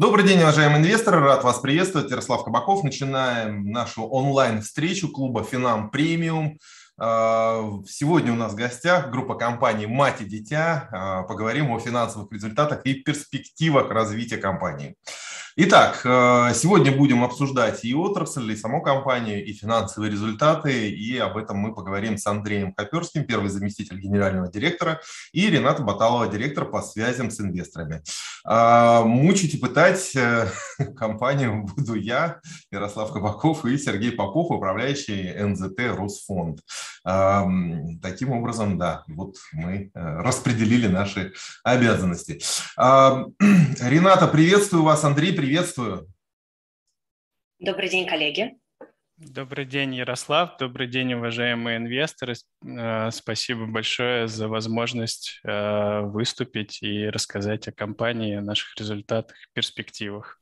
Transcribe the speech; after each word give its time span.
Добрый 0.00 0.26
день, 0.26 0.40
уважаемые 0.40 0.80
инвесторы. 0.80 1.20
Рад 1.20 1.44
вас 1.44 1.58
приветствовать. 1.58 2.10
Ярослав 2.10 2.42
Кабаков. 2.42 2.82
Начинаем 2.84 3.70
нашу 3.70 4.04
онлайн-встречу 4.04 5.12
клуба 5.12 5.44
«Финам 5.44 5.90
Премиум». 5.90 6.58
А, 6.98 7.60
сегодня 7.86 8.32
у 8.32 8.34
нас 8.34 8.52
в 8.52 8.56
гостях 8.56 9.10
группа 9.10 9.34
компаний 9.34 9.86
«Мать 9.86 10.22
и 10.22 10.24
дитя». 10.24 10.88
А, 10.90 11.22
поговорим 11.24 11.70
о 11.70 11.78
финансовых 11.78 12.32
результатах 12.32 12.80
и 12.86 12.94
перспективах 12.94 13.90
развития 13.90 14.38
компании. 14.38 14.96
Итак, 15.56 16.02
э, 16.04 16.52
сегодня 16.54 16.92
будем 16.92 17.24
обсуждать 17.24 17.84
и 17.84 17.92
отрасль, 17.92 18.52
и 18.52 18.56
саму 18.56 18.82
компанию, 18.82 19.44
и 19.44 19.52
финансовые 19.52 20.08
результаты, 20.08 20.90
и 20.90 21.18
об 21.18 21.36
этом 21.36 21.56
мы 21.56 21.74
поговорим 21.74 22.18
с 22.18 22.26
Андреем 22.28 22.72
Хоперским, 22.76 23.24
первый 23.24 23.50
заместитель 23.50 23.98
генерального 23.98 24.46
директора, 24.46 25.00
и 25.32 25.50
Рената 25.50 25.82
Баталова, 25.82 26.28
директор 26.28 26.66
по 26.66 26.82
связям 26.82 27.32
с 27.32 27.40
инвесторами. 27.40 28.02
А, 28.44 29.02
мучить 29.02 29.54
и 29.54 29.58
пытать 29.58 30.14
э, 30.14 30.46
компанию 30.96 31.64
буду 31.64 31.94
я, 31.94 32.40
Ярослав 32.70 33.12
Кабаков 33.12 33.64
и 33.64 33.76
Сергей 33.76 34.12
Попов, 34.12 34.52
управляющий 34.52 35.34
НЗТ 35.36 35.96
Росфонд. 35.96 36.60
Таким 37.02 38.32
образом, 38.32 38.76
да, 38.78 39.04
вот 39.08 39.36
мы 39.52 39.90
э, 39.94 40.16
распределили 40.20 40.86
наши 40.86 41.32
обязанности. 41.64 42.40
Рената, 42.76 44.28
приветствую 44.28 44.84
вас, 44.84 45.02
Андрей, 45.04 45.32
приветствую 45.32 45.49
приветствую. 45.50 46.06
Добрый 47.58 47.88
день, 47.88 48.06
коллеги. 48.06 48.56
Добрый 49.16 49.66
день, 49.66 49.96
Ярослав. 49.96 50.56
Добрый 50.60 50.86
день, 50.86 51.14
уважаемые 51.14 51.78
инвесторы. 51.78 52.34
Э, 52.64 53.10
спасибо 53.10 53.66
большое 53.66 54.28
за 54.28 54.46
возможность 54.46 55.40
э, 55.42 56.02
выступить 56.02 56.80
и 56.84 57.08
рассказать 57.08 57.66
о 57.66 57.72
компании, 57.72 58.36
о 58.36 58.42
наших 58.42 58.76
результатах, 58.78 59.36
перспективах. 59.52 60.39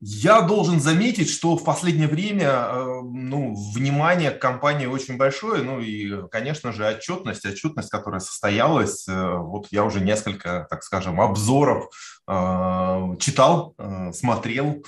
Я 0.00 0.42
должен 0.42 0.78
заметить, 0.78 1.30
что 1.30 1.56
в 1.56 1.64
последнее 1.64 2.06
время 2.06 2.48
э, 2.48 3.00
ну, 3.02 3.54
внимание 3.72 4.30
к 4.30 4.38
компании 4.38 4.84
очень 4.84 5.16
большое, 5.16 5.62
ну 5.62 5.80
и, 5.80 6.28
конечно 6.28 6.70
же, 6.72 6.86
отчетность, 6.86 7.46
отчетность, 7.46 7.88
которая 7.88 8.20
состоялась, 8.20 9.08
э, 9.08 9.36
вот 9.38 9.68
я 9.70 9.84
уже 9.84 10.00
несколько, 10.00 10.66
так 10.68 10.82
скажем, 10.82 11.18
обзоров 11.18 11.88
э, 12.28 13.16
читал, 13.20 13.74
смотрел, 14.12 14.84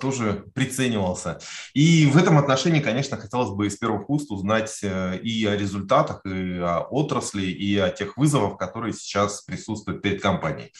тоже 0.00 0.44
приценивался. 0.54 1.38
И 1.72 2.06
в 2.06 2.18
этом 2.18 2.36
отношении, 2.36 2.80
конечно, 2.80 3.16
хотелось 3.16 3.50
бы 3.50 3.68
из 3.68 3.78
первых 3.78 4.10
уст 4.10 4.30
узнать 4.30 4.82
и 4.82 5.46
о 5.46 5.56
результатах, 5.56 6.26
и 6.26 6.58
о 6.58 6.80
отрасли, 6.90 7.46
и 7.46 7.78
о 7.78 7.88
тех 7.88 8.18
вызовах, 8.18 8.58
которые 8.58 8.92
сейчас 8.92 9.42
присутствуют 9.42 10.02
перед 10.02 10.20
компанией. 10.20 10.72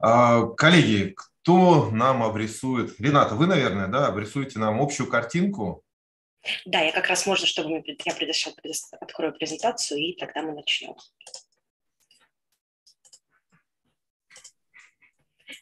Коллеги, 0.00 1.14
кто 1.42 1.90
нам 1.90 2.22
обрисует? 2.22 2.98
Рената, 3.00 3.34
вы, 3.34 3.46
наверное, 3.46 3.88
да, 3.88 4.06
обрисуете 4.06 4.58
нам 4.58 4.80
общую 4.80 5.08
картинку? 5.08 5.82
Да, 6.64 6.80
я 6.80 6.92
как 6.92 7.08
раз 7.08 7.26
можно, 7.26 7.46
чтобы 7.46 7.70
я 8.04 8.14
предоставил, 8.14 8.56
открою 9.00 9.32
презентацию, 9.32 10.00
и 10.00 10.16
тогда 10.16 10.42
мы 10.42 10.54
начнем. 10.54 10.94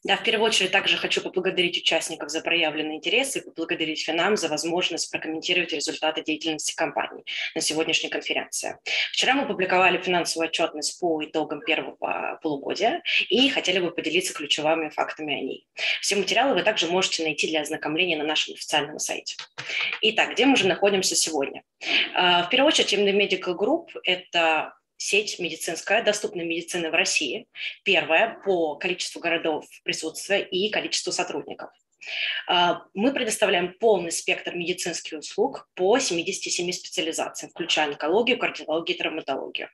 Да, 0.04 0.16
в 0.16 0.22
первую 0.22 0.48
очередь 0.48 0.72
также 0.72 0.96
хочу 0.96 1.20
поблагодарить 1.20 1.78
участников 1.78 2.30
за 2.30 2.40
проявленный 2.40 2.96
интерес 2.96 3.36
и 3.36 3.40
поблагодарить 3.40 4.04
Финам 4.04 4.36
за 4.36 4.48
возможность 4.48 5.10
прокомментировать 5.10 5.72
результаты 5.72 6.22
деятельности 6.22 6.74
компании 6.74 7.24
на 7.54 7.60
сегодняшней 7.60 8.08
конференции. 8.08 8.78
Вчера 9.12 9.34
мы 9.34 9.46
публиковали 9.46 10.00
финансовую 10.00 10.48
отчетность 10.48 10.98
по 11.00 11.22
итогам 11.24 11.60
первого 11.60 12.38
полугодия 12.42 13.02
и 13.28 13.48
хотели 13.48 13.78
бы 13.78 13.90
поделиться 13.90 14.34
ключевыми 14.34 14.88
фактами 14.88 15.34
о 15.34 15.40
ней. 15.40 15.66
Все 16.00 16.16
материалы 16.16 16.54
вы 16.54 16.62
также 16.62 16.86
можете 16.86 17.22
найти 17.22 17.48
для 17.48 17.62
ознакомления 17.62 18.16
на 18.16 18.24
нашем 18.24 18.54
официальном 18.54 18.98
сайте. 18.98 19.36
Итак, 20.02 20.32
где 20.32 20.46
мы 20.46 20.56
же 20.56 20.66
находимся 20.66 21.14
сегодня? 21.14 21.62
А, 22.14 22.44
в 22.44 22.50
первую 22.50 22.68
очередь, 22.68 22.92
MD 22.92 23.12
Medical 23.12 23.56
Group– 23.56 23.88
это 24.04 24.74
сеть 25.00 25.38
медицинская, 25.38 26.04
доступной 26.04 26.44
медицины 26.44 26.90
в 26.90 26.94
России. 26.94 27.48
Первая 27.84 28.38
по 28.44 28.76
количеству 28.76 29.18
городов 29.18 29.64
присутствия 29.82 30.42
и 30.42 30.70
количеству 30.70 31.10
сотрудников. 31.10 31.70
А, 32.46 32.82
мы 32.94 33.12
предоставляем 33.12 33.74
полный 33.78 34.12
спектр 34.12 34.54
медицинских 34.54 35.18
услуг 35.18 35.68
по 35.74 35.98
77 35.98 36.72
специализациям, 36.72 37.50
включая 37.50 37.88
онкологию, 37.88 38.38
кардиологию 38.38 38.96
и 38.96 38.98
травматологию. 38.98 39.68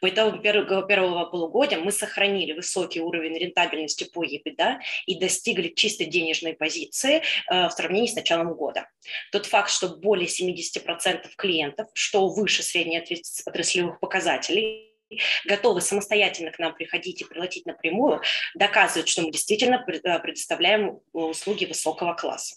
По 0.00 0.08
итогам 0.08 0.42
первого 0.42 1.24
полугодия 1.26 1.78
мы 1.78 1.92
сохранили 1.92 2.52
высокий 2.52 3.00
уровень 3.00 3.38
рентабельности 3.38 4.04
по 4.04 4.24
EBITDA 4.24 4.78
и 5.06 5.18
достигли 5.18 5.68
чистой 5.68 6.06
денежной 6.06 6.54
позиции 6.54 7.22
а, 7.46 7.68
в 7.68 7.72
сравнении 7.72 8.08
с 8.08 8.14
началом 8.14 8.54
года. 8.54 8.88
Тот 9.32 9.46
факт, 9.46 9.70
что 9.70 9.88
более 9.88 10.28
70% 10.28 11.28
клиентов, 11.36 11.88
что 11.94 12.28
выше 12.28 12.62
среднеотраслевых 12.62 14.00
показателей, 14.00 14.89
готовы 15.44 15.80
самостоятельно 15.80 16.50
к 16.50 16.58
нам 16.58 16.74
приходить 16.74 17.22
и 17.22 17.24
платить 17.24 17.66
напрямую, 17.66 18.22
доказывают, 18.54 19.08
что 19.08 19.22
мы 19.22 19.30
действительно 19.30 19.84
э, 19.86 20.18
предоставляем 20.18 21.00
услуги 21.12 21.64
высокого 21.64 22.14
класса. 22.14 22.56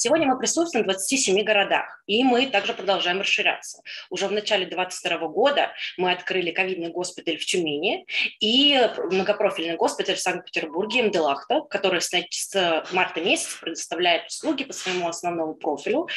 Сегодня 0.00 0.28
мы 0.28 0.38
присутствуем 0.38 0.84
в 0.84 0.86
27 0.88 1.42
городах, 1.42 2.02
и 2.06 2.22
мы 2.22 2.46
также 2.46 2.72
продолжаем 2.72 3.18
расширяться. 3.20 3.82
Уже 4.10 4.28
в 4.28 4.32
начале 4.32 4.64
2022 4.64 5.26
года 5.26 5.72
мы 5.96 6.12
открыли 6.12 6.52
ковидный 6.52 6.88
госпиталь 6.88 7.36
в 7.36 7.44
Тюмени 7.44 8.06
и 8.38 8.78
многопрофильный 9.10 9.76
госпиталь 9.76 10.14
в 10.14 10.20
Санкт-Петербурге 10.20 11.02
МДЛАХТа, 11.02 11.62
который 11.62 12.00
с 12.00 12.12
марта 12.92 13.20
месяца 13.20 13.58
предоставляет 13.60 14.28
услуги 14.28 14.62
по 14.62 14.72
своему 14.72 15.08
основному 15.08 15.54
профилю 15.54 16.08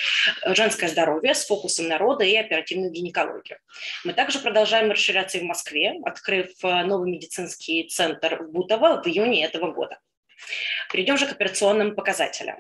женское 0.45 0.87
здоровье 0.87 1.33
с 1.33 1.47
фокусом 1.47 1.87
народа 1.87 2.23
и 2.23 2.35
оперативную 2.35 2.91
гинекологию. 2.91 3.57
Мы 4.03 4.13
также 4.13 4.37
продолжаем 4.37 4.91
расширяться 4.91 5.39
и 5.39 5.41
в 5.41 5.45
Москве, 5.45 5.95
открыв 6.05 6.49
новый 6.61 7.09
медицинский 7.09 7.87
центр 7.87 8.43
в 8.43 8.51
Бутово 8.51 9.01
в 9.01 9.07
июне 9.07 9.43
этого 9.43 9.71
года. 9.71 9.97
Перейдем 10.91 11.18
же 11.18 11.25
к 11.28 11.31
операционным 11.31 11.96
показателям. 11.96 12.57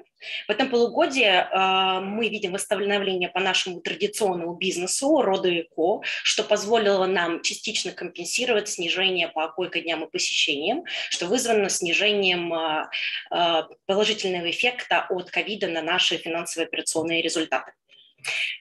В 0.47 0.51
этом 0.51 0.69
полугодии 0.69 1.25
э, 1.25 1.99
мы 2.01 2.29
видим 2.29 2.53
восстановление 2.53 3.29
по 3.29 3.39
нашему 3.39 3.81
традиционному 3.81 4.55
бизнесу 4.55 5.21
роду 5.21 5.49
ЭКО, 5.49 6.01
что 6.23 6.43
позволило 6.43 7.05
нам 7.05 7.41
частично 7.41 7.91
компенсировать 7.91 8.69
снижение 8.69 9.27
по 9.27 9.47
койко-дням 9.49 10.03
и 10.03 10.09
посещениям, 10.09 10.83
что 11.09 11.25
вызвано 11.25 11.69
снижением 11.69 12.53
э, 12.53 12.87
э, 13.31 13.63
положительного 13.85 14.49
эффекта 14.49 15.05
от 15.09 15.31
ковида 15.31 15.67
на 15.67 15.81
наши 15.81 16.17
финансовые 16.17 16.67
операционные 16.67 17.21
результаты. 17.21 17.73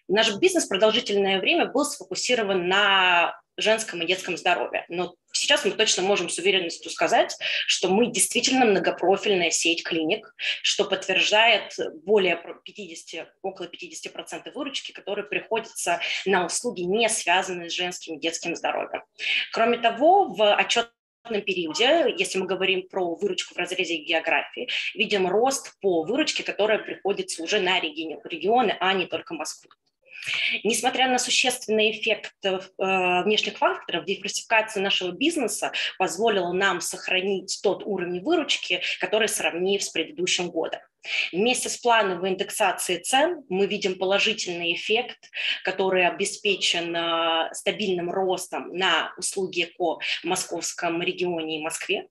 Наш 0.08 0.34
бизнес 0.36 0.66
продолжительное 0.66 1.40
время 1.40 1.66
был 1.66 1.84
сфокусирован 1.84 2.68
на 2.68 3.40
женском 3.60 4.02
и 4.02 4.06
детском 4.06 4.36
здоровье. 4.36 4.84
Но 4.88 5.14
сейчас 5.32 5.64
мы 5.64 5.72
точно 5.72 6.02
можем 6.02 6.28
с 6.28 6.38
уверенностью 6.38 6.90
сказать, 6.90 7.36
что 7.66 7.88
мы 7.88 8.06
действительно 8.06 8.64
многопрофильная 8.64 9.50
сеть 9.50 9.84
клиник, 9.84 10.34
что 10.62 10.84
подтверждает 10.84 11.76
более 12.04 12.40
50, 12.64 13.28
около 13.42 13.66
50% 13.66 14.52
выручки, 14.54 14.92
которые 14.92 15.26
приходятся 15.26 16.00
на 16.24 16.46
услуги, 16.46 16.82
не 16.82 17.08
связанные 17.08 17.70
с 17.70 17.74
женским 17.74 18.16
и 18.16 18.20
детским 18.20 18.56
здоровьем. 18.56 19.02
Кроме 19.52 19.78
того, 19.78 20.24
в 20.28 20.54
отчет 20.54 20.90
периоде, 21.22 22.14
если 22.16 22.38
мы 22.38 22.46
говорим 22.46 22.88
про 22.88 23.14
выручку 23.14 23.54
в 23.54 23.58
разрезе 23.58 23.96
географии, 23.96 24.68
видим 24.94 25.28
рост 25.28 25.78
по 25.80 26.02
выручке, 26.02 26.42
которая 26.42 26.78
приходится 26.78 27.42
уже 27.42 27.60
на 27.60 27.80
регионы, 27.80 28.76
а 28.80 28.92
не 28.94 29.06
только 29.06 29.34
Москву. 29.34 29.70
Несмотря 30.64 31.08
на 31.08 31.18
существенный 31.18 31.92
эффект 31.92 32.34
э, 32.44 32.58
внешних 33.22 33.56
факторов, 33.56 34.04
диверсификация 34.04 34.82
нашего 34.82 35.12
бизнеса 35.12 35.72
позволила 35.98 36.52
нам 36.52 36.80
сохранить 36.80 37.60
тот 37.62 37.82
уровень 37.84 38.20
выручки, 38.20 38.82
который 39.00 39.28
сравнив 39.28 39.82
с 39.82 39.88
предыдущим 39.88 40.50
годом. 40.50 40.80
Вместе 41.32 41.68
с 41.68 41.78
плановой 41.78 42.30
индексацией 42.30 43.02
цен 43.02 43.44
мы 43.48 43.66
видим 43.66 43.98
положительный 43.98 44.74
эффект, 44.74 45.30
который 45.64 46.06
обеспечен 46.06 46.94
э, 46.94 47.48
стабильным 47.52 48.10
ростом 48.10 48.68
на 48.76 49.14
услуги 49.16 49.72
в 49.78 49.98
московском 50.24 51.02
регионе 51.02 51.58
и 51.58 51.62
Москве. 51.62 52.08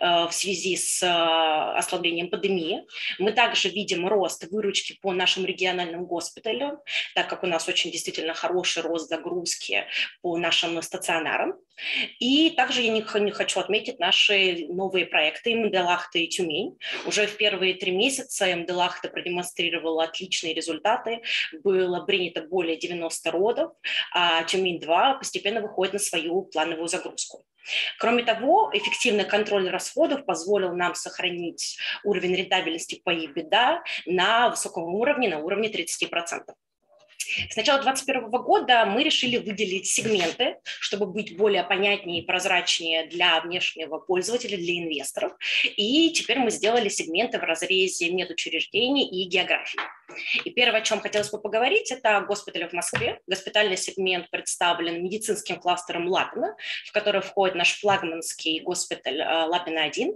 Э, 0.00 0.26
в 0.26 0.32
связи 0.32 0.76
с 0.76 1.02
э, 1.02 1.78
ослаблением 1.78 2.30
пандемии. 2.30 2.86
Мы 3.18 3.32
также 3.32 3.68
видим 3.68 4.06
рост 4.06 4.46
выручки 4.50 4.98
по 5.02 5.12
нашим 5.12 5.44
региональным 5.44 6.06
госпиталям, 6.06 6.78
так 7.14 7.28
как 7.28 7.42
у 7.42 7.46
нас 7.46 7.68
очень 7.68 7.90
действительно 7.90 8.34
хороший 8.34 8.82
рост 8.82 9.08
загрузки 9.08 9.86
по 10.22 10.36
нашим 10.38 10.80
стационарам. 10.82 11.54
И 12.20 12.50
также 12.50 12.82
я 12.82 12.90
не 12.90 13.02
хочу 13.02 13.60
отметить 13.60 13.98
наши 13.98 14.66
новые 14.68 15.06
проекты 15.06 15.54
МДЛАХТа 15.54 16.18
и 16.18 16.28
Тюмень. 16.28 16.78
Уже 17.04 17.26
в 17.26 17.36
первые 17.36 17.74
три 17.74 17.92
месяца 17.92 18.54
МДЛАХТа 18.56 19.08
продемонстрировала 19.08 20.04
отличные 20.04 20.54
результаты. 20.54 21.22
Было 21.62 22.04
принято 22.04 22.42
более 22.42 22.76
90 22.76 23.30
родов, 23.30 23.72
а 24.14 24.42
Тюмень-2 24.44 25.18
постепенно 25.18 25.60
выходит 25.60 25.94
на 25.94 25.98
свою 25.98 26.42
плановую 26.42 26.88
загрузку. 26.88 27.44
Кроме 27.98 28.22
того, 28.22 28.70
эффективный 28.72 29.24
контроль 29.24 29.68
расходов 29.68 30.24
позволил 30.24 30.74
нам 30.74 30.94
сохранить 30.94 31.78
уровень 32.04 32.34
рентабельности 32.34 33.00
по 33.04 33.10
EBITDA 33.10 33.78
на 34.06 34.50
высоком 34.50 34.94
уровне, 34.94 35.28
на 35.28 35.38
уровне 35.38 35.70
30%. 35.70 36.54
С 37.50 37.56
начала 37.56 37.82
2021 37.82 38.30
года 38.42 38.86
мы 38.86 39.02
решили 39.02 39.36
выделить 39.36 39.86
сегменты, 39.86 40.56
чтобы 40.64 41.06
быть 41.06 41.36
более 41.36 41.64
понятнее 41.64 42.22
и 42.22 42.24
прозрачнее 42.24 43.06
для 43.06 43.40
внешнего 43.40 43.98
пользователя, 43.98 44.56
для 44.56 44.78
инвесторов. 44.78 45.32
И 45.76 46.10
теперь 46.12 46.38
мы 46.38 46.50
сделали 46.50 46.88
сегменты 46.88 47.38
в 47.38 47.42
разрезе 47.42 48.10
медучреждений 48.10 49.08
и 49.08 49.28
географии. 49.28 49.80
И 50.44 50.50
первое, 50.50 50.80
о 50.80 50.84
чем 50.84 51.00
хотелось 51.00 51.30
бы 51.30 51.40
поговорить, 51.40 51.90
это 51.90 52.20
госпитали 52.20 52.68
в 52.68 52.72
Москве. 52.72 53.20
Госпитальный 53.26 53.76
сегмент 53.76 54.30
представлен 54.30 55.02
медицинским 55.02 55.56
кластером 55.56 56.08
Лапина, 56.08 56.56
в 56.86 56.92
который 56.92 57.20
входит 57.20 57.56
наш 57.56 57.78
флагманский 57.80 58.60
госпиталь 58.60 59.20
э, 59.20 59.44
Лапина-1, 59.46 60.10
э, 60.10 60.14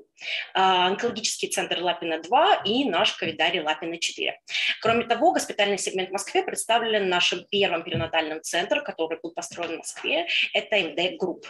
онкологический 0.55 1.49
центр 1.49 1.81
Лапино-2 1.81 2.65
и 2.65 2.85
наш 2.85 3.15
ковидарий 3.15 3.61
Лапино-4. 3.61 4.33
Кроме 4.81 5.05
того, 5.05 5.33
госпитальный 5.33 5.79
сегмент 5.79 6.11
в 6.11 6.13
Москве 6.13 6.43
представлен 6.43 7.09
нашим 7.09 7.45
первым 7.51 7.83
перинатальным 7.83 8.43
центром, 8.43 8.85
который 8.85 9.19
был 9.21 9.33
построен 9.33 9.75
в 9.75 9.79
Москве, 9.79 10.27
это 10.53 10.77
MD 10.77 11.19
Group. 11.19 11.47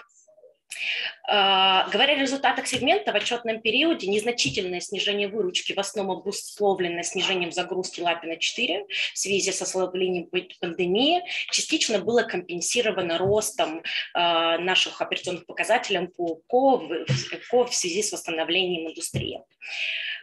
А, 1.27 1.89
говоря 1.91 2.15
о 2.15 2.19
результатах 2.19 2.67
сегмента, 2.67 3.13
в 3.13 3.17
отчетном 3.17 3.61
периоде 3.61 4.07
незначительное 4.09 4.81
снижение 4.81 5.29
выручки 5.29 5.73
в 5.73 5.79
основном 5.79 6.19
обусловлено 6.19 7.03
снижением 7.03 7.53
загрузки 7.53 8.01
Лапино-4 8.01 8.87
в 9.15 9.19
связи 9.19 9.53
с 9.53 9.63
ослаблением 9.63 10.29
пандемии, 10.61 11.23
частично 11.51 11.99
было 11.99 12.23
компенсировано 12.23 13.19
ростом 13.19 13.83
а, 14.15 14.59
наших 14.59 15.01
операционных 15.01 15.47
показателей 15.47 16.09
по 16.09 16.37
КО 16.47 16.79
в 16.79 17.75
связи 17.75 18.03
с 18.03 18.13
восстановлением 18.13 18.91
индустрии. 18.91 19.41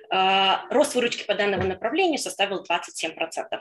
А, 0.10 0.66
рост 0.70 0.96
выручки 0.96 1.26
по 1.26 1.34
данному 1.34 1.64
направлению 1.64 2.18
составил 2.18 2.64
27%. 2.64 3.60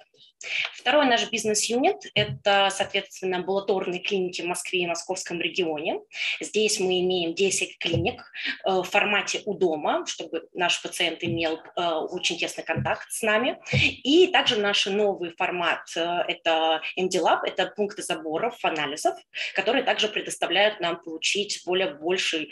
Второй 0.75 1.07
наш 1.07 1.31
бизнес-юнит– 1.31 1.97
это, 2.15 2.69
соответственно, 2.71 3.39
амбулаторные 3.39 4.01
клиники 4.01 4.43
в 4.43 4.47
Москве 4.47 4.81
и 4.81 4.87
Московском 4.87 5.41
регионе. 5.41 6.01
Здесь 6.41 6.79
мы 6.79 7.01
имеем 7.01 7.35
10 7.35 7.79
клиник 7.79 8.23
э, 8.65 8.71
в 8.71 8.85
формате 8.85 9.43
у 9.45 9.55
дома, 9.55 10.07
чтобы 10.07 10.47
наш 10.53 10.81
пациент 10.83 11.25
имел 11.25 11.59
э, 11.77 11.83
очень 11.83 12.39
тесный 12.39 12.65
контакт 12.65 13.11
с 13.11 13.23
нами. 13.23 13.59
И 13.73 14.29
также 14.29 14.57
наш 14.57 14.87
новый 14.87 15.35
формат 15.37 15.81
э,– 15.97 16.01
это 16.29 16.81
MD-Lab, 16.99 17.41
это 17.45 17.67
пункты 17.67 18.03
заборов, 18.03 18.57
анализов, 18.63 19.17
которые 19.55 19.83
также 19.83 20.09
предоставляют 20.09 20.81
нам 20.81 21.01
получить 21.01 21.63
более 21.65 21.95
больший, 21.95 22.51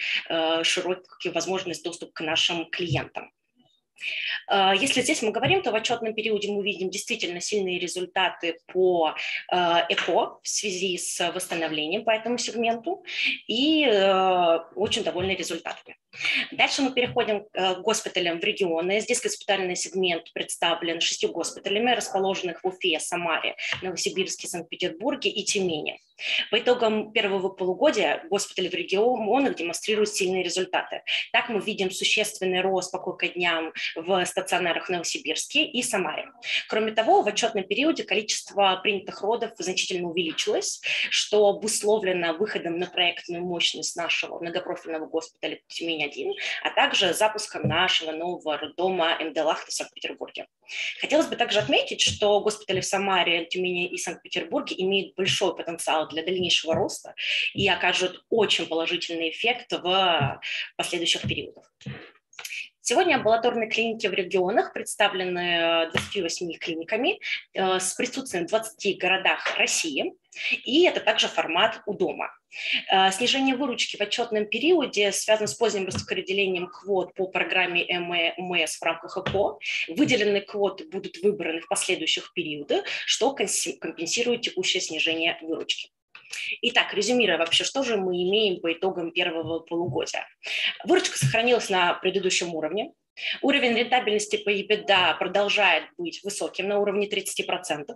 широкий 0.62 1.30
возможность 1.30 1.84
доступ 1.84 2.12
к 2.12 2.20
нашим 2.20 2.68
клиентам. 2.70 3.30
А, 4.46 4.74
если 4.74 5.02
здесь 5.02 5.22
мы 5.22 5.30
говорим, 5.30 5.62
то 5.62 5.70
в 5.70 5.74
отчетном 5.74 6.14
периоде 6.14 6.50
мы 6.50 6.62
видим 6.62 6.90
действительно 6.90 7.40
сильные 7.40 7.78
результаты 7.78 8.58
по 8.72 9.14
а, 9.50 9.86
ЭКО 9.88 10.40
в 10.42 10.48
связи 10.48 10.98
с 10.98 11.32
восстановлением 11.32 12.04
по 12.04 12.10
этому 12.10 12.38
сегменту 12.38 13.04
и 13.46 13.84
э, 13.84 14.58
очень 14.74 15.04
довольны 15.04 15.32
результатами. 15.32 15.96
Дальше 16.52 16.82
мы 16.82 16.92
переходим 16.92 17.44
к 17.52 17.80
госпиталям 17.80 18.40
в 18.40 18.44
регионы. 18.44 19.00
Здесь 19.00 19.20
госпитальный 19.20 19.76
сегмент 19.76 20.32
представлен 20.32 21.00
шестью 21.00 21.32
госпиталями, 21.32 21.90
расположенных 21.90 22.62
в 22.62 22.66
Уфе, 22.66 23.00
Самаре, 23.00 23.56
Новосибирске, 23.82 24.46
Санкт-Петербурге 24.46 25.30
и 25.30 25.44
Тюмени. 25.44 26.00
По 26.50 26.58
итогам 26.58 27.12
первого 27.12 27.48
полугодия 27.48 28.24
госпитали 28.30 28.68
в 28.68 28.74
регионах 28.74 29.56
демонстрируют 29.56 30.10
сильные 30.10 30.42
результаты. 30.42 31.02
Так 31.32 31.48
мы 31.48 31.60
видим 31.60 31.90
существенный 31.90 32.60
рост 32.60 32.92
по 32.92 32.98
койко-дням 32.98 33.72
в 33.96 34.24
стационарах 34.24 34.86
в 34.86 34.90
Новосибирске 34.90 35.64
и 35.64 35.82
Самаре. 35.82 36.30
Кроме 36.68 36.92
того, 36.92 37.22
в 37.22 37.26
отчетном 37.26 37.64
периоде 37.64 38.04
количество 38.04 38.78
принятых 38.82 39.22
родов 39.22 39.52
значительно 39.58 40.08
увеличилось, 40.08 40.80
что 41.10 41.48
обусловлено 41.48 42.34
выходом 42.34 42.78
на 42.78 42.86
проектную 42.86 43.44
мощность 43.44 43.96
нашего 43.96 44.38
многопрофильного 44.38 45.06
госпиталя 45.06 45.60
Тюмень-1, 45.68 46.32
а 46.62 46.70
также 46.70 47.12
запуском 47.12 47.68
нашего 47.68 48.12
нового 48.12 48.58
роддома 48.58 49.18
МД 49.20 49.38
Лахта 49.38 49.70
в 49.70 49.74
Санкт-Петербурге. 49.74 50.46
Хотелось 51.00 51.26
бы 51.26 51.36
также 51.36 51.58
отметить, 51.58 52.00
что 52.00 52.40
госпитали 52.40 52.80
в 52.80 52.86
Самаре, 52.86 53.44
Тюмени 53.46 53.86
и 53.86 53.98
Санкт-Петербурге 53.98 54.76
имеют 54.78 55.14
большой 55.14 55.54
потенциал 55.54 56.03
для 56.06 56.22
дальнейшего 56.22 56.74
роста 56.74 57.14
и 57.52 57.68
окажут 57.68 58.24
очень 58.28 58.66
положительный 58.66 59.30
эффект 59.30 59.72
в 59.72 60.40
последующих 60.76 61.22
периодах. 61.22 61.72
Сегодня 62.86 63.14
амбулаторные 63.14 63.66
клиники 63.70 64.06
в 64.06 64.12
регионах 64.12 64.74
представлены 64.74 65.88
28 65.90 66.52
клиниками 66.58 67.18
э, 67.54 67.80
с 67.80 67.94
присутствием 67.94 68.44
в 68.44 68.50
20 68.50 68.98
городах 68.98 69.56
России. 69.56 70.12
И 70.64 70.84
это 70.84 71.00
также 71.00 71.28
формат 71.28 71.80
у 71.86 71.94
дома. 71.94 72.28
Э, 72.92 73.10
снижение 73.10 73.56
выручки 73.56 73.96
в 73.96 74.02
отчетном 74.02 74.44
периоде 74.44 75.12
связано 75.12 75.46
с 75.46 75.54
поздним 75.54 75.86
распределением 75.86 76.66
квот 76.66 77.14
по 77.14 77.26
программе 77.26 77.86
ММС 77.88 78.76
в 78.76 78.82
рамках 78.82 79.16
ЭКО. 79.16 79.58
Выделенные 79.88 80.42
квоты 80.42 80.86
будут 80.86 81.16
выбраны 81.22 81.62
в 81.62 81.68
последующих 81.68 82.34
периодах, 82.34 82.84
что 83.06 83.32
компенсирует 83.32 84.42
текущее 84.42 84.82
снижение 84.82 85.38
выручки. 85.40 85.88
Итак, 86.62 86.94
резюмируя 86.94 87.38
вообще, 87.38 87.64
что 87.64 87.82
же 87.82 87.96
мы 87.96 88.22
имеем 88.22 88.60
по 88.60 88.72
итогам 88.72 89.12
первого 89.12 89.60
полугодия. 89.60 90.26
Выручка 90.84 91.18
сохранилась 91.18 91.70
на 91.70 91.94
предыдущем 91.94 92.54
уровне. 92.54 92.92
Уровень 93.42 93.74
рентабельности 93.76 94.36
по 94.36 94.50
EBITDA 94.50 95.18
продолжает 95.18 95.84
быть 95.96 96.22
высоким 96.24 96.68
на 96.68 96.80
уровне 96.80 97.08
30%. 97.08 97.86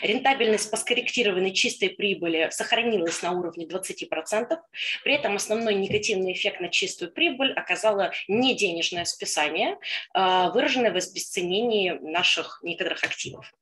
Рентабельность 0.00 0.70
по 0.70 0.76
скорректированной 0.76 1.52
чистой 1.52 1.90
прибыли 1.90 2.48
сохранилась 2.50 3.20
на 3.22 3.32
уровне 3.32 3.66
20%. 3.66 4.56
При 5.04 5.14
этом 5.14 5.36
основной 5.36 5.74
негативный 5.74 6.32
эффект 6.32 6.60
на 6.60 6.68
чистую 6.68 7.12
прибыль 7.12 7.52
оказало 7.52 8.12
не 8.28 8.54
денежное 8.54 9.04
списание, 9.04 9.76
а 10.14 10.50
выраженное 10.50 10.90
в 10.90 10.96
обесценении 10.96 11.90
наших 12.00 12.60
некоторых 12.62 13.04
активов. 13.04 13.52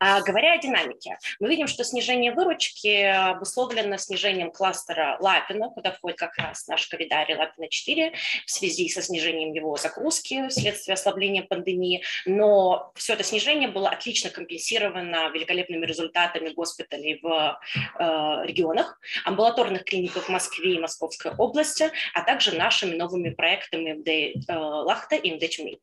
А, 0.00 0.20
говоря 0.22 0.54
о 0.54 0.58
динамике, 0.58 1.18
мы 1.38 1.48
видим, 1.48 1.66
что 1.66 1.84
снижение 1.84 2.32
выручки 2.32 3.02
обусловлено 3.02 3.96
снижением 3.96 4.50
кластера 4.50 5.16
Лапина, 5.20 5.70
куда 5.70 5.92
входит 5.92 6.18
как 6.18 6.36
раз 6.36 6.66
наш 6.66 6.88
ковидарий 6.88 7.36
Лапина-4 7.36 8.14
в 8.44 8.50
связи 8.50 8.88
со 8.88 9.02
снижением 9.02 9.52
его 9.52 9.76
загрузки 9.76 10.48
вследствие 10.48 10.94
ослабления 10.94 11.42
пандемии, 11.42 12.02
но 12.26 12.92
все 12.96 13.14
это 13.14 13.22
снижение 13.22 13.68
было 13.68 13.88
отлично 13.88 14.30
компенсировано 14.30 15.30
великолепными 15.30 15.86
результатами 15.86 16.50
госпиталей 16.50 17.20
в 17.22 17.60
э, 17.98 18.46
регионах, 18.46 18.98
амбулаторных 19.24 19.84
клиниках 19.84 20.24
в 20.24 20.28
Москве 20.28 20.74
и 20.74 20.80
Московской 20.80 21.32
области, 21.36 21.90
а 22.14 22.22
также 22.22 22.56
нашими 22.56 22.96
новыми 22.96 23.30
проектами 23.30 23.92
МД 23.92 24.08
э, 24.08 24.54
Лахта 24.54 25.16
и 25.16 25.30
МД 25.32 25.48
Тюмень. 25.50 25.78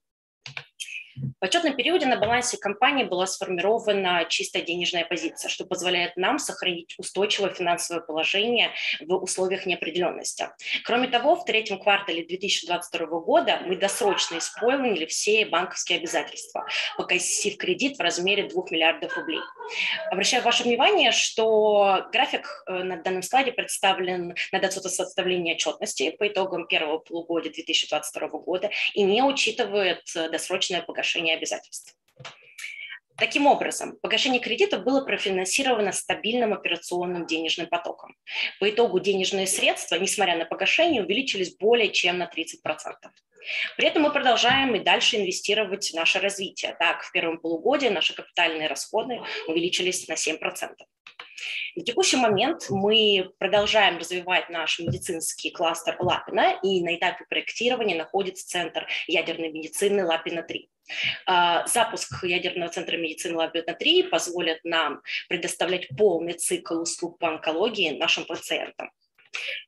В 1.16 1.44
отчетном 1.44 1.76
периоде 1.76 2.06
на 2.06 2.18
балансе 2.18 2.58
компании 2.58 3.04
была 3.04 3.28
сформирована 3.28 4.26
чистая 4.30 4.64
денежная 4.64 5.06
позиция, 5.06 5.50
что 5.50 5.66
позволяет 5.66 6.16
нам 6.16 6.40
сохранить 6.40 6.96
устойчивое 6.98 7.50
финансовое 7.50 8.02
положение 8.02 8.72
в 9.02 9.16
условиях 9.16 9.66
неопределенности. 9.66 10.50
Кроме 10.86 11.08
того, 11.08 11.36
в 11.36 11.46
третьем 11.46 11.80
квартале 11.80 12.24
2022 12.26 13.06
года 13.20 13.62
мы 13.66 13.76
досрочно 13.76 14.38
исполнили 14.38 15.06
все 15.06 15.46
банковские 15.46 16.00
обязательства, 16.00 16.66
погасив 16.98 17.58
кредит 17.58 17.98
в 17.98 18.02
размере 18.02 18.48
2 18.48 18.64
миллиардов 18.72 19.16
рублей. 19.18 19.42
Обращаю 20.12 20.44
ваше 20.44 20.64
внимание, 20.64 21.12
что 21.12 22.06
график 22.12 22.64
э, 22.68 22.84
на 22.84 22.98
данном 22.98 23.24
слайде 23.24 23.52
представлен 23.52 24.36
на 24.52 24.60
дату 24.60 24.82
составления 24.82 25.56
отчетности 25.56 26.12
по 26.12 26.28
итогам 26.28 26.68
первого 26.68 27.00
полугодия 27.00 27.52
2022 27.52 28.28
года 28.40 28.70
и 28.94 29.04
не 29.04 29.22
учитывает 29.22 30.04
досрочное 30.32 30.82
погашение 30.82 31.01
погашения 31.02 31.36
обязательств. 31.36 31.96
Таким 33.18 33.48
образом, 33.48 33.98
погашение 34.02 34.40
кредита 34.40 34.78
было 34.78 35.04
профинансировано 35.04 35.92
стабильным 35.92 36.54
операционным 36.54 37.26
денежным 37.26 37.68
потоком. 37.68 38.16
По 38.60 38.70
итогу 38.70 39.00
денежные 39.00 39.48
средства, 39.48 39.96
несмотря 39.96 40.38
на 40.38 40.46
погашение, 40.46 41.04
увеличились 41.04 41.56
более 41.58 41.92
чем 41.92 42.20
на 42.20 42.26
30%. 42.26 42.94
При 43.78 43.88
этом 43.88 44.04
мы 44.04 44.14
продолжаем 44.14 44.76
и 44.76 44.80
дальше 44.80 45.18
инвестировать 45.18 45.90
в 45.90 45.96
наше 45.96 46.20
развитие. 46.20 46.76
Так, 46.80 47.04
в 47.04 47.12
первом 47.12 47.40
полугодии 47.40 47.88
наши 47.88 48.14
капитальные 48.14 48.68
расходы 48.68 49.20
увеличились 49.48 50.08
на 50.08 50.14
7%. 50.14 50.38
На 51.76 51.84
текущий 51.84 52.18
момент 52.18 52.68
мы 52.70 53.32
продолжаем 53.40 53.98
развивать 53.98 54.50
наш 54.50 54.80
медицинский 54.80 55.52
кластер 55.52 55.96
Лапина, 56.00 56.60
и 56.64 56.84
на 56.84 56.96
этапе 56.96 57.26
проектирования 57.30 57.96
находится 57.96 58.48
Центр 58.48 58.88
ядерной 59.08 59.52
медицины 59.52 60.06
Лапина-3. 60.06 60.68
А, 61.26 61.66
запуск 61.68 62.24
ядерного 62.24 62.70
центра 62.72 62.98
медицины 62.98 63.36
Лапина-3 63.36 64.10
позволит 64.10 64.64
нам 64.64 65.02
предоставлять 65.30 65.88
полный 65.98 66.34
цикл 66.34 66.82
услуг 66.82 67.20
по 67.20 67.30
онкологии 67.30 67.98
нашим 67.98 68.26
пациентам. 68.26 68.92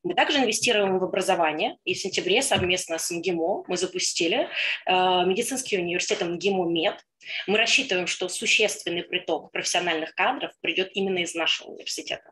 Мы 0.03 0.13
также 0.15 0.39
инвестируем 0.39 0.99
в 0.99 1.03
образование, 1.03 1.77
и 1.85 1.93
в 1.93 1.97
сентябре 1.97 2.41
совместно 2.41 2.97
с 2.97 3.09
МГИМО 3.11 3.65
мы 3.67 3.77
запустили 3.77 4.49
э, 4.85 4.91
медицинский 5.25 5.77
университет 5.77 6.21
МГИМО 6.21 6.69
МЕД, 6.69 7.03
мы 7.47 7.57
рассчитываем, 7.57 8.07
что 8.07 8.29
существенный 8.29 9.03
приток 9.03 9.51
профессиональных 9.51 10.15
кадров 10.15 10.51
придет 10.61 10.89
именно 10.93 11.19
из 11.19 11.35
нашего 11.35 11.69
университета. 11.69 12.31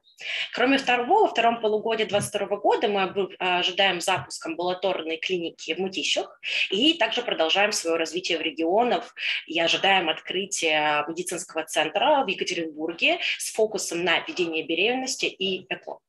Кроме 0.54 0.78
второго, 0.78 1.22
во 1.22 1.28
втором 1.28 1.62
полугодии 1.62 2.04
2022 2.04 2.58
года 2.58 2.88
мы 2.88 3.30
ожидаем 3.40 4.02
запуск 4.02 4.46
амбулаторной 4.46 5.18
клиники 5.18 5.74
в 5.74 5.80
Мутищах 5.80 6.40
и 6.70 6.94
также 6.94 7.22
продолжаем 7.22 7.72
свое 7.72 7.98
развитие 7.98 8.38
в 8.38 8.42
регионах 8.42 9.16
и 9.48 9.60
ожидаем 9.60 10.10
открытия 10.10 11.06
медицинского 11.08 11.64
центра 11.64 12.24
в 12.24 12.28
Екатеринбурге 12.28 13.20
с 13.38 13.52
фокусом 13.52 14.04
на 14.04 14.20
ведение 14.20 14.66
беременности 14.66 15.26
и 15.26 15.66
ЭКО. 15.70 16.00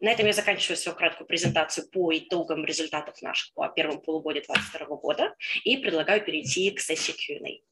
На 0.00 0.10
этом 0.10 0.26
я 0.26 0.32
заканчиваю 0.32 0.76
свою 0.76 0.96
краткую 0.96 1.26
презентацию 1.26 1.88
по 1.88 2.16
итогам 2.16 2.64
результатов 2.64 3.20
нашего 3.22 3.68
первого 3.68 3.98
полугодия 3.98 4.42
2022 4.42 4.96
года 4.96 5.34
и 5.64 5.78
предлагаю 5.78 6.22
перейти 6.22 6.70
к 6.70 6.80
сессии 6.80 7.12
Q&A. 7.12 7.66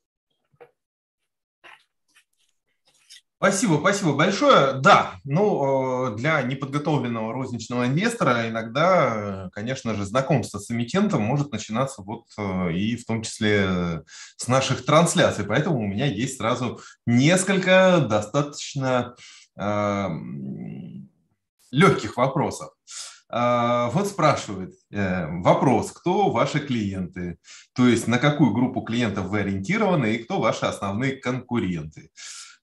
Спасибо, 3.37 3.79
спасибо 3.79 4.15
большое. 4.15 4.81
Да, 4.81 5.17
ну, 5.25 6.13
э, 6.13 6.17
для 6.17 6.41
неподготовленного 6.41 7.31
розничного 7.31 7.87
инвестора 7.87 8.49
иногда, 8.49 9.51
конечно 9.53 9.95
же, 9.95 10.07
знакомство 10.07 10.59
с 10.59 10.71
эмитентом 10.71 11.21
может 11.21 11.53
начинаться 11.53 12.01
вот 12.01 12.25
э, 12.39 12.73
и 12.73 12.97
в 12.97 13.05
том 13.05 13.21
числе 13.21 14.03
с 14.37 14.49
наших 14.49 14.87
трансляций. 14.87 15.45
Поэтому 15.45 15.81
у 15.81 15.87
меня 15.87 16.07
есть 16.07 16.39
сразу 16.39 16.81
несколько 17.05 18.07
достаточно 18.09 19.15
э, 19.59 20.09
легких 21.75 22.17
вопросов. 22.17 22.71
Э, 23.31 23.91
вот 23.93 24.07
спрашивает 24.09 24.75
э, 24.91 25.27
вопрос, 25.41 25.93
кто 25.93 26.31
ваши 26.31 26.61
клиенты, 26.61 27.39
то 27.75 27.87
есть 27.87 28.07
на 28.07 28.19
какую 28.19 28.53
группу 28.53 28.83
клиентов 28.83 29.27
вы 29.27 29.41
ориентированы 29.41 30.15
и 30.15 30.19
кто 30.19 30.41
ваши 30.41 30.67
основные 30.67 31.17
конкуренты. 31.17 32.11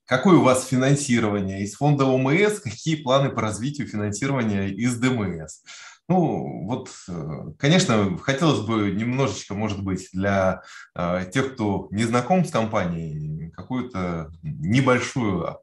Какое 0.05 0.37
у 0.37 0.43
вас 0.43 0.67
финансирование 0.67 1.63
из 1.63 1.75
фонда 1.75 2.05
ОМС? 2.05 2.59
Какие 2.59 3.01
планы 3.01 3.29
по 3.29 3.41
развитию 3.41 3.87
финансирования 3.87 4.67
из 4.67 4.97
ДМС? 4.97 5.61
Ну, 6.09 6.65
вот, 6.65 6.89
э, 7.07 7.53
конечно, 7.57 8.17
хотелось 8.17 8.59
бы 8.59 8.91
немножечко, 8.91 9.53
может 9.53 9.81
быть, 9.81 10.09
для 10.11 10.61
э, 10.95 11.25
тех, 11.33 11.53
кто 11.53 11.87
не 11.91 12.03
знаком 12.03 12.43
с 12.43 12.51
компанией, 12.51 13.51
какую-то 13.51 14.31
небольшую 14.43 15.59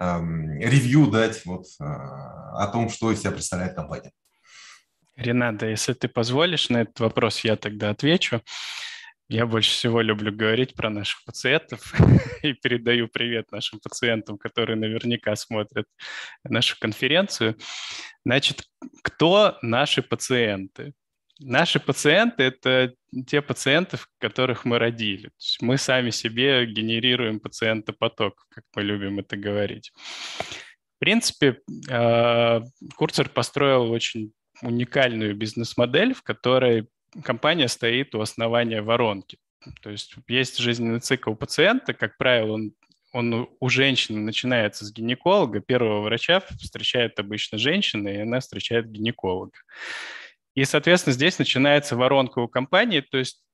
ревью 0.00 1.06
дать 1.08 1.44
вот, 1.44 1.66
э, 1.80 1.84
о 1.84 2.68
том, 2.72 2.88
что 2.88 3.10
из 3.10 3.20
себя 3.20 3.32
представляет 3.32 3.74
компания. 3.74 4.12
Рената, 5.16 5.66
если 5.66 5.94
ты 5.94 6.08
позволишь 6.08 6.68
на 6.68 6.82
этот 6.82 7.00
вопрос, 7.00 7.40
я 7.40 7.56
тогда 7.56 7.90
отвечу. 7.90 8.40
Я 9.28 9.44
больше 9.44 9.72
всего 9.72 10.00
люблю 10.00 10.32
говорить 10.32 10.74
про 10.74 10.88
наших 10.88 11.22
пациентов 11.24 11.92
и 12.42 12.54
передаю 12.54 13.08
привет 13.08 13.50
нашим 13.52 13.78
пациентам, 13.80 14.38
которые 14.38 14.76
наверняка 14.76 15.36
смотрят 15.36 15.86
нашу 16.44 16.78
конференцию. 16.80 17.58
Значит, 18.24 18.62
кто 19.02 19.58
наши 19.60 20.02
пациенты? 20.02 20.94
Наши 21.40 21.78
пациенты– 21.78 22.42
это 22.44 22.94
те 23.26 23.40
пациенты, 23.42 23.98
которых 24.18 24.64
мы 24.64 24.78
родили. 24.78 25.30
мы 25.60 25.78
сами 25.78 26.10
себе 26.10 26.66
генерируем 26.66 27.38
пациентопоток, 27.38 28.46
как 28.50 28.64
мы 28.74 28.82
любим 28.82 29.20
это 29.20 29.36
говорить. 29.36 29.92
В 30.96 30.98
принципе, 30.98 31.60
а, 31.88 32.62
Курцер 32.96 33.28
построил 33.28 33.90
очень 33.92 34.32
уникальную 34.62 35.36
бизнес-модель, 35.36 36.12
в 36.12 36.22
которой 36.22 36.88
компания 37.22 37.68
стоит 37.68 38.16
у 38.16 38.20
основания 38.20 38.82
воронки. 38.82 39.38
То 39.82 39.90
есть 39.90 40.16
есть 40.26 40.58
жизненный 40.58 41.00
цикл 41.00 41.34
пациента, 41.34 41.94
как 41.94 42.16
правило, 42.16 42.54
он, 42.54 42.72
он 43.12 43.48
у 43.60 43.68
женщины 43.68 44.18
начинается 44.20 44.84
с 44.84 44.92
гинеколога, 44.92 45.60
первого 45.60 46.00
врача 46.00 46.40
встречает 46.40 47.18
обычно 47.20 47.58
женщина, 47.58 48.08
и 48.08 48.18
она 48.18 48.40
встречает 48.40 48.90
гинеколога. 48.90 49.52
И, 50.58 50.64
соответственно, 50.64 51.14
здесь 51.14 51.38
начинается 51.38 51.94
воронка 51.94 52.40
у 52.40 52.48
компании, 52.48 52.98
то 53.00 53.16
есть 53.16 53.44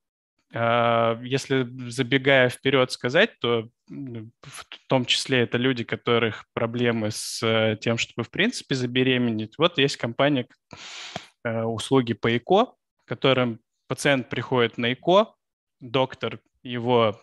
а, 0.54 1.20
если 1.22 1.68
забегая 1.90 2.48
вперед 2.48 2.90
сказать, 2.92 3.38
то 3.40 3.68
в 3.88 4.64
том 4.88 5.04
числе 5.04 5.40
это 5.40 5.58
люди, 5.58 5.84
которых 5.84 6.46
проблемы 6.54 7.10
с 7.10 7.42
э, 7.42 7.76
тем, 7.78 7.98
чтобы 7.98 8.24
в 8.24 8.30
принципе 8.30 8.74
забеременеть. 8.74 9.58
Вот 9.58 9.76
есть 9.76 9.98
компания 9.98 10.46
э, 11.44 11.62
услуги 11.64 12.14
по 12.14 12.34
ЭКО, 12.34 12.72
которым 13.04 13.60
пациент 13.86 14.30
приходит 14.30 14.78
на 14.78 14.94
ЭКО, 14.94 15.34
доктор 15.80 16.40
его 16.62 17.20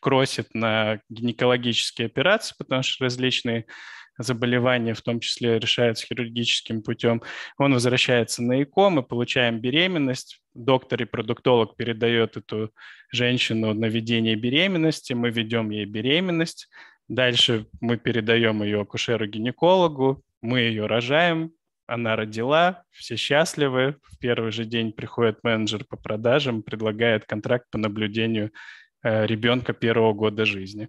кросит 0.00 0.52
на 0.52 1.00
гинекологические 1.08 2.04
операции, 2.04 2.54
потому 2.58 2.82
что 2.82 3.04
различные 3.04 3.64
заболевания, 4.22 4.94
в 4.94 5.02
том 5.02 5.20
числе 5.20 5.58
решаются 5.58 6.06
хирургическим 6.06 6.82
путем. 6.82 7.22
Он 7.58 7.72
возвращается 7.72 8.42
на 8.42 8.62
ЭКО, 8.62 8.90
мы 8.90 9.02
получаем 9.02 9.60
беременность, 9.60 10.40
доктор 10.54 11.02
и 11.02 11.06
продуктолог 11.06 11.76
передает 11.76 12.36
эту 12.36 12.72
женщину 13.12 13.74
на 13.74 13.86
ведение 13.86 14.36
беременности, 14.36 15.12
мы 15.12 15.30
ведем 15.30 15.70
ей 15.70 15.84
беременность, 15.84 16.68
дальше 17.08 17.66
мы 17.80 17.96
передаем 17.96 18.62
ее 18.62 18.82
акушеру-гинекологу, 18.82 20.22
мы 20.42 20.60
ее 20.60 20.86
рожаем, 20.86 21.52
она 21.90 22.14
родила, 22.14 22.84
все 22.92 23.16
счастливы. 23.16 23.96
В 24.04 24.18
первый 24.18 24.52
же 24.52 24.64
день 24.64 24.92
приходит 24.92 25.42
менеджер 25.42 25.84
по 25.84 25.96
продажам, 25.96 26.62
предлагает 26.62 27.24
контракт 27.24 27.68
по 27.68 27.78
наблюдению 27.78 28.52
э, 29.02 29.26
ребенка 29.26 29.72
первого 29.72 30.12
года 30.12 30.44
жизни. 30.44 30.88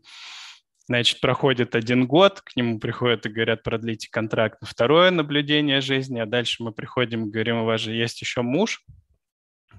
Значит, 0.91 1.21
проходит 1.21 1.74
один 1.74 2.05
год, 2.05 2.41
к 2.41 2.53
нему 2.57 2.77
приходят 2.77 3.25
и 3.25 3.29
говорят, 3.29 3.63
продлите 3.63 4.10
контракт 4.12 4.60
на 4.60 4.67
второе 4.67 5.10
наблюдение 5.10 5.79
жизни, 5.79 6.19
а 6.19 6.25
дальше 6.25 6.62
мы 6.63 6.74
приходим 6.74 7.27
и 7.27 7.31
говорим, 7.31 7.60
у 7.60 7.65
вас 7.65 7.79
же 7.79 7.93
есть 7.93 8.19
еще 8.19 8.41
муж, 8.41 8.83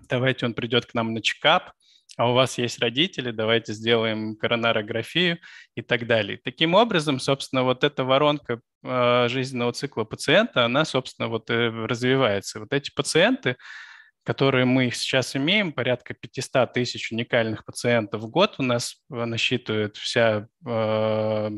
давайте 0.08 0.46
он 0.46 0.54
придет 0.54 0.86
к 0.86 0.94
нам 0.94 1.12
на 1.12 1.20
чекап, 1.20 1.72
а 2.16 2.30
у 2.30 2.32
вас 2.32 2.56
есть 2.56 2.78
родители, 2.78 3.30
давайте 3.30 3.74
сделаем 3.74 4.36
коронарографию 4.36 5.38
и 5.74 5.82
так 5.82 6.06
далее. 6.06 6.40
Таким 6.42 6.72
образом, 6.72 7.20
собственно, 7.20 7.62
вот 7.62 7.84
эта 7.84 8.04
воронка 8.04 8.62
э, 8.82 9.28
жизненного 9.28 9.74
цикла 9.74 10.04
пациента, 10.04 10.64
она, 10.64 10.86
собственно, 10.86 11.28
вот 11.28 11.50
и 11.50 11.52
развивается. 11.52 12.60
Вот 12.60 12.72
эти 12.72 12.90
пациенты, 12.90 13.56
которые 14.24 14.64
мы 14.64 14.90
сейчас 14.90 15.34
имеем, 15.36 15.72
порядка 15.72 16.14
500 16.14 16.72
тысяч 16.72 17.12
уникальных 17.12 17.64
пациентов 17.64 18.22
в 18.22 18.28
год 18.28 18.56
у 18.58 18.62
нас 18.62 18.96
э, 19.10 19.24
насчитывает 19.24 19.96
вся 19.96 20.48
э, 20.66 21.50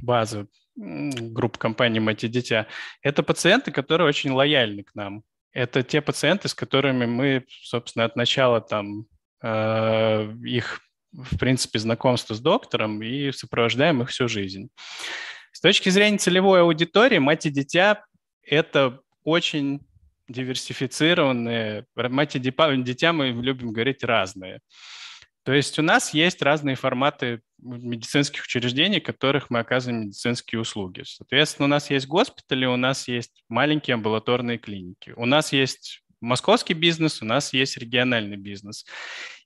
база 0.00 0.46
групп 0.76 1.58
компаний 1.58 1.98
«Мать 1.98 2.22
и 2.22 2.28
дитя». 2.28 2.68
Это 3.02 3.22
пациенты, 3.22 3.72
которые 3.72 4.08
очень 4.08 4.30
лояльны 4.30 4.84
к 4.84 4.94
нам. 4.94 5.24
Это 5.52 5.82
те 5.82 6.00
пациенты, 6.00 6.48
с 6.48 6.54
которыми 6.54 7.06
мы, 7.06 7.44
собственно, 7.48 8.04
от 8.04 8.14
начала 8.14 8.60
там 8.60 9.08
Э, 9.42 10.32
их, 10.44 10.80
в 11.12 11.38
принципе, 11.38 11.78
знакомство 11.78 12.34
с 12.34 12.40
доктором 12.40 13.02
и 13.02 13.30
сопровождаем 13.32 14.02
их 14.02 14.10
всю 14.10 14.28
жизнь. 14.28 14.70
С 15.52 15.60
точки 15.60 15.88
зрения 15.88 16.18
целевой 16.18 16.62
аудитории, 16.62 17.18
мать 17.18 17.46
и 17.46 17.50
дитя– 17.50 18.04
это 18.42 19.00
очень 19.24 19.86
диверсифицированные, 20.28 21.86
мать 21.94 22.36
и 22.36 22.38
дитя 22.38 23.12
мы 23.12 23.28
любим 23.28 23.72
говорить 23.72 24.04
разные. 24.04 24.60
То 25.44 25.52
есть 25.54 25.78
у 25.78 25.82
нас 25.82 26.12
есть 26.12 26.42
разные 26.42 26.76
форматы 26.76 27.40
медицинских 27.58 28.44
учреждений, 28.44 29.00
которых 29.00 29.48
мы 29.48 29.60
оказываем 29.60 30.02
медицинские 30.02 30.60
услуги. 30.60 31.02
Соответственно, 31.06 31.64
у 31.66 31.68
нас 31.70 31.90
есть 31.90 32.06
госпитали, 32.06 32.66
у 32.66 32.76
нас 32.76 33.08
есть 33.08 33.42
маленькие 33.48 33.94
амбулаторные 33.94 34.58
клиники, 34.58 35.14
у 35.16 35.24
нас 35.24 35.52
есть 35.52 36.02
московский 36.20 36.74
бизнес, 36.74 37.22
у 37.22 37.24
нас 37.24 37.54
есть 37.54 37.78
региональный 37.78 38.36
бизнес. 38.36 38.84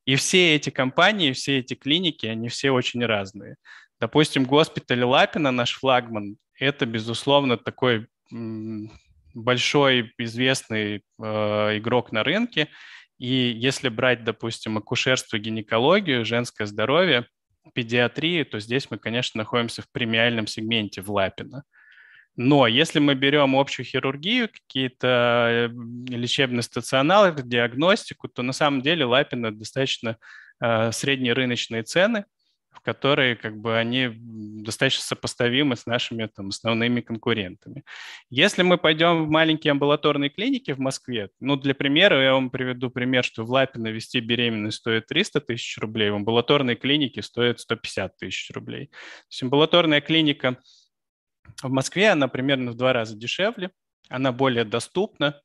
И 0.04 0.16
все 0.16 0.56
эти 0.56 0.70
компании, 0.70 1.32
все 1.32 1.58
эти 1.60 1.74
клиники, 1.74 2.26
они 2.26 2.48
все 2.48 2.72
очень 2.72 3.04
разные. 3.06 3.54
Допустим, 4.00 4.44
госпиталь 4.44 5.04
Лапина, 5.04 5.52
наш 5.52 5.74
флагман, 5.74 6.36
это, 6.58 6.84
безусловно, 6.86 7.56
такой 7.56 8.08
большой 9.34 10.12
известный 10.18 10.96
э, 10.96 11.78
игрок 11.78 12.12
на 12.12 12.24
рынке. 12.24 12.68
И 13.18 13.26
если 13.56 13.88
брать, 13.88 14.24
допустим, 14.24 14.78
акушерство, 14.78 15.38
гинекологию, 15.38 16.24
женское 16.24 16.66
здоровье, 16.66 17.26
педиатрию, 17.74 18.44
то 18.44 18.58
здесь 18.58 18.90
мы, 18.90 18.98
конечно, 18.98 19.38
находимся 19.38 19.82
в 19.82 19.90
премиальном 19.92 20.46
сегменте 20.46 21.02
в 21.02 21.10
Лапино. 21.10 21.64
Но 22.34 22.66
если 22.66 22.98
мы 22.98 23.14
берем 23.14 23.54
общую 23.54 23.84
хирургию, 23.84 24.48
какие-то 24.48 25.48
э, 25.50 25.68
лечебные 26.08 26.62
стационары, 26.62 27.34
диагностику, 27.42 28.28
то 28.28 28.42
на 28.42 28.52
самом 28.52 28.80
деле 28.80 29.04
Лапина 29.04 29.54
достаточно 29.54 30.16
э, 30.60 30.92
средние 30.92 31.34
рыночные 31.34 31.82
цены. 32.72 32.82
которые 32.82 33.36
как 33.36 33.56
бы 33.56 33.76
они 33.76 34.10
достаточно 34.62 35.02
сопоставимы 35.02 35.76
с 35.76 35.86
нашими 35.86 36.26
там, 36.26 36.48
основными 36.48 37.00
конкурентами. 37.00 37.84
Если 38.30 38.62
мы 38.62 38.78
пойдем 38.78 39.24
в 39.24 39.28
маленькие 39.28 39.72
амбулаторные 39.72 40.30
клиники 40.30 40.72
в 40.72 40.78
Москве, 40.78 41.30
ну, 41.40 41.56
для 41.56 41.74
примера, 41.74 42.22
я 42.22 42.32
вам 42.34 42.50
приведу 42.50 42.90
пример, 42.90 43.24
что 43.24 43.44
в 43.44 43.50
Лапино 43.50 43.88
вести 43.88 44.20
беременность 44.20 44.78
стоит 44.78 45.06
300 45.06 45.40
тысяч 45.40 45.78
рублей, 45.78 46.10
в 46.10 46.16
амбулаторной 46.16 46.76
клинике 46.76 47.22
стоит 47.22 47.60
150 47.60 48.16
тысяч 48.16 48.50
рублей. 48.50 48.86
То 48.86 48.96
есть 49.30 49.42
амбулаторная 49.42 50.00
клиника 50.00 50.58
в 51.62 51.70
Москве, 51.70 52.10
она 52.10 52.28
примерно 52.28 52.72
в 52.72 52.76
два 52.76 52.92
раза 52.92 53.16
дешевле, 53.16 53.70
она 54.08 54.32
более 54.32 54.64
доступна, 54.64 55.40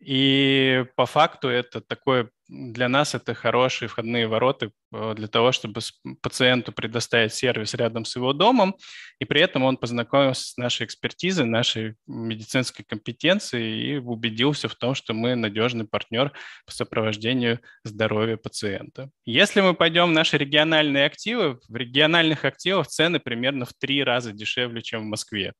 и 0.00 0.86
по 0.96 1.04
факту 1.04 1.48
это 1.48 1.80
такое, 1.80 2.30
для 2.50 2.88
нас 2.88 3.14
это 3.14 3.32
хорошие 3.32 3.88
входные 3.88 4.26
ворота 4.26 4.72
э, 4.92 5.14
для 5.16 5.28
того, 5.28 5.52
чтобы 5.52 5.80
пациенту 6.20 6.72
предоставить 6.72 7.32
сервис 7.32 7.74
рядом 7.74 8.04
с 8.04 8.16
его 8.16 8.32
домом, 8.32 8.74
и 9.20 9.24
при 9.24 9.40
этом 9.40 9.62
он 9.62 9.76
познакомился 9.76 10.48
с 10.48 10.56
нашей 10.56 10.86
экспертизой, 10.86 11.46
нашей 11.46 11.94
медицинской 12.08 12.84
компетенцией 12.84 13.94
и 13.94 13.96
убедился 13.98 14.68
в 14.68 14.74
том, 14.74 14.94
что 14.96 15.14
мы 15.14 15.36
надежный 15.36 15.86
партнер 15.86 16.32
по 16.66 16.72
сопровождению 16.72 17.60
здоровья 17.84 18.36
пациента. 18.36 19.10
Если 19.24 19.60
мы 19.60 19.74
пойдем 19.74 20.08
в 20.08 20.12
наши 20.12 20.36
региональные 20.36 21.06
активы, 21.06 21.60
в 21.68 21.76
региональных 21.76 22.44
активах 22.44 22.88
цены 22.88 23.20
примерно 23.20 23.64
в 23.64 23.74
три 23.74 24.02
раза 24.02 24.32
дешевле, 24.32 24.82
чем 24.82 25.02
в 25.02 25.06
Москве. 25.06 25.52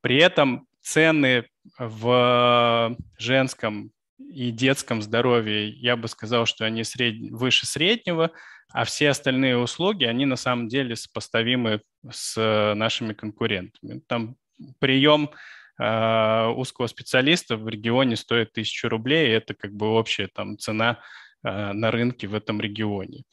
При 0.00 0.16
этом 0.16 0.66
цены 0.80 1.46
в 1.78 2.96
женском 3.18 3.90
и 4.18 4.50
детском 4.50 5.02
здоровье, 5.02 5.68
я 5.68 5.96
бы 5.96 6.08
сказал, 6.08 6.46
что 6.46 6.64
они 6.64 6.84
сред... 6.84 7.30
выше 7.30 7.66
среднего, 7.66 8.30
а 8.72 8.84
все 8.84 9.10
остальные 9.10 9.58
услуги, 9.58 10.04
они 10.04 10.26
на 10.26 10.36
самом 10.36 10.68
деле 10.68 10.96
сопоставимы 10.96 11.82
с 12.10 12.74
нашими 12.74 13.12
конкурентами. 13.12 14.00
Там 14.06 14.36
прием 14.80 15.30
э, 15.78 16.46
узкого 16.48 16.86
специалиста 16.86 17.56
в 17.56 17.68
регионе 17.68 18.16
стоит 18.16 18.52
тысячу 18.52 18.88
рублей, 18.88 19.28
и 19.28 19.32
это 19.32 19.54
как 19.54 19.72
бы 19.72 19.86
общая 19.88 20.28
там 20.28 20.58
цена 20.58 20.98
э, 21.44 21.72
на 21.72 21.90
рынке 21.90 22.26
в 22.26 22.34
этом 22.34 22.60
регионе. 22.60 23.24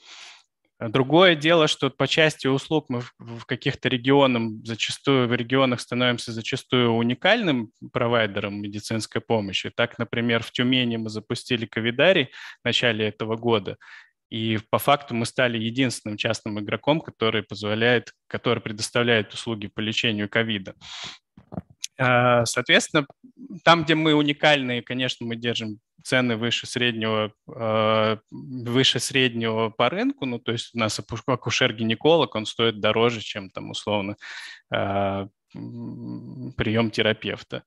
Другое 0.80 1.36
дело, 1.36 1.68
что 1.68 1.90
по 1.90 2.08
части 2.08 2.48
услуг 2.48 2.88
мы 2.90 3.02
в 3.20 3.46
каких-то 3.46 3.90
регионах 3.90 4.66
зачастую 4.66 5.28
в 5.28 5.34
регионах 5.34 5.80
становимся 5.80 6.32
зачастую 6.32 6.92
уникальным 6.92 7.72
провайдером 7.92 8.62
медицинской 8.62 9.22
помощи. 9.22 9.72
Так, 9.76 9.98
например, 9.98 10.44
в 10.44 10.52
Тюмени 10.52 10.98
мы 10.98 11.10
запустили 11.10 11.66
ковидарий 11.66 12.30
в 12.62 12.66
начале 12.66 13.08
этого 13.08 13.38
года, 13.38 13.78
и 14.30 14.60
по 14.72 14.80
факту 14.80 15.14
мы 15.14 15.26
стали 15.26 15.60
единственным 15.60 16.18
частным 16.18 16.60
игроком, 16.60 17.02
который 17.02 17.44
позволяет, 17.44 18.14
который 18.28 18.62
предоставляет 18.62 19.32
услуги 19.32 19.68
по 19.68 19.80
лечению 19.80 20.28
ковида. 20.28 20.74
А, 22.00 22.44
соответственно, 22.46 23.06
там, 23.64 23.84
где 23.84 23.94
мы 23.96 24.16
уникальные, 24.16 24.82
конечно, 24.82 25.26
мы 25.26 25.36
держим 25.36 25.78
цены 26.04 26.38
выше 26.38 26.68
среднего, 26.68 27.34
а, 27.48 28.20
выше 28.30 29.00
среднего 29.00 29.70
по 29.70 29.90
рынку, 29.90 30.26
ну, 30.26 30.38
то 30.38 30.52
есть 30.52 30.76
у 30.76 30.78
нас 30.78 31.00
акушер-гинеколог, 31.00 32.36
он 32.36 32.46
стоит 32.46 32.80
дороже, 32.80 33.22
чем 33.22 33.50
там 33.50 33.72
условно 33.72 34.18
а, 34.72 35.28
прием 35.54 36.92
терапевта. 36.92 37.64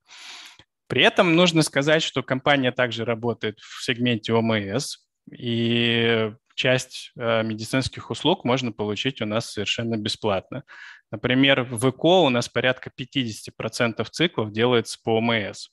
При 0.87 1.01
этом 1.01 1.35
нужно 1.35 1.63
сказать, 1.63 2.03
что 2.03 2.23
компания 2.23 2.71
также 2.71 3.03
работает 3.03 3.59
в 3.59 3.83
сегменте 3.83 4.33
ОМС, 4.33 4.99
и 5.31 6.31
часть 6.55 7.11
медицинских 7.15 8.09
услуг 8.09 8.45
можно 8.45 8.71
получить 8.71 9.21
у 9.21 9.25
нас 9.25 9.51
совершенно 9.51 9.97
бесплатно. 9.97 10.63
Например, 11.11 11.63
в 11.63 11.89
ЭКО 11.89 12.21
у 12.21 12.29
нас 12.29 12.49
порядка 12.49 12.89
50% 12.97 14.05
циклов 14.11 14.51
делается 14.51 14.97
по 15.03 15.17
ОМС. 15.17 15.69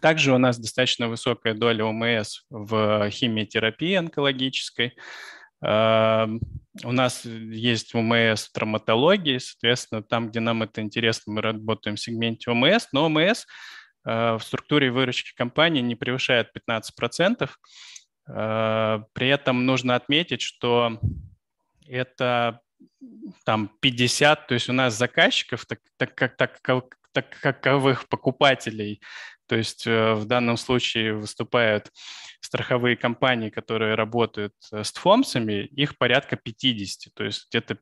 Также 0.00 0.32
у 0.32 0.38
нас 0.38 0.58
достаточно 0.58 1.08
высокая 1.08 1.54
доля 1.54 1.84
ОМС 1.84 2.42
в 2.50 3.08
химиотерапии 3.10 3.94
онкологической. 3.94 4.96
Эм, 5.62 6.40
у 6.84 6.92
нас 6.92 7.24
есть 7.24 7.94
ОМС 7.94 8.46
в 8.46 8.52
травматологии, 8.52 9.38
соответственно, 9.38 10.02
там, 10.02 10.28
где 10.28 10.40
нам 10.40 10.62
это 10.62 10.80
интересно, 10.80 11.34
мы 11.34 11.42
работаем 11.42 11.96
в 11.96 12.00
сегменте 12.00 12.50
ОМС, 12.50 12.88
но 12.92 13.06
ОМС 13.06 13.46
э, 14.04 14.36
в 14.36 14.40
структуре 14.40 14.90
выручки 14.90 15.34
компании 15.34 15.80
не 15.80 15.94
превышает 15.94 16.50
15%. 16.54 17.48
Э, 18.28 19.00
при 19.12 19.28
этом 19.28 19.64
нужно 19.64 19.94
отметить, 19.94 20.42
что 20.42 20.98
это 21.88 22.60
там 23.44 23.70
50, 23.80 24.46
то 24.48 24.54
есть 24.54 24.68
у 24.68 24.72
нас 24.72 24.94
заказчиков, 24.94 25.64
так, 25.64 25.78
так, 25.96 26.14
как, 26.14 26.36
так, 26.36 26.60
так 27.12 27.30
каковых 27.40 28.08
покупателей, 28.08 29.00
то 29.46 29.56
есть 29.56 29.86
э, 29.86 30.14
в 30.14 30.24
данном 30.24 30.56
случае 30.56 31.14
выступают 31.14 31.90
страховые 32.40 32.96
компании, 32.96 33.50
которые 33.50 33.94
работают 33.94 34.54
э, 34.72 34.84
с 34.84 34.92
фомсами, 34.92 35.64
их 35.66 35.98
порядка 35.98 36.36
50, 36.36 37.14
то 37.14 37.24
есть 37.24 37.46
где-то 37.50 37.78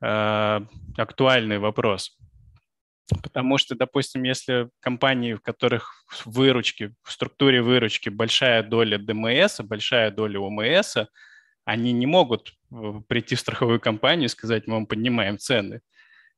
э, 0.00 0.60
актуальный 0.96 1.58
вопрос. 1.58 2.16
Потому 3.22 3.58
что, 3.58 3.74
допустим, 3.74 4.22
если 4.22 4.70
компании, 4.80 5.34
в 5.34 5.40
которых 5.40 6.04
в 6.08 6.26
выручке, 6.26 6.94
в 7.02 7.12
структуре 7.12 7.60
выручки 7.62 8.08
большая 8.08 8.62
доля 8.62 8.96
ДМС, 8.96 9.60
большая 9.60 10.10
доля 10.10 10.40
ОМС, 10.40 10.96
они 11.64 11.92
не 11.92 12.06
могут 12.06 12.54
э, 12.72 13.00
прийти 13.08 13.34
в 13.34 13.40
страховую 13.40 13.80
компанию 13.80 14.26
и 14.26 14.30
сказать, 14.30 14.66
мы 14.66 14.74
вам 14.74 14.86
поднимаем 14.86 15.38
цены. 15.38 15.80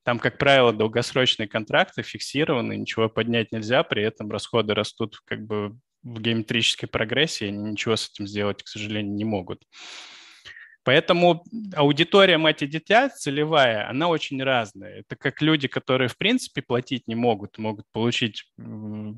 Там, 0.07 0.21
как 0.21 0.39
правило, 0.39 0.73
долгосрочные 0.73 1.49
контракты 1.49 2.05
фиксированы, 2.05 2.77
ничего 2.77 3.09
поднять 3.09 3.51
нельзя, 3.51 3.83
при 3.83 4.05
этом 4.05 4.31
расходы 4.31 4.73
растут 4.73 5.19
как 5.25 5.45
бы 5.45 5.77
в 6.05 6.21
геометрической 6.21 6.89
прогрессии, 6.89 7.49
они 7.49 7.73
ничего 7.73 7.97
с 7.97 8.09
этим 8.09 8.29
сделать, 8.29 8.63
к 8.63 8.69
сожалению, 8.69 9.13
не 9.17 9.25
могут. 9.25 9.65
Поэтому 10.85 11.43
аудитория 11.75 12.39
мать 12.39 12.63
и 12.63 12.69
дитя 12.69 13.09
целевая, 13.09 13.91
она 13.91 14.07
очень 14.07 14.41
разная. 14.41 15.01
Это 15.01 15.17
как 15.17 15.43
люди, 15.43 15.67
которые 15.67 16.07
в 16.07 16.17
принципе 16.17 16.63
платить 16.63 17.09
не 17.09 17.17
могут, 17.17 17.59
могут 17.59 17.87
получить 17.91 18.45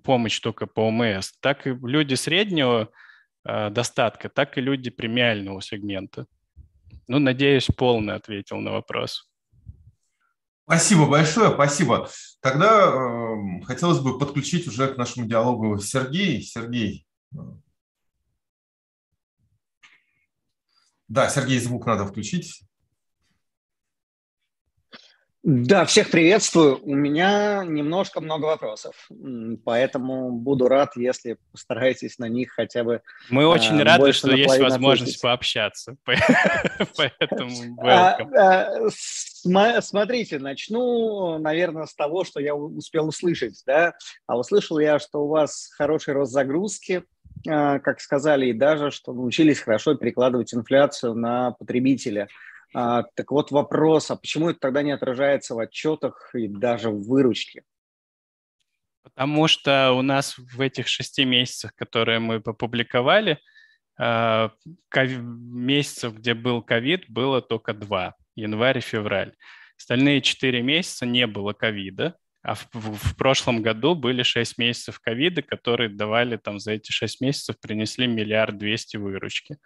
помощь 0.04 0.40
только 0.40 0.66
по 0.66 0.88
ОМС, 0.88 1.32
так 1.40 1.66
и 1.66 1.76
люди 1.82 2.14
среднего 2.14 2.88
э, 3.44 3.68
достатка, 3.68 4.30
так 4.30 4.56
и 4.56 4.62
люди 4.62 4.88
премиального 4.88 5.60
сегмента. 5.60 6.24
Ну, 7.08 7.18
надеюсь, 7.18 7.66
полно 7.66 8.14
ответил 8.14 8.56
на 8.56 8.72
вопрос. 8.72 9.27
Спасибо 10.68 11.06
большое, 11.06 11.50
спасибо. 11.54 12.10
Тогда 12.40 12.90
э, 12.90 13.62
хотелось 13.64 14.00
бы 14.00 14.18
подключить 14.18 14.68
уже 14.68 14.92
к 14.92 14.98
нашему 14.98 15.26
диалогу 15.26 15.78
Сергей. 15.78 16.42
Сергей. 16.42 17.06
Да, 21.08 21.30
Сергей, 21.30 21.58
звук 21.58 21.86
надо 21.86 22.04
включить. 22.04 22.67
Да, 25.50 25.86
всех 25.86 26.10
приветствую. 26.10 26.78
У 26.82 26.94
меня 26.94 27.64
немножко 27.64 28.20
много 28.20 28.44
вопросов, 28.44 29.08
поэтому 29.64 30.30
буду 30.30 30.68
рад, 30.68 30.94
если 30.94 31.38
постараетесь 31.52 32.18
на 32.18 32.28
них 32.28 32.50
хотя 32.50 32.84
бы. 32.84 33.00
Мы 33.30 33.46
очень 33.46 33.80
а, 33.80 33.84
рады, 33.84 34.12
что 34.12 34.30
есть 34.30 34.58
возможность 34.58 35.12
ответить. 35.12 35.22
пообщаться, 35.22 35.96
поэтому 36.04 37.80
а, 37.82 38.18
а, 38.36 39.80
Смотрите, 39.80 40.38
начну, 40.38 41.38
наверное, 41.38 41.86
с 41.86 41.94
того, 41.94 42.24
что 42.24 42.40
я 42.40 42.54
успел 42.54 43.08
услышать. 43.08 43.62
Да? 43.64 43.94
А 44.26 44.36
услышал 44.36 44.78
я, 44.78 44.98
что 44.98 45.24
у 45.24 45.28
вас 45.28 45.70
хороший 45.78 46.12
рост 46.12 46.30
загрузки, 46.30 47.04
как 47.46 48.00
сказали, 48.00 48.48
и 48.48 48.52
даже, 48.52 48.90
что 48.90 49.14
научились 49.14 49.60
хорошо 49.60 49.94
перекладывать 49.94 50.52
инфляцию 50.52 51.14
на 51.14 51.52
потребителя. 51.52 52.28
А, 52.74 53.02
так 53.14 53.30
вот 53.30 53.50
вопрос, 53.50 54.10
а 54.10 54.16
почему 54.16 54.50
это 54.50 54.60
тогда 54.60 54.82
не 54.82 54.92
отражается 54.92 55.54
в 55.54 55.58
отчетах 55.58 56.34
и 56.34 56.48
даже 56.48 56.90
в 56.90 57.02
выручке? 57.06 57.62
Потому 59.02 59.48
что 59.48 59.92
у 59.92 60.02
нас 60.02 60.36
в 60.36 60.60
этих 60.60 60.86
шести 60.86 61.24
месяцах, 61.24 61.74
которые 61.74 62.18
мы 62.18 62.36
опубликовали, 62.36 63.38
а, 63.98 64.52
месяцев, 64.94 66.14
где 66.14 66.34
был 66.34 66.62
ковид, 66.62 67.04
было 67.08 67.40
только 67.40 67.72
два– 67.72 68.14
январь 68.36 68.78
и 68.78 68.82
февраль. 68.82 69.34
Остальные 69.76 70.20
четыре 70.20 70.62
месяца 70.62 71.06
не 71.06 71.26
было 71.26 71.52
ковида, 71.52 72.16
а 72.42 72.54
в, 72.54 72.68
в, 72.72 73.10
в 73.10 73.16
прошлом 73.16 73.62
году 73.62 73.94
были 73.94 74.22
шесть 74.22 74.58
месяцев 74.58 75.00
ковида, 75.00 75.42
которые 75.42 75.88
давали 75.88 76.36
там 76.36 76.58
за 76.60 76.72
эти 76.72 76.92
шесть 76.92 77.20
месяцев, 77.20 77.56
принесли 77.60 78.06
миллиард 78.06 78.58
двести 78.58 78.96
выручки. 78.96 79.58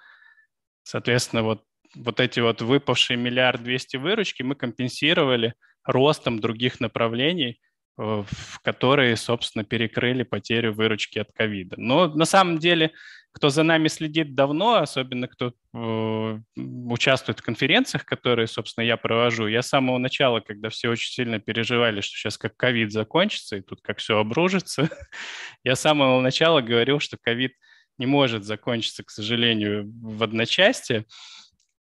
Соответственно, 0.82 1.42
вот, 1.42 1.64
вот 1.94 2.20
эти 2.20 2.40
вот 2.40 2.62
выпавшие 2.62 3.16
миллиард 3.16 3.62
двести 3.62 3.96
выручки 3.96 4.42
мы 4.42 4.54
компенсировали 4.54 5.54
ростом 5.84 6.40
других 6.40 6.80
направлений– 6.80 7.60
Э, 7.98 8.24
в 8.26 8.58
которые, 8.60 9.16
собственно, 9.16 9.64
перекрыли 9.64 10.22
потерю 10.22 10.72
выручки 10.72 11.18
от 11.18 11.30
ковида. 11.32 11.76
Но 11.78 12.08
на 12.08 12.24
самом 12.24 12.58
деле, 12.58 12.92
кто 13.32 13.50
за 13.50 13.64
нами 13.64 13.88
следит 13.88 14.34
давно, 14.34 14.76
особенно 14.76 15.28
кто 15.28 15.52
э, 15.74 16.38
участвует 16.56 17.40
в 17.40 17.42
конференциях, 17.42 18.06
которые, 18.06 18.46
собственно, 18.46 18.84
я 18.84 18.96
провожу, 18.96 19.46
я 19.46 19.60
с 19.60 19.68
самого 19.68 19.98
начала, 19.98 20.40
когда 20.40 20.70
все 20.70 20.88
очень 20.88 21.12
сильно 21.12 21.38
переживали, 21.38 22.00
что 22.00 22.16
сейчас 22.16 22.38
как 22.38 22.56
ковид 22.56 22.92
закончится, 22.92 23.58
и 23.58 23.60
тут 23.60 23.82
как 23.82 23.98
все 23.98 24.16
обружится, 24.18 24.88
я 25.62 25.76
с 25.76 25.80
самого 25.80 26.18
начала 26.22 26.62
говорил, 26.62 26.98
что 26.98 27.18
ковид 27.20 27.52
не 27.98 28.06
может 28.06 28.44
закончиться, 28.44 29.04
к 29.04 29.10
сожалению, 29.10 29.92
в 30.00 30.22
одночасье, 30.22 31.04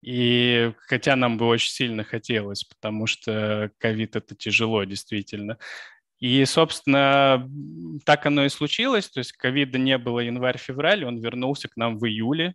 и 0.02 0.72
хотя 0.86 1.16
нам 1.16 1.38
бы 1.38 1.46
очень 1.46 1.70
сильно 1.70 2.04
хотелось, 2.04 2.64
потому 2.64 3.06
что 3.06 3.70
ковид 3.78 4.16
это 4.16 4.34
тяжело, 4.34 4.84
действительно. 4.84 5.58
И, 6.18 6.44
собственно, 6.44 7.48
так 8.04 8.26
оно 8.26 8.44
и 8.44 8.48
случилось. 8.48 9.08
То 9.08 9.18
есть 9.18 9.32
ковида 9.32 9.78
не 9.78 9.98
было 9.98 10.20
январь-февраль, 10.20 11.04
он 11.04 11.18
вернулся 11.18 11.68
к 11.68 11.76
нам 11.76 11.98
в 11.98 12.06
июле 12.06 12.54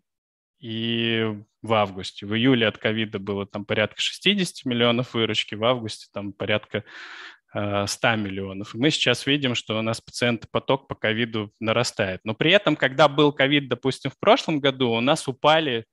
и 0.60 1.36
в 1.62 1.74
августе. 1.74 2.26
В 2.26 2.36
июле 2.36 2.68
от 2.68 2.78
ковида 2.78 3.20
было 3.20 3.46
там 3.46 3.66
порядка 3.66 4.02
60 4.02 4.66
миллионов 4.66 5.14
выручки, 5.14 5.56
в 5.56 5.64
августе 5.64 6.08
там 6.14 6.34
порядка 6.34 6.84
100 7.52 8.08
э, 8.08 8.18
миллионов. 8.18 8.76
И 8.76 8.78
мы 8.78 8.90
сейчас 8.90 9.26
видим, 9.26 9.56
что 9.56 9.78
у 9.78 9.82
нас 9.82 10.02
пациентопоток 10.02 10.88
по 10.88 10.96
ковиду 10.96 11.52
нарастает. 11.60 12.22
Но 12.24 12.34
при 12.36 12.52
этом, 12.52 12.76
когда 12.76 13.08
был 13.08 13.32
ковид, 13.32 13.68
допустим, 13.68 14.12
в 14.12 14.20
прошлом 14.20 14.60
году, 14.60 14.92
у 14.92 15.02
нас 15.02 15.28
упали, 15.28 15.86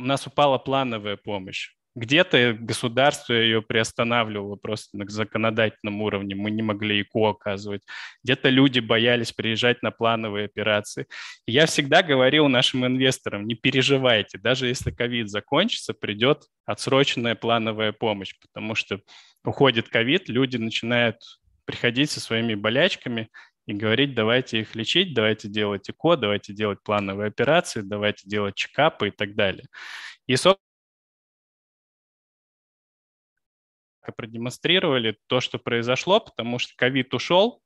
у 0.00 0.04
нас 0.04 0.26
упала 0.26 0.58
плановая 0.58 1.16
помощь. 1.16 1.74
Где-то 1.96 2.56
государство 2.58 3.32
ее 3.32 3.62
приостанавливало 3.62 4.54
просто 4.54 4.96
на 4.96 5.08
законодательном 5.08 6.00
уровне, 6.02 6.36
мы 6.36 6.52
не 6.52 6.62
могли 6.62 7.02
ИКО 7.02 7.30
оказывать. 7.30 7.82
Где-то 8.22 8.48
люди 8.48 8.78
боялись 8.78 9.32
приезжать 9.32 9.82
на 9.82 9.90
плановые 9.90 10.44
операции. 10.44 11.06
И 11.46 11.52
я 11.52 11.66
всегда 11.66 12.04
говорил 12.04 12.46
нашим 12.48 12.86
инвесторам, 12.86 13.46
не 13.46 13.56
переживайте, 13.56 14.38
даже 14.38 14.68
если 14.68 14.92
ковид 14.92 15.28
закончится, 15.28 15.92
придет 15.92 16.44
отсроченная 16.64 17.34
плановая 17.34 17.92
помощь, 17.92 18.34
потому 18.40 18.76
что 18.76 19.00
уходит 19.44 19.88
ковид, 19.88 20.28
люди 20.28 20.58
начинают 20.58 21.16
приходить 21.64 22.10
со 22.10 22.20
своими 22.20 22.54
болячками 22.54 23.28
и 23.66 23.72
говорить, 23.72 24.14
давайте 24.14 24.60
их 24.60 24.74
лечить, 24.74 25.14
давайте 25.14 25.48
делать 25.48 25.88
ИКО, 25.88 26.16
давайте 26.16 26.52
делать 26.52 26.82
плановые 26.82 27.28
операции, 27.28 27.82
давайте 27.82 28.28
делать 28.28 28.54
чекапы 28.56 29.08
и 29.08 29.10
так 29.10 29.34
далее. 29.34 29.66
И, 30.26 30.36
собственно, 30.36 30.60
продемонстрировали 34.16 35.18
то, 35.26 35.40
что 35.40 35.58
произошло, 35.58 36.20
потому 36.20 36.58
что 36.58 36.74
ковид 36.76 37.14
ушел, 37.14 37.62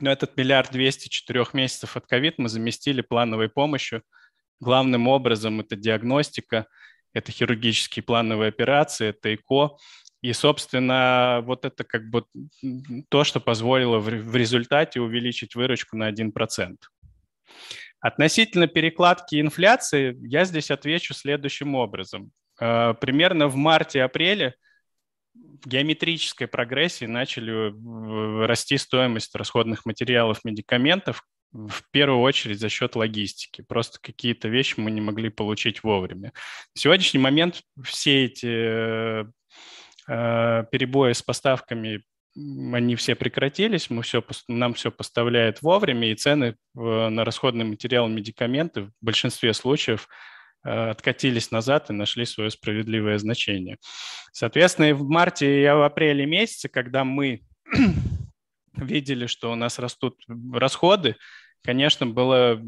но 0.00 0.10
этот 0.10 0.36
миллиард 0.36 0.72
двести 0.72 1.08
четырех 1.08 1.54
месяцев 1.54 1.96
от 1.96 2.06
ковид 2.06 2.38
мы 2.38 2.48
заместили 2.48 3.00
плановой 3.00 3.48
помощью. 3.48 4.02
Главным 4.60 5.06
образом 5.08 5.60
это 5.60 5.76
диагностика, 5.76 6.66
это 7.12 7.32
хирургические 7.32 8.02
плановые 8.02 8.48
операции, 8.48 9.08
это 9.08 9.34
ЭКО. 9.34 9.76
И, 10.22 10.32
собственно, 10.32 11.42
вот 11.44 11.64
это 11.64 11.84
как 11.84 12.08
бы 12.08 12.24
то, 13.08 13.24
что 13.24 13.40
позволило 13.40 13.98
в 13.98 14.34
результате 14.34 15.00
увеличить 15.00 15.54
выручку 15.54 15.96
на 15.96 16.10
1%. 16.10 16.76
Относительно 18.00 18.66
перекладки 18.66 19.40
инфляции, 19.40 20.16
я 20.26 20.44
здесь 20.44 20.70
отвечу 20.70 21.14
следующим 21.14 21.74
образом. 21.74 22.30
Э, 22.60 22.94
примерно 23.00 23.48
в 23.48 23.56
марте-апреле– 23.56 24.54
в 25.62 25.68
геометрической 25.68 26.46
прогрессии 26.46 27.06
начали 27.06 27.70
э, 27.70 28.46
расти 28.46 28.76
стоимость 28.78 29.34
расходных 29.34 29.86
материалов, 29.86 30.44
медикаментов, 30.44 31.22
в 31.52 31.82
первую 31.90 32.20
очередь 32.20 32.60
за 32.60 32.68
счет 32.68 32.96
логистики. 32.96 33.62
Просто 33.62 33.98
какие-то 34.00 34.48
вещи 34.48 34.74
мы 34.76 34.90
не 34.90 35.00
могли 35.00 35.30
получить 35.30 35.82
вовремя. 35.82 36.32
В 36.74 36.78
сегодняшний 36.78 37.20
момент 37.20 37.62
все 37.82 38.26
эти 38.26 38.46
э, 38.46 39.24
перебои 40.06 41.12
с 41.12 41.22
поставками 41.22 42.02
они 42.36 42.96
все 42.96 43.14
прекратились, 43.14 43.88
мы 43.88 44.02
все, 44.02 44.22
нам 44.46 44.74
все 44.74 44.90
поставляет 44.90 45.62
вовремя, 45.62 46.10
и 46.10 46.14
цены 46.14 46.56
на 46.74 47.24
расходный 47.24 47.64
материал 47.64 48.08
медикаменты 48.08 48.82
в 48.82 48.92
большинстве 49.00 49.54
случаев 49.54 50.06
Э, 50.66 50.90
откатились 50.90 51.52
назад 51.52 51.90
и 51.90 51.92
нашли 51.92 52.24
свое 52.24 52.50
справедливое 52.50 53.18
значение. 53.18 53.78
Соответственно, 54.32 54.86
и 54.86 54.92
в 54.92 55.04
марте 55.08 55.62
и 55.62 55.64
в 55.64 55.84
апреле 55.84 56.26
месяце, 56.26 56.68
когда 56.68 57.04
мы 57.04 57.42
видели, 58.74 59.26
что 59.26 59.52
у 59.52 59.54
нас 59.54 59.78
растут 59.78 60.16
расходы, 60.52 61.14
конечно, 61.62 62.06
было, 62.06 62.58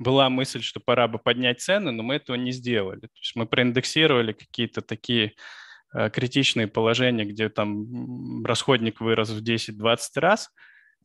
была 0.00 0.28
мысль, 0.28 0.62
что 0.62 0.80
пора 0.80 1.06
бы 1.06 1.20
поднять 1.20 1.60
цены, 1.60 1.92
но 1.92 2.02
мы 2.02 2.16
этого 2.16 2.34
не 2.34 2.50
сделали. 2.50 3.02
То 3.02 3.18
есть 3.20 3.36
мы 3.36 3.46
проиндексировали 3.46 4.32
какие-то 4.32 4.80
такие 4.82 5.34
э, 5.94 6.10
критичные 6.10 6.66
положения, 6.66 7.24
где 7.24 7.48
там 7.48 8.44
расходник 8.44 9.00
вырос 9.00 9.30
в 9.30 9.40
10-20 9.40 9.98
раз– 10.16 10.50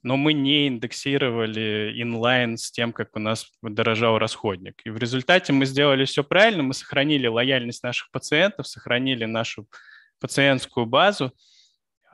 но 0.05 0.17
мы 0.17 0.33
не 0.33 0.67
индексировали 0.67 1.91
инлайн 1.99 2.57
с 2.57 2.69
тем, 2.69 2.93
как 2.93 3.15
у 3.15 3.19
нас 3.19 3.47
дорожал 3.63 4.19
расходник. 4.19 4.79
И 4.85 4.91
в 4.91 4.99
результате 4.99 5.51
мы 5.51 5.65
сделали 5.65 6.05
все 6.05 6.23
правильно, 6.23 6.61
мы 6.61 6.75
сохранили 6.75 7.25
лояльность 7.25 7.81
наших 7.81 8.11
пациентов, 8.11 8.67
сохранили 8.67 9.25
нашу 9.25 9.67
пациентскую 10.19 10.85
базу, 10.85 11.33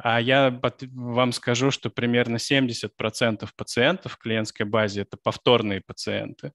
а 0.03 0.19
я 0.19 0.59
вам 0.81 1.31
скажу, 1.31 1.71
что 1.71 1.89
примерно 1.89 2.37
70% 2.37 3.47
пациентов 3.55 4.13
в 4.13 4.17
клиентской 4.17 4.65
базе– 4.65 5.01
это 5.03 5.17
повторные 5.17 5.81
пациенты. 5.81 6.53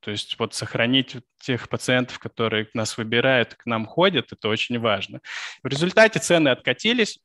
То 0.00 0.10
есть 0.10 0.38
вот 0.38 0.54
сохранить 0.54 1.16
тех 1.38 1.68
пациентов, 1.68 2.18
которые 2.18 2.68
нас 2.72 2.96
выбирают, 2.96 3.54
к 3.54 3.66
нам 3.66 3.86
ходят, 3.86 4.32
это 4.32 4.48
очень 4.48 4.78
важно. 4.78 5.20
В 5.62 5.66
результате 5.66 6.20
цены 6.20 6.48
откатились, 6.48 7.18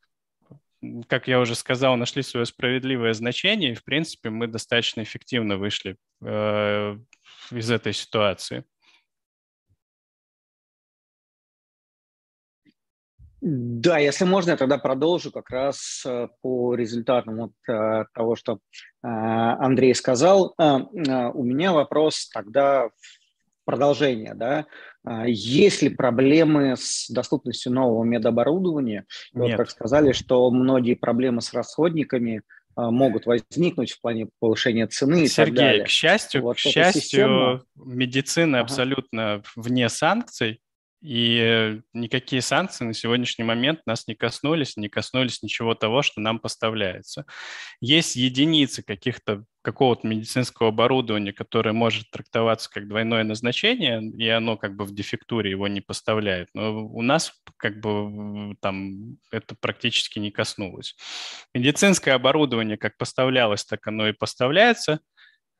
как 1.08 1.27
я 1.27 1.39
уже 1.39 1.55
сказал, 1.55 1.95
нашли 1.95 2.21
свое 2.21 2.45
справедливое 2.45 3.13
значение, 3.13 3.71
и, 3.71 3.75
в 3.75 3.84
принципе, 3.84 4.29
мы 4.29 4.47
достаточно 4.47 5.03
эффективно 5.03 5.58
вышли 5.58 5.95
э, 6.21 6.97
из 7.51 7.71
этой 7.71 7.93
ситуации. 7.93 8.65
Да, 13.47 13.99
если 13.99 14.25
можно, 14.25 14.51
я 14.51 14.58
тогда 14.58 14.79
продолжу 14.79 15.31
как 15.31 15.51
раз 15.51 16.01
э, 16.03 16.29
по 16.41 16.73
результатам 16.73 17.36
вот 17.38 17.51
э, 17.69 18.05
того, 18.12 18.36
что 18.36 18.53
э, 18.53 18.58
Андрей 19.03 19.93
сказал. 19.93 20.55
У 20.58 21.43
меня 21.43 21.71
вопрос 21.71 22.27
тогда 22.34 22.89
продолжение, 23.63 24.34
да, 24.34 24.65
есть 25.27 25.84
ли 25.84 25.89
проблемы 25.89 26.73
с 26.75 27.08
доступностью 27.08 27.71
нового 27.71 28.03
медоборудования? 28.03 29.05
Нет. 29.34 29.49
Вот 29.49 29.58
как 29.58 29.69
сказали, 29.69 30.12
что 30.12 30.49
многие 30.49 30.95
проблемы 30.95 31.41
с 31.41 31.53
расходниками 31.53 32.41
могут 32.75 33.27
возникнуть 33.27 33.91
в 33.91 34.01
плане 34.01 34.27
повышения 34.39 34.88
цены 34.88 35.27
Сергей, 35.27 35.27
и 35.27 35.36
так 35.36 35.53
далее. 35.53 35.84
к 35.86 35.88
счастью, 35.88 36.41
вот 36.41 36.58
к 36.58 36.60
счастью, 36.60 37.01
система... 37.01 37.63
медицина 37.75 38.60
ага. 38.60 38.65
абсолютно 38.65 39.43
вне 39.55 39.88
санкций, 39.89 40.62
и 41.05 41.81
никакие 41.93 42.41
санкции 42.41 42.83
на 42.83 42.93
сегодняшний 42.93 43.43
момент 43.43 43.81
нас 43.85 44.07
не 44.07 44.15
коснулись, 44.15 44.75
не 44.75 44.89
коснулись 44.89 45.43
ничего 45.43 45.75
того, 45.75 46.01
что 46.01 46.19
нам 46.19 46.39
поставляется. 46.39 47.25
Есть 47.79 48.15
единицы 48.15 48.81
каких-то 48.81 49.45
какого-то 49.61 50.07
медицинского 50.07 50.69
оборудования, 50.69 51.31
которое 51.31 51.73
может 51.73 52.09
трактоваться 52.09 52.69
как 52.71 52.87
двойное 52.87 53.23
назначение, 53.23 54.03
и 54.03 54.27
оно 54.29 54.57
как 54.57 54.75
бы 54.75 54.85
в 54.85 54.93
дефектуре 54.93 55.51
его 55.51 55.67
не 55.67 55.81
поставляет. 55.81 56.49
Но 56.55 56.85
у 56.85 57.01
нас 57.03 57.33
как 57.57 57.79
бы 57.79 58.55
там 58.61 59.17
это 59.31 59.55
практически 59.59 60.17
не 60.17 60.31
коснулось. 60.31 60.95
Медицинское 61.53 62.11
оборудование 62.11 62.77
как 62.77 62.97
поставлялось, 62.97 63.63
так 63.63 63.85
оно 63.85 64.07
и 64.07 64.13
поставляется. 64.13 65.01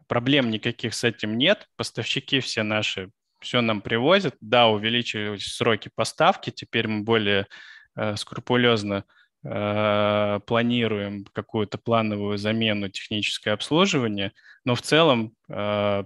Проблем 0.08 0.50
никаких 0.50 0.96
с 0.96 1.04
этим 1.04 1.38
нет. 1.38 1.68
Поставщики 1.76 2.40
все 2.40 2.64
наши 2.64 3.12
все 3.46 3.62
нам 3.62 3.82
привозят. 3.82 4.36
Да, 4.42 4.68
увеличились 4.68 5.46
сроки 5.46 5.90
поставки, 5.94 6.50
теперь 6.50 6.88
мы 6.88 7.04
более 7.04 7.48
э, 7.96 8.16
скрупулезно 8.18 9.06
э, 9.44 10.40
планируем 10.46 11.26
какую-то 11.32 11.78
плановую 11.78 12.38
замену 12.38 12.90
техническое 12.90 13.52
обслуживание, 13.52 14.34
но 14.66 14.74
в 14.76 14.82
целом 14.82 15.34
э, 15.48 16.04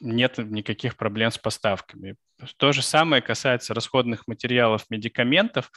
нет 0.00 0.38
никаких 0.38 0.96
проблем 0.96 1.30
с 1.30 1.38
поставками. 1.38 2.16
То 2.58 2.72
же 2.72 2.82
самое 2.82 3.22
касается 3.22 3.74
расходных 3.74 4.26
материалов, 4.26 4.84
медикаментов. 4.90 5.70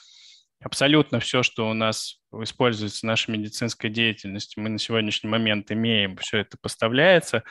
Абсолютно 0.61 1.19
все, 1.19 1.43
что 1.43 1.69
у 1.69 1.73
нас 1.73 2.19
используется 2.41 3.01
в 3.01 3.03
нашей 3.03 3.31
медицинской 3.31 3.89
деятельности, 3.89 4.59
мы 4.59 4.69
на 4.69 4.79
сегодняшний 4.79 5.29
момент 5.29 5.71
имеем, 5.71 6.17
все 6.17 6.39
это 6.39 6.57
поставляется. 6.59 7.43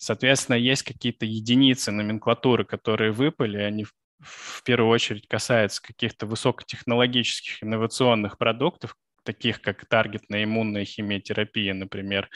Соответственно, 0.00 0.56
есть 0.56 0.82
какие-то 0.82 1.26
единицы 1.26 1.92
номенклатуры, 1.92 2.64
которые 2.64 3.12
выпали, 3.12 3.58
они 3.58 3.84
в 4.18 4.62
первую 4.64 4.88
очередь 4.90 5.28
касаются 5.28 5.82
каких-то 5.82 6.24
высокотехнологических 6.24 7.62
инновационных 7.62 8.38
продуктов, 8.38 8.96
таких 9.24 9.60
как 9.60 9.84
таргетная 9.84 10.44
иммунная 10.44 10.86
химиотерапия, 10.86 11.74
например. 11.74 12.30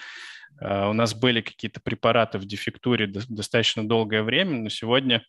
А, 0.60 0.90
у 0.90 0.92
нас 0.92 1.14
были 1.14 1.40
какие-то 1.40 1.80
препараты 1.80 2.36
в 2.36 2.44
дефектуре 2.44 3.06
достаточно 3.06 3.88
долгое 3.88 4.22
время, 4.22 4.58
но 4.58 4.68
сегодня 4.68 5.24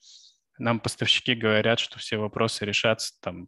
нам 0.58 0.82
поставщики 0.82 1.36
говорят, 1.36 1.80
что 1.80 2.00
все 2.00 2.18
вопросы 2.18 2.66
решатся 2.66 3.14
там 3.22 3.48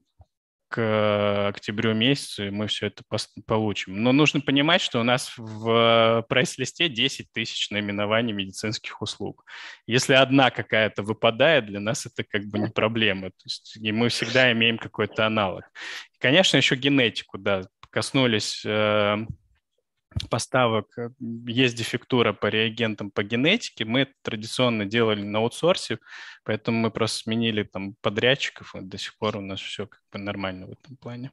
к 0.68 1.48
октябрю 1.48 1.94
месяцу, 1.94 2.48
и 2.48 2.50
мы 2.50 2.68
все 2.68 2.88
это 2.88 3.04
получим. 3.46 4.04
Но 4.04 4.12
нужно 4.12 4.42
понимать, 4.42 4.82
что 4.82 5.00
у 5.00 5.04
нас 5.04 5.34
в 5.38 6.26
прайс-листе 6.28 6.90
10 6.90 7.32
тысяч 7.32 7.70
наименований 7.72 8.34
медицинских 8.34 9.02
услуг. 9.02 9.46
Если 9.86 10.14
одна 10.14 10.52
какая-то 10.52 11.04
выпадает, 11.04 11.68
для 11.68 11.80
нас 11.80 12.06
это 12.06 12.24
как 12.24 12.46
бы 12.46 12.60
не 12.60 12.70
проблема. 12.70 13.30
То 13.30 13.44
есть, 13.46 13.78
и 13.82 13.92
мы 13.92 14.10
всегда 14.10 14.52
имеем 14.52 14.78
какой-то 14.78 15.26
аналог. 15.26 15.64
И, 16.14 16.18
конечно, 16.20 16.58
еще 16.58 16.76
генетику, 16.76 17.38
да, 17.38 17.64
коснулись 17.90 18.64
э, 18.66 19.26
поставок 20.30 20.98
э, 20.98 21.10
есть 21.20 21.76
дефектура 21.76 22.34
по 22.34 22.48
реагентам 22.48 23.12
по 23.12 23.24
генетике. 23.24 23.86
Мы 23.86 24.02
это 24.02 24.14
традиционно 24.22 24.86
делали 24.86 25.24
на 25.24 25.40
аутсорсе, 25.40 26.00
поэтому 26.44 26.80
мы 26.80 26.92
просто 26.92 27.24
сменили 27.24 27.64
там 27.64 27.96
подрядчиков, 28.02 28.76
и 28.76 28.82
до 28.82 28.98
сих 28.98 29.18
пор 29.18 29.38
у 29.38 29.42
нас 29.42 29.60
все 29.60 29.88
как 29.88 30.02
бы 30.12 30.20
нормально 30.20 30.68
в 30.68 30.72
этом 30.72 30.98
плане. 30.98 31.32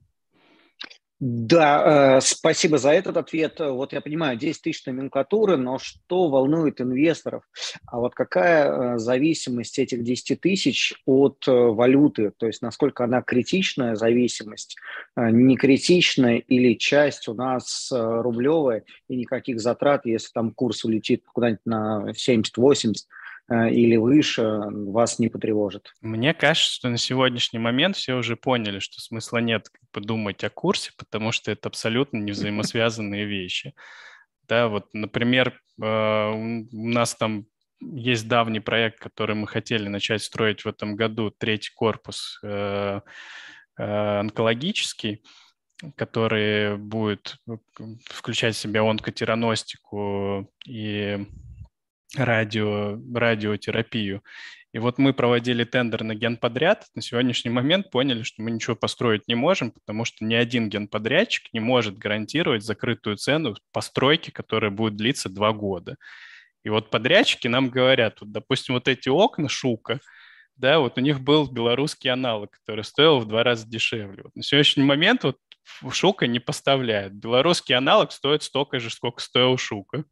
Да, 1.21 2.17
э, 2.17 2.21
спасибо 2.21 2.77
за 2.77 2.91
этот 2.91 3.17
ответ. 3.17 3.61
Вот 3.61 3.93
я 3.93 4.01
понимаю, 4.01 4.37
10 4.37 4.63
тысяч 4.63 4.85
номенклатуры, 4.85 5.57
но 5.57 5.79
что 5.79 6.29
волнует 6.29 6.81
инвесторов? 6.81 7.45
А 7.87 8.01
вот 8.01 8.15
какая 8.15 8.95
э, 8.95 8.99
зависимость 8.99 9.79
этих 9.79 10.03
10 10.03 10.41
тысяч 10.41 10.95
от 11.07 11.45
э, 11.47 11.53
валюты? 11.53 12.33
То 12.37 12.47
есть 12.47 12.63
насколько 12.63 13.05
она 13.05 13.23
критичная 13.23 13.95
зависимость, 13.95 14.77
не 15.17 15.57
критичная 15.57 16.39
или 16.39 16.75
часть 16.75 17.29
у 17.29 17.35
нас 17.35 17.93
рублевая 17.93 18.85
и 19.09 19.17
никаких 19.17 19.61
затрат, 19.61 20.07
если 20.07 20.33
там 20.33 20.51
курс 20.51 20.85
улетит 20.85 21.23
куда-нибудь 21.33 21.65
на 21.65 22.07
70-80, 22.11 22.95
Э, 22.95 23.24
или 23.51 23.97
выше 23.97 24.43
вас 24.71 25.19
не 25.19 25.29
потревожит? 25.29 25.93
Мне 26.01 26.33
кажется, 26.33 26.73
что 26.73 26.89
на 26.89 26.99
сегодняшний 26.99 27.59
момент 27.59 27.97
все 27.97 28.15
уже 28.15 28.37
поняли, 28.37 28.79
что 28.79 29.01
смысла 29.01 29.39
нет 29.39 29.69
подумать 29.93 30.43
о 30.45 30.51
курсе, 30.51 30.93
потому 30.97 31.33
что 31.33 31.51
это 31.51 31.69
абсолютно 31.69 32.19
не 32.19 32.33
взаимосвязанные 32.33 33.27
вещи. 33.27 33.75
Да, 34.49 34.69
вот, 34.69 34.87
например, 34.93 35.61
э, 35.81 35.85
у 35.85 36.89
нас 36.89 37.15
там 37.15 37.47
есть 37.81 38.29
давний 38.29 38.61
проект, 38.61 38.99
который 38.99 39.37
мы 39.37 39.47
хотели 39.47 39.89
начать 39.89 40.23
строить 40.23 40.65
в 40.65 40.69
этом 40.69 40.97
году, 40.97 41.31
третий 41.31 41.73
корпус 41.75 42.39
э, 42.43 43.01
онкологический, 43.77 45.23
который 45.97 46.77
будет 46.77 47.37
включать 48.07 48.55
в 48.55 48.59
себя 48.59 48.83
онкотераностику 48.83 50.51
и 50.67 51.27
радио, 52.17 52.99
радиотерапию. 53.15 54.23
И 54.73 54.79
вот 54.79 54.99
мы 54.99 55.13
проводили 55.13 55.63
тендер 55.63 56.03
на 56.03 56.17
генподряд. 56.17 56.87
На 56.97 57.03
сегодняшний 57.03 57.51
момент 57.51 57.91
поняли, 57.91 58.25
что 58.25 58.43
мы 58.43 58.51
ничего 58.51 58.75
построить 58.75 59.29
не 59.29 59.37
можем, 59.37 59.71
потому 59.71 60.05
что 60.05 60.25
ни 60.25 60.35
один 60.35 60.69
генподрядчик 60.69 61.53
не 61.53 61.61
может 61.61 61.97
гарантировать 61.97 62.65
закрытую 62.65 63.17
цену 63.17 63.55
постройки, 63.73 64.31
которая 64.31 64.73
будет 64.73 64.97
длиться 64.97 65.29
два 65.29 65.53
года. 65.53 65.97
И 66.65 66.71
вот 66.71 66.91
подрядчики 66.91 67.47
нам 67.47 67.69
говорят, 67.69 68.21
вот, 68.21 68.33
допустим, 68.33 68.75
вот 68.75 68.89
эти 68.89 69.09
окна 69.09 69.49
Шука, 69.49 70.01
да, 70.57 70.81
вот 70.81 70.99
у 70.99 71.01
них 71.01 71.21
был 71.21 71.49
белорусский 71.49 72.11
аналог, 72.11 72.51
который 72.51 72.85
стоил 72.85 73.21
в 73.21 73.29
два 73.29 73.43
раза 73.45 73.69
дешевле. 73.69 74.23
Вот 74.25 74.35
на 74.35 74.43
сегодняшний 74.43 74.85
момент 74.85 75.25
вот 75.25 75.39
Шука 75.93 76.27
не 76.27 76.41
поставляет. 76.41 77.15
Белорусский 77.15 77.75
аналог 77.75 78.13
стоит 78.13 78.43
столько 78.43 78.81
же, 78.81 78.91
сколько 78.91 79.21
стоил 79.21 79.57
Шука. 79.57 80.05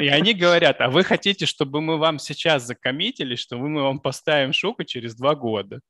И 0.00 0.08
они 0.08 0.34
говорят, 0.34 0.80
а 0.80 0.90
вы 0.90 1.04
хотите, 1.04 1.46
чтобы 1.46 1.80
мы 1.80 1.98
вам 1.98 2.18
сейчас 2.18 2.66
закоммитили, 2.66 3.34
что 3.34 3.56
мы 3.56 3.82
вам 3.82 4.00
поставим 4.00 4.52
шуку 4.52 4.84
через 4.84 5.14
два 5.14 5.34
года? 5.34 5.80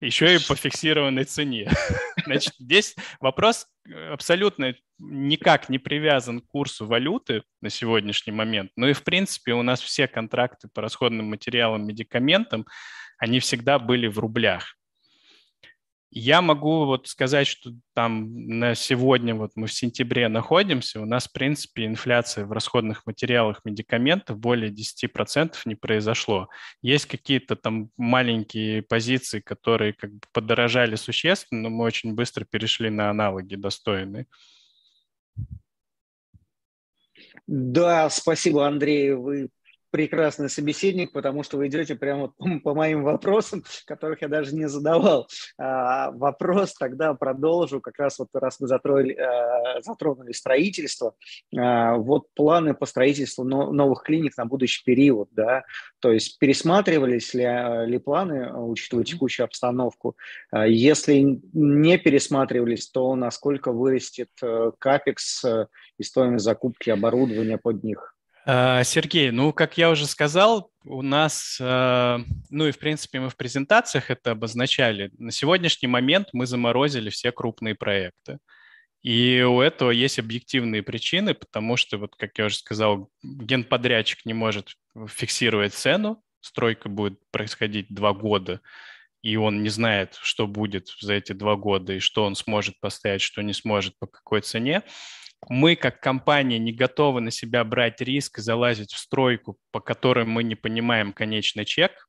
Еще 0.00 0.34
и 0.34 0.38
по 0.38 0.56
фиксированной 0.56 1.24
цене. 1.24 1.70
Значит, 2.24 2.54
здесь 2.58 2.96
вопрос 3.20 3.66
абсолютно 4.10 4.74
никак 4.98 5.68
не 5.68 5.78
привязан 5.78 6.40
к 6.40 6.48
курсу 6.48 6.86
валюты 6.86 7.42
на 7.60 7.70
сегодняшний 7.70 8.32
момент. 8.32 8.72
Ну 8.76 8.88
и, 8.88 8.92
в 8.92 9.04
принципе, 9.04 9.52
у 9.52 9.62
нас 9.62 9.80
все 9.80 10.08
контракты 10.08 10.68
по 10.72 10.82
расходным 10.82 11.26
материалам, 11.26 11.86
медикаментам, 11.86 12.66
они 13.18 13.38
всегда 13.38 13.78
были 13.78 14.08
в 14.08 14.18
рублях. 14.18 14.76
Я 16.14 16.42
могу 16.42 16.84
вот 16.84 17.08
сказать, 17.08 17.46
что 17.46 17.70
там 17.94 18.46
на 18.46 18.74
сегодня, 18.74 19.34
вот 19.34 19.52
мы 19.54 19.66
в 19.66 19.72
сентябре 19.72 20.28
находимся, 20.28 21.00
у 21.00 21.06
нас, 21.06 21.26
в 21.26 21.32
принципе, 21.32 21.86
инфляция 21.86 22.44
в 22.44 22.52
расходных 22.52 23.06
материалах 23.06 23.62
медикаментов 23.64 24.38
более 24.38 24.70
10% 24.70 25.54
не 25.64 25.74
произошло. 25.74 26.48
Есть 26.82 27.06
какие-то 27.06 27.56
там 27.56 27.88
маленькие 27.96 28.82
позиции, 28.82 29.40
которые 29.40 29.94
как 29.94 30.12
бы 30.12 30.20
подорожали 30.34 30.96
существенно, 30.96 31.62
но 31.62 31.70
мы 31.70 31.84
очень 31.84 32.14
быстро 32.14 32.44
перешли 32.44 32.90
на 32.90 33.08
аналоги 33.08 33.54
достойные. 33.54 34.26
Да, 37.46 38.10
спасибо, 38.10 38.66
Андрей. 38.66 39.14
Вы 39.14 39.48
прекрасный 39.92 40.48
собеседник, 40.48 41.12
потому 41.12 41.44
что 41.44 41.58
вы 41.58 41.68
идете 41.68 41.94
прямо 41.94 42.32
по, 42.64 42.74
моим 42.74 43.04
вопросам, 43.04 43.62
которых 43.86 44.22
я 44.22 44.28
даже 44.28 44.54
не 44.56 44.68
задавал. 44.68 45.28
А, 45.58 46.10
вопрос 46.10 46.74
тогда 46.74 47.14
продолжу, 47.14 47.80
как 47.80 47.98
раз 47.98 48.18
вот 48.18 48.28
раз 48.32 48.58
мы 48.58 48.66
затронули, 48.66 49.14
а, 49.14 49.80
затронули 49.82 50.32
строительство, 50.32 51.14
а, 51.56 51.96
вот 51.96 52.26
планы 52.34 52.74
по 52.74 52.86
строительству 52.86 53.44
но, 53.44 53.70
новых 53.70 54.02
клиник 54.02 54.36
на 54.36 54.46
будущий 54.46 54.82
период, 54.84 55.28
да, 55.32 55.62
то 56.00 56.10
есть 56.10 56.38
пересматривались 56.38 57.34
ли, 57.34 57.46
ли 57.86 57.98
планы, 57.98 58.52
учитывая 58.52 59.04
текущую 59.04 59.44
обстановку? 59.44 60.16
Если 60.52 61.40
не 61.52 61.98
пересматривались, 61.98 62.88
то 62.88 63.14
насколько 63.14 63.72
вырастет 63.72 64.30
э, 64.42 64.72
капекс 64.78 65.44
э, 65.44 65.66
и 65.98 66.02
стоимость 66.02 66.44
закупки 66.44 66.90
оборудования 66.90 67.58
под 67.58 67.84
них? 67.84 68.14
А, 68.44 68.82
Сергей, 68.82 69.30
ну, 69.30 69.52
как 69.52 69.78
я 69.78 69.90
уже 69.90 70.06
сказал, 70.06 70.70
у 70.84 71.02
нас, 71.02 71.58
а, 71.60 72.20
ну 72.50 72.66
и 72.66 72.72
в 72.72 72.78
принципе 72.78 73.20
мы 73.20 73.28
в 73.28 73.36
презентациях 73.36 74.10
это 74.10 74.32
обозначали. 74.32 75.12
На 75.18 75.30
сегодняшний 75.30 75.88
момент 75.88 76.28
мы 76.32 76.46
заморозили 76.46 77.10
все 77.10 77.30
крупные 77.30 77.74
проекты. 77.74 78.38
И 79.02 79.42
у 79.42 79.60
этого 79.60 79.90
есть 79.90 80.18
объективные 80.18 80.82
причины, 80.82 81.34
потому 81.34 81.76
что, 81.76 81.98
вот 81.98 82.14
как 82.16 82.38
я 82.38 82.46
уже 82.46 82.56
сказал, 82.56 83.10
генподрядчик 83.22 84.24
не 84.24 84.34
может 84.34 84.74
фиксировать 85.08 85.74
цену, 85.74 86.22
стройка 86.40 86.88
будет 86.88 87.18
происходить 87.30 87.86
два 87.90 88.12
года, 88.12 88.60
и 89.22 89.36
он 89.36 89.62
не 89.62 89.70
знает, 89.70 90.18
что 90.22 90.46
будет 90.46 90.88
за 91.00 91.14
эти 91.14 91.32
два 91.32 91.56
года, 91.56 91.94
и 91.94 91.98
что 92.00 92.24
он 92.24 92.36
сможет 92.36 92.78
поставить, 92.80 93.22
что 93.22 93.42
не 93.42 93.52
сможет, 93.52 93.98
по 93.98 94.06
какой 94.06 94.40
цене 94.40 94.82
мы 95.48 95.76
как 95.76 96.00
компания 96.00 96.58
не 96.58 96.72
готовы 96.72 97.20
на 97.20 97.30
себя 97.30 97.64
брать 97.64 98.00
риск 98.00 98.38
и 98.38 98.42
залазить 98.42 98.92
в 98.92 98.98
стройку, 98.98 99.58
по 99.70 99.80
которой 99.80 100.24
мы 100.24 100.42
не 100.42 100.54
понимаем 100.54 101.12
конечный 101.12 101.64
чек. 101.64 102.08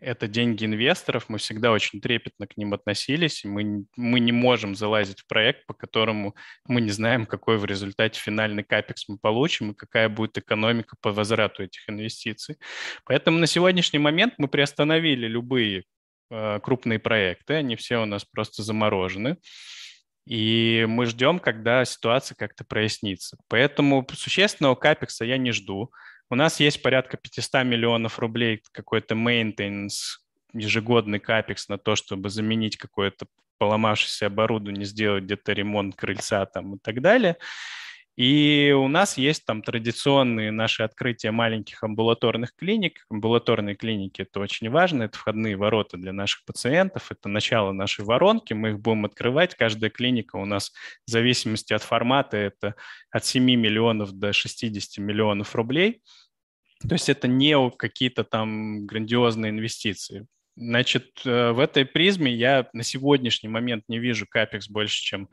Это 0.00 0.28
деньги 0.28 0.66
инвесторов, 0.66 1.28
мы 1.28 1.38
всегда 1.38 1.72
очень 1.72 2.00
трепетно 2.00 2.46
к 2.46 2.58
ним 2.58 2.74
относились, 2.74 3.42
мы, 3.44 3.86
мы 3.96 4.20
не 4.20 4.32
можем 4.32 4.74
залазить 4.74 5.20
в 5.20 5.26
проект, 5.26 5.64
по 5.66 5.72
которому 5.72 6.34
мы 6.66 6.82
не 6.82 6.90
знаем, 6.90 7.24
какой 7.24 7.56
в 7.56 7.64
результате 7.64 8.20
финальный 8.20 8.64
капекс 8.64 9.08
мы 9.08 9.16
получим 9.16 9.70
и 9.70 9.74
какая 9.74 10.10
будет 10.10 10.36
экономика 10.36 10.96
по 11.00 11.10
возврату 11.10 11.62
этих 11.62 11.88
инвестиций. 11.88 12.56
Поэтому 13.06 13.38
на 13.38 13.46
сегодняшний 13.46 13.98
момент 13.98 14.34
мы 14.36 14.48
приостановили 14.48 15.26
любые 15.26 15.84
э, 16.30 16.60
крупные 16.60 16.98
проекты, 16.98 17.54
они 17.54 17.74
все 17.76 18.02
у 18.02 18.04
нас 18.04 18.26
просто 18.26 18.62
заморожены. 18.62 19.38
И 20.26 20.86
мы 20.88 21.06
ждем, 21.06 21.38
когда 21.38 21.84
ситуация 21.84 22.34
как-то 22.34 22.64
прояснится. 22.64 23.36
Поэтому 23.48 24.06
существенного 24.12 24.74
капекса 24.74 25.24
я 25.24 25.36
не 25.36 25.52
жду. 25.52 25.92
У 26.30 26.34
нас 26.34 26.60
есть 26.60 26.82
порядка 26.82 27.16
500 27.16 27.64
миллионов 27.64 28.18
рублей 28.18 28.62
какой-то 28.72 29.14
maintenance 29.14 30.18
ежегодный 30.54 31.18
капекс 31.18 31.68
на 31.68 31.78
то, 31.78 31.96
чтобы 31.96 32.30
заменить 32.30 32.76
какое-то 32.76 33.26
поломавшееся 33.58 34.26
оборудование, 34.26 34.84
сделать 34.84 35.24
где-то 35.24 35.52
ремонт 35.52 35.96
крыльца 35.96 36.46
там 36.46 36.76
и 36.76 36.78
так 36.78 37.00
далее. 37.02 37.36
И 38.16 38.72
у 38.76 38.86
нас 38.86 39.18
есть 39.18 39.44
там 39.44 39.60
традиционные 39.60 40.52
наши 40.52 40.84
открытия 40.84 41.32
маленьких 41.32 41.82
амбулаторных 41.82 42.54
клиник. 42.54 43.04
Амбулаторные 43.10 43.74
клиники– 43.74 44.22
это 44.22 44.38
очень 44.38 44.70
важно, 44.70 45.04
это 45.04 45.18
входные 45.18 45.56
ворота 45.56 45.96
для 45.96 46.12
наших 46.12 46.44
пациентов, 46.44 47.10
это 47.10 47.28
начало 47.28 47.72
нашей 47.72 48.04
воронки, 48.04 48.52
мы 48.52 48.70
их 48.70 48.80
будем 48.80 49.04
открывать. 49.04 49.56
Каждая 49.56 49.90
клиника 49.90 50.36
у 50.36 50.44
нас 50.44 50.72
в 51.06 51.10
зависимости 51.10 51.72
от 51.72 51.82
формата– 51.82 52.36
это 52.38 52.76
от 53.10 53.24
7 53.24 53.42
миллионов 53.42 54.12
до 54.12 54.32
60 54.32 54.98
миллионов 54.98 55.56
рублей. 55.56 56.00
То 56.88 56.94
есть 56.94 57.08
это 57.08 57.26
не 57.26 57.70
какие-то 57.70 58.22
там 58.22 58.86
грандиозные 58.86 59.50
инвестиции. 59.50 60.26
Значит, 60.56 61.22
э, 61.24 61.50
в 61.50 61.58
этой 61.58 61.84
призме 61.84 62.32
я 62.32 62.68
на 62.72 62.84
сегодняшний 62.84 63.48
момент 63.48 63.84
не 63.88 63.98
вижу 63.98 64.26
капекс 64.28 64.68
больше, 64.68 65.02
чем 65.02 65.28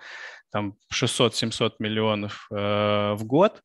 там 0.52 0.76
600-700 0.94 1.76
миллионов 1.80 2.48
э, 2.52 3.14
в 3.14 3.24
год. 3.24 3.62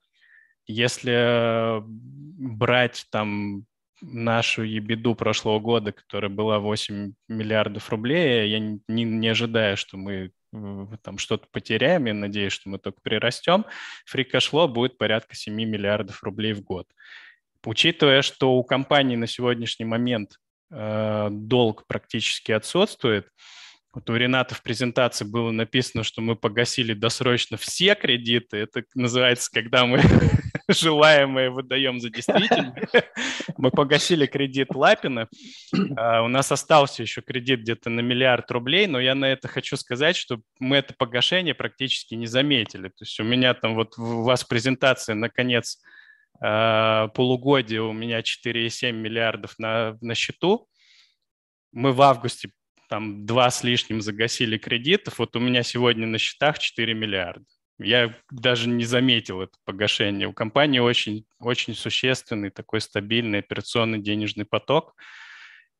Если 0.66 1.80
брать 1.84 3.06
там 3.10 3.64
нашу 4.00 4.62
ебеду 4.62 5.14
прошлого 5.14 5.60
года, 5.60 5.92
которая 5.92 6.30
была 6.30 6.58
8 6.58 7.12
миллиардов 7.28 7.88
рублей, 7.90 8.50
я 8.50 8.58
не, 8.58 9.04
не 9.04 9.28
ожидаю, 9.28 9.76
что 9.76 9.96
мы 9.96 10.32
э, 10.52 10.86
там 11.02 11.18
что-то 11.18 11.46
потеряем, 11.50 12.06
я 12.06 12.14
надеюсь, 12.14 12.52
что 12.52 12.68
мы 12.68 12.78
только 12.78 13.00
прирастем, 13.02 13.64
фри-кэшло 14.06 14.68
будет 14.68 14.98
порядка 14.98 15.34
7 15.34 15.54
миллиардов 15.54 16.22
рублей 16.22 16.52
в 16.52 16.62
год. 16.62 16.86
Учитывая, 17.64 18.22
что 18.22 18.54
у 18.54 18.64
компании 18.64 19.16
на 19.16 19.26
сегодняшний 19.26 19.86
момент 19.86 20.38
Э, 20.70 21.28
долг 21.30 21.86
практически 21.86 22.52
отсутствует. 22.52 23.28
Вот 23.96 24.08
у 24.10 24.14
Рената 24.14 24.54
в 24.54 24.62
презентации 24.62 25.24
было 25.24 25.50
написано, 25.50 26.04
что 26.04 26.20
мы 26.20 26.36
погасили 26.36 26.92
досрочно 26.92 27.56
все 27.56 27.94
кредиты. 27.94 28.58
Это 28.58 28.84
называется, 28.94 29.50
когда 29.50 29.86
мы 29.86 30.00
желаемое 30.68 31.50
выдаем 31.50 31.98
за 31.98 32.10
действительное. 32.10 32.74
Мы 33.58 33.70
погасили 33.70 34.26
кредит 34.26 34.74
Лапина. 34.74 35.28
А, 35.96 36.22
у 36.22 36.28
нас 36.28 36.52
остался 36.52 37.02
еще 37.02 37.22
кредит 37.22 37.60
где-то 37.60 37.88
на 37.88 38.00
миллиард 38.00 38.50
рублей, 38.50 38.86
но 38.86 39.00
я 39.00 39.14
на 39.14 39.24
это 39.24 39.48
хочу 39.48 39.78
сказать, 39.78 40.14
что 40.14 40.40
мы 40.60 40.76
это 40.76 40.92
погашение 40.92 41.54
практически 41.54 42.14
не 42.14 42.26
заметили. 42.26 42.88
То 42.88 43.04
есть 43.04 43.18
у 43.18 43.24
меня 43.24 43.54
там 43.54 43.74
вот 43.76 43.96
у 43.96 44.22
вас 44.22 44.44
презентация 44.44 45.14
наконец 45.14 45.78
Э, 46.40 47.08
полугодия 47.14 47.82
у 47.82 47.92
меня 47.92 48.20
4,7 48.20 48.92
миллиардов 48.92 49.54
на, 49.58 49.96
на 50.00 50.14
счету. 50.14 50.68
Мы 51.72 51.92
в 51.92 52.02
августе 52.02 52.50
там 52.88 53.26
два 53.26 53.50
с 53.50 53.64
лишним 53.64 54.00
загасили 54.00 54.58
кредитов. 54.58 55.18
Вот 55.18 55.36
у 55.36 55.40
меня 55.40 55.62
сегодня 55.62 56.06
на 56.06 56.18
счетах 56.18 56.58
4 56.58 56.94
миллиарда. 56.94 57.44
Я 57.78 58.14
даже 58.30 58.68
не 58.68 58.84
заметил 58.84 59.42
это 59.42 59.52
погашение. 59.64 60.28
У 60.28 60.32
компании 60.32 60.78
очень, 60.78 61.26
очень 61.38 61.74
существенный 61.74 62.50
такой 62.50 62.80
стабильный 62.80 63.40
операционный 63.40 64.00
денежный 64.00 64.44
поток 64.44 64.94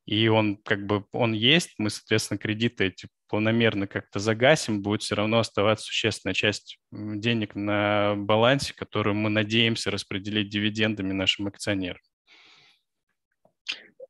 и 0.07 0.29
он 0.29 0.57
как 0.57 0.87
бы, 0.87 1.05
он 1.13 1.33
есть, 1.33 1.75
мы, 1.79 1.91
соответственно, 1.91 2.39
кредиты 2.39 2.87
эти 2.87 3.09
планомерно 3.29 3.89
как-то 3.89 4.21
загасим, 4.21 4.81
будет 4.81 5.03
все 5.03 5.17
равно 5.17 5.41
оставаться 5.41 5.87
существенная 5.87 6.35
часть 6.35 6.79
денег 6.93 7.57
на 7.57 8.15
балансе, 8.17 8.73
которую 8.73 9.17
мы 9.17 9.31
надеемся 9.31 9.91
распределить 9.91 10.49
дивидендами 10.49 11.13
нашим 11.13 11.49
акционерам. 11.49 12.01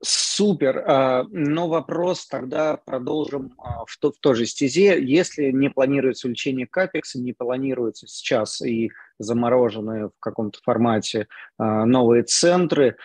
Супер. 0.02 0.84
А, 0.86 1.24
но 1.30 1.68
вопрос 1.68 2.26
тогда 2.26 2.76
продолжим 2.76 3.54
а, 3.58 3.84
в, 3.86 3.96
то, 3.98 4.12
в 4.12 4.18
той 4.18 4.34
же 4.34 4.46
стезе. 4.46 5.02
Если 5.02 5.50
не 5.50 5.70
планируется 5.70 6.26
увеличение 6.26 6.66
капекса, 6.66 7.18
не 7.20 7.32
планируется 7.32 8.06
сейчас 8.06 8.60
и 8.60 8.90
замороженные 9.18 10.08
в 10.08 10.20
каком-то 10.20 10.58
формате 10.62 11.28
а, 11.58 11.86
новые 11.86 12.22
центры, 12.24 12.96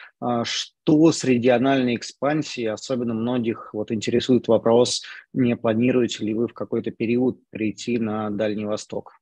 что 0.44 1.12
с 1.12 1.24
региональной 1.24 1.96
экспансией, 1.96 2.70
особенно 2.70 3.14
многих 3.14 3.74
вот 3.74 3.92
интересует 3.92 4.48
вопрос, 4.48 5.04
не 5.34 5.56
планируете 5.56 6.26
ли 6.26 6.34
вы 6.34 6.48
в 6.48 6.54
какой-то 6.54 6.92
период 6.92 7.40
перейти 7.50 7.98
на 7.98 8.30
Дальний 8.30 8.66
Восток? 8.66 9.14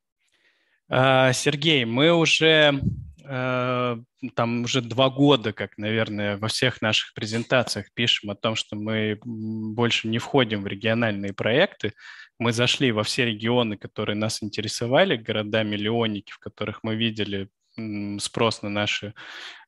Сергей, 0.90 1.86
мы 1.86 2.12
уже 2.12 2.82
там 3.30 4.64
уже 4.64 4.82
два 4.82 5.10
года, 5.12 5.54
как, 5.54 5.78
наверное, 5.78 6.38
во 6.38 6.48
всех 6.48 6.82
наших 6.82 7.14
презентациях 7.14 7.88
пишем 7.94 8.32
о 8.32 8.36
том, 8.36 8.56
что 8.56 8.76
мы 8.76 9.20
больше 9.24 10.08
не 10.08 10.18
входим 10.18 10.64
в 10.64 10.68
региональные 10.68 11.34
проекты. 11.34 11.94
Мы 12.40 12.54
зашли 12.54 12.92
во 12.92 13.04
все 13.04 13.26
регионы, 13.26 13.78
которые 13.78 14.16
нас 14.16 14.42
интересовали, 14.42 15.16
города-миллионники, 15.16 16.32
в 16.32 16.40
которых 16.40 16.80
мы 16.82 16.96
видели 16.96 17.50
спрос 18.20 18.64
на 18.64 18.70
наши 18.70 19.14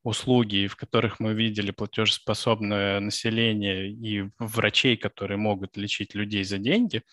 услуги, 0.04 0.68
в 0.68 0.76
которых 0.76 1.20
мы 1.20 1.34
видели 1.34 1.70
платежеспособное 1.70 3.00
население 3.00 3.92
и 3.92 4.28
врачей, 4.40 4.98
которые 4.98 5.38
могут 5.38 5.78
лечить 5.78 6.16
людей 6.16 6.44
за 6.44 6.58
деньги– 6.58 7.04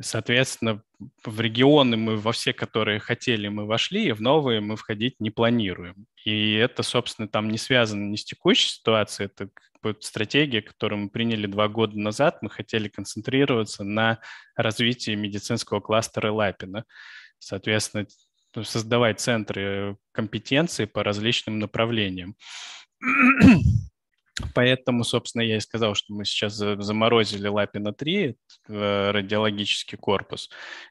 Соответственно, 0.00 0.82
в 1.24 1.40
регионы 1.40 1.96
мы 1.96 2.16
во 2.16 2.32
все, 2.32 2.52
которые 2.52 2.98
хотели, 3.00 3.48
мы 3.48 3.66
вошли, 3.66 4.06
и 4.06 4.12
в 4.12 4.20
новые 4.20 4.60
мы 4.60 4.76
входить 4.76 5.20
не 5.20 5.30
планируем. 5.30 6.06
И 6.24 6.54
это, 6.54 6.82
собственно, 6.82 7.28
там 7.28 7.50
не 7.50 7.58
связано 7.58 8.08
ни 8.08 8.16
с 8.16 8.24
текущей 8.24 8.68
ситуацией, 8.68 9.28
это 9.28 9.50
стратегия, 10.00 10.62
которую 10.62 11.02
мы 11.02 11.10
приняли 11.10 11.46
два 11.46 11.68
года 11.68 11.98
назад. 11.98 12.38
Мы 12.40 12.50
хотели 12.50 12.88
концентрироваться 12.88 13.84
на 13.84 14.20
развитии 14.54 15.14
медицинского 15.14 15.80
кластера 15.80 16.30
Лапина. 16.32 16.84
Соответственно, 17.38 18.06
создавать 18.62 19.20
центры 19.20 19.96
компетенции 20.12 20.84
по 20.84 21.02
различным 21.02 21.58
направлениям. 21.58 22.36
Поэтому, 24.54 25.04
собственно, 25.04 25.42
я 25.42 25.56
и 25.56 25.60
сказал, 25.60 25.94
что 25.94 26.14
мы 26.14 26.24
сейчас 26.24 26.54
заморозили 26.54 27.48
Лапина 27.48 27.92
3, 27.92 28.34
э, 28.68 29.10
радиологический 29.10 29.98
корпус. 29.98 30.48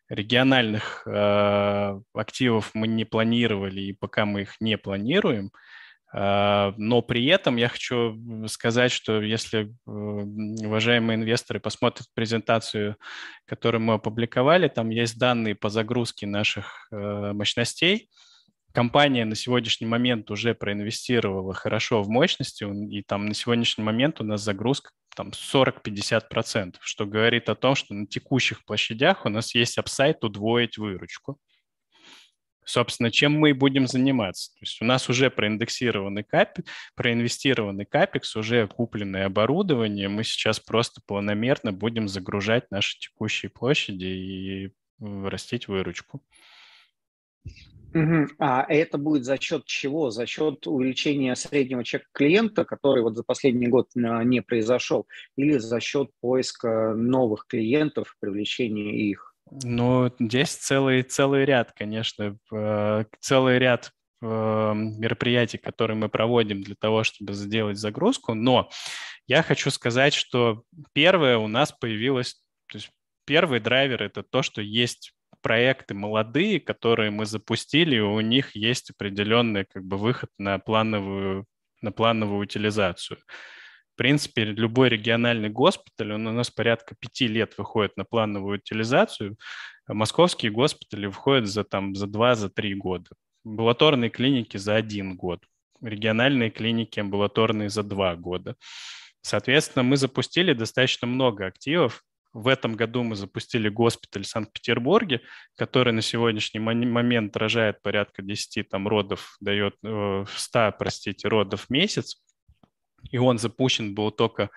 Региональных 0.10 1.04
э, 1.08 2.00
активов 2.14 2.72
мы 2.76 2.88
не 2.88 3.04
планировали, 3.04 3.82
и 3.82 3.94
пока 3.94 4.26
мы 4.26 4.42
их 4.42 4.56
не 4.60 4.78
планируем. 4.78 5.52
Э, 6.14 6.74
но 6.78 7.02
при 7.02 7.26
этом 7.26 7.56
я 7.56 7.68
хочу 7.68 8.16
сказать, 8.48 8.92
что 8.92 9.22
если 9.22 9.64
э, 9.64 9.70
уважаемые 9.88 11.16
инвесторы 11.16 11.60
посмотрят 11.60 12.08
презентацию, 12.14 12.96
которую 13.46 13.82
мы 13.82 13.96
опубликовали, 13.96 14.68
там 14.68 14.92
есть 14.92 15.18
данные 15.18 15.56
по 15.56 15.70
загрузке 15.70 16.28
наших 16.28 16.88
э, 16.92 17.34
мощностей– 17.34 18.08
компания 18.74 19.26
на 19.26 19.36
сегодняшний 19.36 19.88
момент 19.88 20.32
уже 20.32 20.54
проинвестировала 20.54 21.54
хорошо 21.54 22.02
в 22.02 22.10
мощности, 22.10 22.66
и 22.90 23.02
там 23.04 23.26
на 23.26 23.34
сегодняшний 23.34 23.84
момент 23.84 24.22
у 24.22 24.24
нас 24.24 24.42
загрузка 24.42 24.92
там 25.16 25.30
40-50%, 25.30 26.76
что 26.80 27.06
говорит 27.06 27.50
о 27.50 27.56
том, 27.56 27.76
что 27.76 27.94
на 27.94 28.08
текущих 28.08 28.64
площадях 28.66 29.26
у 29.26 29.30
нас 29.30 29.54
есть 29.56 29.78
апсайт 29.78 30.24
удвоить 30.24 30.78
выручку. 30.78 31.38
Собственно, 32.64 33.12
чем 33.12 33.34
мы 33.34 33.54
будем 33.54 33.88
заниматься. 33.88 34.52
То 34.54 34.60
есть 34.62 34.82
у 34.82 34.86
нас 34.86 35.10
уже 35.10 35.30
проиндексированный 35.30 36.24
капекс, 36.24 36.70
проинвестированный 36.96 37.86
капекс, 37.86 38.36
уже 38.36 38.68
купленное 38.68 39.26
оборудование. 39.26 40.08
Мы 40.08 40.24
сейчас 40.24 40.60
просто 40.60 41.02
планомерно 41.06 41.74
будем 41.74 42.08
загружать 42.08 42.70
наши 42.70 43.00
текущие 43.00 43.50
площади 43.50 44.06
и 44.06 44.74
растить 45.00 45.68
выручку. 45.68 46.24
А 48.40 48.66
это 48.68 48.98
будет 48.98 49.26
за 49.26 49.40
счет 49.40 49.66
чего? 49.66 50.12
За 50.12 50.26
счет 50.26 50.66
увеличения 50.68 51.36
среднего 51.36 51.84
чека 51.84 52.06
клиента, 52.14 52.66
который 52.66 53.04
вот 53.04 53.16
за 53.16 53.24
последний 53.24 53.68
год 53.68 53.90
а, 53.96 54.24
не 54.24 54.42
произошел, 54.42 55.08
или 55.36 55.58
за 55.58 55.80
счет 55.80 56.10
поиска 56.22 56.94
новых 56.96 57.48
клиентов, 57.48 58.16
привлечения 58.20 58.94
их? 58.94 59.36
Ну, 59.64 60.12
здесь 60.20 60.52
целый, 60.52 61.04
целый 61.04 61.44
ряд, 61.44 61.74
конечно, 61.74 62.38
целый 63.20 63.60
ряд 63.60 63.92
мероприятий, 64.22 65.58
которые 65.58 65.98
мы 65.98 66.08
проводим 66.08 66.62
для 66.62 66.76
того, 66.76 67.04
чтобы 67.04 67.34
сделать 67.34 67.78
загрузку, 67.78 68.36
но 68.36 68.70
я 69.28 69.42
хочу 69.44 69.72
сказать, 69.72 70.14
что 70.14 70.64
первое 70.94 71.38
у 71.38 71.48
нас 71.48 71.72
появилось, 71.72 72.36
то 72.68 72.78
есть 72.78 72.92
первый 73.26 73.60
драйвер– 73.60 74.04
это 74.04 74.24
то, 74.24 74.44
что 74.44 74.62
есть 74.62 75.14
проекты 75.42 75.94
молодые, 75.94 76.60
которые 76.60 77.12
мы 77.12 77.26
запустили, 77.26 78.00
у 78.00 78.20
них 78.22 78.56
есть 78.56 78.92
определенный 78.92 79.66
как 79.66 79.84
бы 79.84 79.98
выход 79.98 80.30
на 80.38 80.60
плановую, 80.60 81.46
на 81.82 81.92
плановую 81.92 82.42
утилизацию. 82.42 83.20
В 83.94 83.98
принципе, 83.98 84.46
любой 84.46 84.90
региональный 84.90 85.50
госпиталь, 85.50 86.14
он 86.14 86.26
у 86.28 86.32
нас 86.32 86.50
порядка 86.50 86.96
пяти 87.00 87.28
лет 87.28 87.58
выходит 87.58 87.98
на 87.98 88.06
плановую 88.06 88.60
утилизацию, 88.60 89.38
а 89.86 89.94
московские 89.94 90.52
госпитали 90.52 91.08
выходят 91.08 91.48
за, 91.48 91.64
там, 91.64 91.96
за 91.96 92.08
два, 92.08 92.36
за 92.36 92.50
три 92.50 92.74
года. 92.74 93.10
Амбулаторные 93.46 94.10
клиники 94.10 94.58
за 94.58 94.76
один 94.76 95.16
год, 95.16 95.44
региональные 95.82 96.52
клиники 96.52 97.00
амбулаторные 97.00 97.70
за 97.70 97.84
два 97.84 98.16
года. 98.16 98.56
Соответственно, 99.22 99.84
мы 99.84 99.98
запустили 99.98 100.54
достаточно 100.54 101.08
много 101.08 101.46
активов. 101.46 102.04
В 102.34 102.48
этом 102.48 102.76
году 102.76 103.04
мы 103.04 103.16
запустили 103.16 103.68
госпиталь 103.68 104.24
в 104.24 104.28
Санкт-Петербурге, 104.28 105.22
который 105.58 105.92
на 105.92 106.02
сегодняшний 106.02 106.60
момент 106.60 107.36
рожает 107.36 107.82
порядка 107.82 108.22
10 108.22 108.70
там, 108.70 108.88
родов, 108.88 109.36
дает 109.42 109.76
100, 109.82 110.60
э, 110.60 110.72
простите, 110.78 111.28
родов 111.28 111.66
в 111.66 111.70
месяц. 111.70 112.22
И 113.10 113.18
он 113.18 113.38
запущен 113.38 113.94
был 113.94 114.12
только 114.12 114.50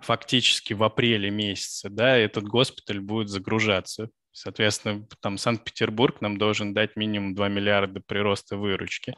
фактически 0.00 0.74
в 0.74 0.82
апреле 0.82 1.30
месяце, 1.30 1.88
да, 1.88 2.16
этот 2.16 2.44
госпиталь 2.44 3.00
будет 3.00 3.28
загружаться. 3.28 4.10
Соответственно, 4.32 5.06
там 5.20 5.38
Санкт-Петербург 5.38 6.20
нам 6.20 6.38
должен 6.38 6.72
дать 6.72 6.94
минимум 6.94 7.34
2 7.34 7.48
миллиарда 7.48 8.00
прироста 8.00 8.56
выручки. 8.56 9.14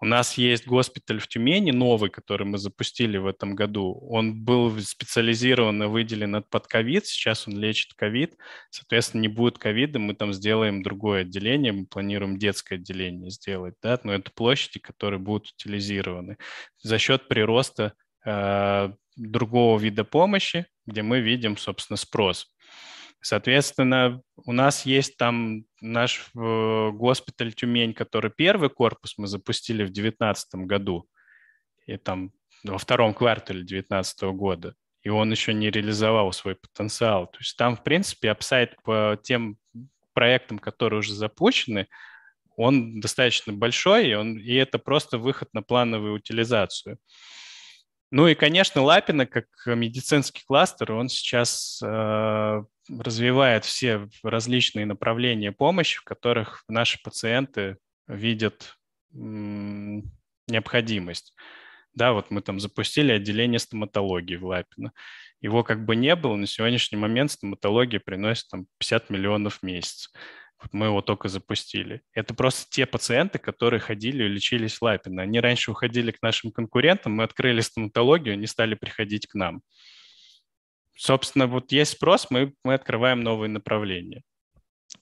У 0.00 0.04
нас 0.04 0.38
есть 0.38 0.66
госпиталь 0.66 1.18
в 1.18 1.26
Тюмени, 1.26 1.72
новый, 1.72 2.08
который 2.08 2.46
мы 2.46 2.58
запустили 2.58 3.18
в 3.18 3.26
этом 3.26 3.56
году. 3.56 3.98
Он 4.08 4.44
был 4.44 4.78
специализированно 4.78 5.88
выделен 5.88 6.42
под 6.48 6.68
ковид, 6.68 7.06
сейчас 7.06 7.48
он 7.48 7.58
лечит 7.58 7.94
ковид. 7.94 8.36
Соответственно, 8.70 9.22
не 9.22 9.28
будет 9.28 9.58
ковида, 9.58 9.98
мы 9.98 10.14
там 10.14 10.32
сделаем 10.32 10.82
другое 10.84 11.22
отделение, 11.22 11.72
мы 11.72 11.86
планируем 11.86 12.38
детское 12.38 12.76
отделение 12.76 13.30
сделать, 13.30 13.74
да, 13.82 13.98
но 14.04 14.12
это 14.12 14.30
площади, 14.30 14.78
которые 14.78 15.18
будут 15.18 15.48
утилизированы 15.48 16.38
за 16.80 16.98
счет 16.98 17.26
прироста 17.26 17.94
э, 18.24 18.92
другого 19.16 19.80
вида 19.80 20.04
помощи, 20.04 20.66
где 20.86 21.02
мы 21.02 21.20
видим, 21.20 21.56
собственно, 21.56 21.96
спрос. 21.96 22.46
Соответственно, 23.20 24.22
у 24.36 24.52
нас 24.52 24.86
есть 24.86 25.16
там 25.16 25.64
наш 25.80 26.30
э, 26.36 26.90
госпиталь 26.92 27.52
Тюмень, 27.52 27.92
который 27.92 28.30
первый 28.30 28.70
корпус 28.70 29.14
мы 29.18 29.26
запустили 29.26 29.82
в 29.82 29.92
2019 29.92 30.54
году, 30.66 31.08
и 31.86 31.96
там 31.96 32.32
во 32.64 32.78
втором 32.78 33.14
квартале 33.14 33.60
2019 33.60 34.22
года, 34.34 34.74
и 35.02 35.08
он 35.08 35.30
еще 35.30 35.52
не 35.52 35.70
реализовал 35.70 36.32
свой 36.32 36.54
потенциал. 36.56 37.26
То 37.26 37.38
есть 37.40 37.56
там, 37.56 37.76
в 37.76 37.82
принципе, 37.82 38.30
апсайт 38.30 38.76
по 38.84 39.18
тем 39.22 39.58
проектам, 40.12 40.58
которые 40.58 41.00
уже 41.00 41.12
запущены, 41.12 41.88
он 42.56 43.00
достаточно 43.00 43.52
большой, 43.52 44.08
и, 44.10 44.14
он, 44.14 44.36
и 44.38 44.54
это 44.54 44.78
просто 44.78 45.18
выход 45.18 45.48
на 45.52 45.62
плановую 45.62 46.14
утилизацию. 46.14 46.98
Ну 48.10 48.26
и, 48.26 48.34
конечно, 48.34 48.82
Лапина, 48.82 49.26
как 49.26 49.46
медицинский 49.66 50.42
кластер, 50.44 50.92
он 50.92 51.08
сейчас 51.08 51.80
э, 51.84 52.62
развивает 52.88 53.64
все 53.64 54.08
различные 54.22 54.86
направления 54.86 55.52
помощи, 55.52 55.98
в 55.98 56.04
которых 56.04 56.64
наши 56.68 56.98
пациенты 57.02 57.78
видят 58.06 58.76
необходимость. 59.12 61.34
Да, 61.94 62.12
вот 62.12 62.30
мы 62.30 62.42
там 62.42 62.60
запустили 62.60 63.12
отделение 63.12 63.58
стоматологии 63.58 64.36
в 64.36 64.46
Лапино. 64.46 64.92
Его 65.40 65.64
как 65.64 65.84
бы 65.84 65.96
не 65.96 66.14
было, 66.14 66.36
на 66.36 66.46
сегодняшний 66.46 66.98
момент 66.98 67.32
стоматология 67.32 68.00
приносит 68.00 68.48
там 68.48 68.66
50 68.78 69.10
миллионов 69.10 69.58
в 69.58 69.62
месяц. 69.62 70.12
Вот 70.60 70.72
мы 70.72 70.86
его 70.86 71.02
только 71.02 71.28
запустили. 71.28 72.02
Это 72.12 72.34
просто 72.34 72.66
те 72.70 72.84
пациенты, 72.84 73.38
которые 73.38 73.80
ходили 73.80 74.24
и 74.24 74.28
лечились 74.28 74.76
в 74.76 74.82
Лапино. 74.82 75.22
Они 75.22 75.40
раньше 75.40 75.70
уходили 75.70 76.10
к 76.10 76.20
нашим 76.20 76.50
конкурентам, 76.50 77.12
мы 77.12 77.24
открыли 77.24 77.60
стоматологию, 77.60 78.34
они 78.34 78.46
стали 78.46 78.74
приходить 78.74 79.26
к 79.26 79.34
нам. 79.34 79.62
Собственно, 80.98 81.46
вот 81.46 81.72
есть 81.72 81.92
спрос, 81.92 82.26
мы, 82.30 82.52
мы 82.64 82.74
открываем 82.74 83.22
новые 83.22 83.48
направления. 83.48 84.22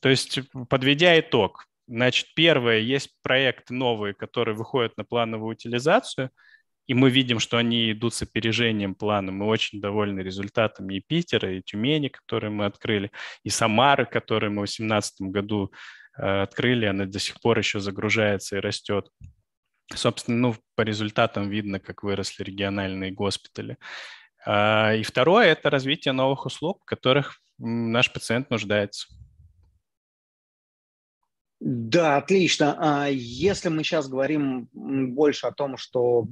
То 0.01 0.09
есть, 0.09 0.41
подведя 0.69 1.19
итог, 1.19 1.67
значит, 1.87 2.29
первое, 2.35 2.79
есть 2.79 3.11
проекты 3.23 3.75
новые, 3.75 4.15
которые 4.15 4.55
выходят 4.55 4.97
на 4.97 5.05
плановую 5.05 5.53
утилизацию– 5.53 6.31
и 6.87 6.95
мы 6.95 7.11
видим, 7.11 7.41
что 7.41 7.57
они 7.57 7.93
идут 7.93 8.15
с 8.15 8.23
опережением 8.23 8.95
плана. 8.95 9.33
Мы 9.33 9.47
очень 9.47 9.81
довольны 9.81 10.21
результатами 10.21 10.95
и 10.95 11.01
Питера, 11.01 11.53
и 11.53 11.63
Тюмени, 11.63 12.09
которые 12.09 12.51
мы 12.51 12.67
открыли, 12.67 13.11
и 13.43 13.51
Самары, 13.51 14.07
которые 14.07 14.51
мы 14.51 14.63
в 14.63 14.71
2018 14.71 15.23
году 15.23 15.73
э, 16.17 16.43
открыли. 16.43 16.87
Она 16.87 17.07
до 17.07 17.19
сих 17.19 17.41
пор 17.41 17.59
еще 17.59 17.81
загружается 17.81 18.57
и 18.57 18.61
растет. 18.61 19.09
Собственно, 19.93 20.39
ну, 20.39 20.57
по 20.77 20.83
результатам 20.83 21.49
видно, 21.49 21.81
как 21.81 22.03
выросли 22.03 22.45
региональные 22.45 23.11
госпитали. 23.11 23.79
А, 24.47 24.95
и 24.95 25.03
второе– 25.03 25.47
это 25.49 25.71
развитие 25.71 26.13
новых 26.13 26.47
услуг, 26.47 26.83
в 26.83 26.85
которых 26.85 27.41
наш 27.59 28.13
пациент 28.13 28.51
нуждается. 28.51 29.09
Да, 31.59 32.19
отлично. 32.19 32.77
А 32.79 33.09
если 33.09 33.71
мы 33.71 33.83
сейчас 33.83 34.09
говорим 34.09 34.69
больше 34.73 35.47
о 35.47 35.53
том, 35.53 35.79
что 35.79 36.27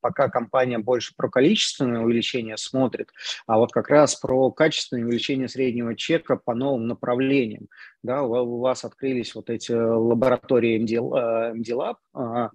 пока 0.00 0.28
компания 0.28 0.78
больше 0.78 1.14
про 1.16 1.28
количественное 1.28 2.00
увеличение 2.00 2.56
смотрит, 2.56 3.10
а 3.48 3.58
вот 3.58 3.72
как 3.72 3.88
раз 3.88 4.14
про 4.14 4.52
качественное 4.52 5.04
увеличение 5.04 5.48
среднего 5.48 5.96
чека 5.96 6.36
по 6.36 6.54
новым 6.54 6.86
направлениям, 6.86 7.66
да, 8.02 8.22
у 8.22 8.58
вас 8.58 8.84
открылись 8.84 9.34
вот 9.34 9.50
эти 9.50 9.72
лаборатории 9.72 10.78
MD, 10.78 11.56
MD 11.56 11.74
Lab, 11.74 11.96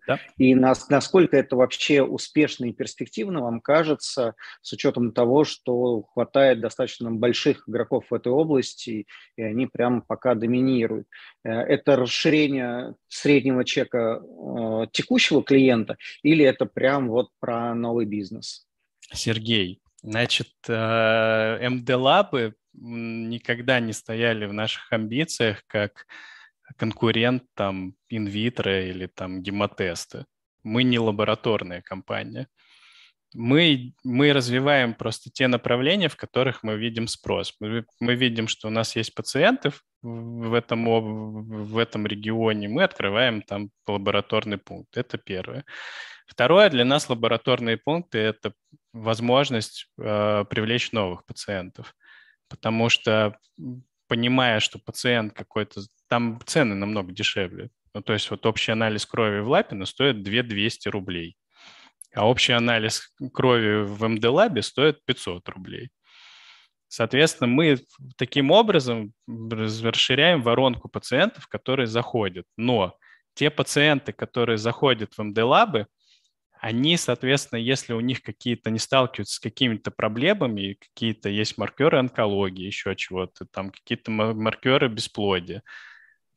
да. 0.08 0.20
и 0.38 0.56
нас, 0.56 0.90
насколько 0.90 1.36
это 1.38 1.56
вообще 1.56 2.02
успешно 2.02 2.66
и 2.66 2.74
перспективно 2.74 3.42
вам 3.42 3.60
кажется, 3.60 4.36
с 4.62 4.74
учетом 4.74 5.12
того, 5.12 5.44
что 5.44 6.04
хватает 6.04 6.62
достаточно 6.62 7.12
больших 7.12 7.68
игроков 7.68 8.06
в 8.10 8.14
этой 8.14 8.32
области, 8.32 9.06
и 9.36 9.42
они 9.42 9.68
прямо 9.68 10.02
пока 10.02 10.36
доминируют. 10.36 11.08
Э, 11.44 11.52
это 11.52 11.96
расширение 11.96 12.96
среднего 13.08 13.66
чека 13.66 14.22
э, 14.22 14.88
текущего 14.92 15.44
клиента 15.44 15.98
или 16.22 16.46
это 16.46 16.66
прям 16.66 17.10
вот 17.10 17.30
про 17.40 17.76
новый 17.76 18.06
бизнес? 18.06 18.66
Сергей, 19.12 19.82
значит, 20.02 20.54
э, 20.68 21.70
МД-лабы 21.70 22.56
никогда 22.84 23.80
не 23.80 23.94
стояли 23.94 24.46
в 24.46 24.54
наших 24.54 24.92
амбициях 24.92 25.64
как 25.68 26.06
конкурент 26.78 27.44
там 27.56 27.96
инвитро 28.10 28.90
или 28.90 29.08
там 29.08 29.42
гемотесты. 29.42 30.26
Мы 30.64 30.84
не 30.84 31.00
лабораторная 31.00 31.82
компания. 31.82 32.48
Мы, 33.36 33.94
мы 34.04 34.32
развиваем 34.32 34.94
просто 34.94 35.32
те 35.32 35.48
направления, 35.48 36.08
в 36.08 36.16
которых 36.16 36.62
мы 36.62 36.78
видим 36.78 37.08
спрос. 37.08 37.56
Мы, 37.60 37.86
мы 38.00 38.16
видим, 38.16 38.48
что 38.48 38.68
у 38.68 38.72
нас 38.72 38.96
есть 38.96 39.16
пациенты 39.16 39.72
в 40.04 40.54
этом, 40.54 40.86
в 40.86 41.78
этом 41.78 42.06
регионе, 42.06 42.68
мы 42.68 42.84
открываем 42.84 43.42
там 43.42 43.72
лабораторный 43.88 44.58
пункт. 44.58 44.98
Это 44.98 45.18
первое. 45.18 45.66
Второе, 46.28 46.70
для 46.70 46.86
нас 46.86 47.10
лабораторные 47.10 47.78
пункты– 47.78 48.18
это 48.20 48.54
возможность 48.92 49.88
э, 49.98 50.46
привлечь 50.50 50.92
новых 50.92 51.26
пациентов 51.26 51.96
потому 52.54 52.88
что 52.88 53.36
понимая, 54.08 54.60
что 54.60 54.78
пациент 54.78 55.34
какой-то, 55.34 55.82
там 56.08 56.40
цены 56.46 56.76
намного 56.76 57.12
дешевле. 57.12 57.72
Ну, 57.96 58.04
то 58.04 58.14
есть 58.14 58.30
вот 58.30 58.46
общий 58.46 58.72
анализ 58.72 59.08
крови 59.08 59.40
в 59.40 59.50
Лапино 59.50 59.88
стоит 59.88 60.22
2200 60.22 60.88
рублей, 60.90 61.36
а 62.14 62.30
общий 62.30 62.54
анализ 62.54 63.12
крови 63.34 63.82
в 63.82 64.04
МД-лабе 64.04 64.62
стоит 64.62 65.04
500 65.04 65.50
рублей. 65.50 65.90
Соответственно, 66.90 67.48
мы 67.48 67.80
таким 68.18 68.52
образом 68.52 69.14
расширяем 69.28 70.44
воронку 70.44 70.90
пациентов, 70.90 71.48
которые 71.48 71.88
заходят. 71.88 72.46
Но 72.56 72.96
те 73.34 73.50
пациенты, 73.50 74.14
которые 74.14 74.60
заходят 74.60 75.16
в 75.16 75.20
МД-лабы, 75.20 75.88
они, 76.64 76.96
соответственно, 76.96 77.60
если 77.60 77.92
у 77.92 78.00
них 78.00 78.22
какие-то 78.22 78.70
не 78.70 78.80
сталкиваются 78.80 79.36
с 79.36 79.40
какими-то 79.40 79.92
проблемами, 79.92 80.78
какие-то 80.80 81.28
есть 81.28 81.58
маркеры 81.58 82.00
онкологии, 82.00 82.66
еще 82.66 82.96
чего-то, 82.96 83.46
там 83.46 83.70
какие-то 83.70 84.12
маркеры 84.12 84.88
бесплодия, 84.88 85.62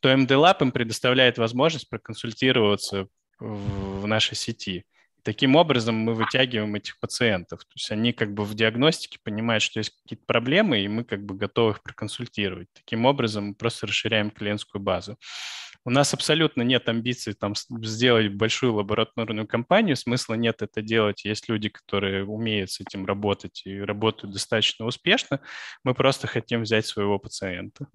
то 0.01 0.13
MD-Lab 0.13 0.57
им 0.63 0.73
предоставляет 0.73 1.39
возможность 1.39 1.89
проконсультироваться 1.89 3.07
в 3.39 4.05
нашей 4.09 4.35
сети. 4.35 4.85
Таким 5.23 5.55
образом 5.55 5.95
мы 5.95 6.13
вытягиваем 6.13 6.75
этих 6.75 6.99
пациентов. 6.99 7.61
То 7.61 7.73
есть 7.77 7.93
они 7.93 8.13
как 8.13 8.35
бы 8.35 8.43
в 8.43 8.55
диагностике 8.55 9.21
понимают, 9.23 9.63
что 9.63 9.79
есть 9.79 9.97
какие-то 10.03 10.25
проблемы, 10.27 10.81
и 10.81 10.89
мы 10.89 11.05
как 11.05 11.25
бы 11.25 11.37
готовы 11.37 11.71
их 11.71 11.83
проконсультировать. 11.85 12.67
Таким 12.73 13.07
образом 13.07 13.45
мы 13.45 13.55
просто 13.55 13.87
расширяем 13.87 14.33
клиентскую 14.33 14.83
базу. 14.83 15.19
У 15.87 15.91
нас 15.91 16.13
абсолютно 16.13 16.63
нет 16.63 16.89
амбиций 16.89 17.33
там 17.33 17.55
сделать 17.55 18.35
большую 18.35 18.75
лабораторную 18.75 19.47
компанию, 19.47 19.95
смысла 19.95 20.35
нет 20.35 20.61
это 20.61 20.83
делать. 20.83 21.25
Есть 21.25 21.49
люди, 21.49 21.69
которые 21.69 22.25
умеют 22.25 22.73
с 22.73 22.81
этим 22.81 23.07
работать 23.07 23.63
и 23.65 23.79
работают 23.79 24.33
достаточно 24.33 24.85
успешно. 24.85 25.41
Мы 25.85 25.95
просто 25.95 26.27
хотим 26.27 26.63
взять 26.63 26.87
своего 26.87 27.21
пациента. 27.21 27.87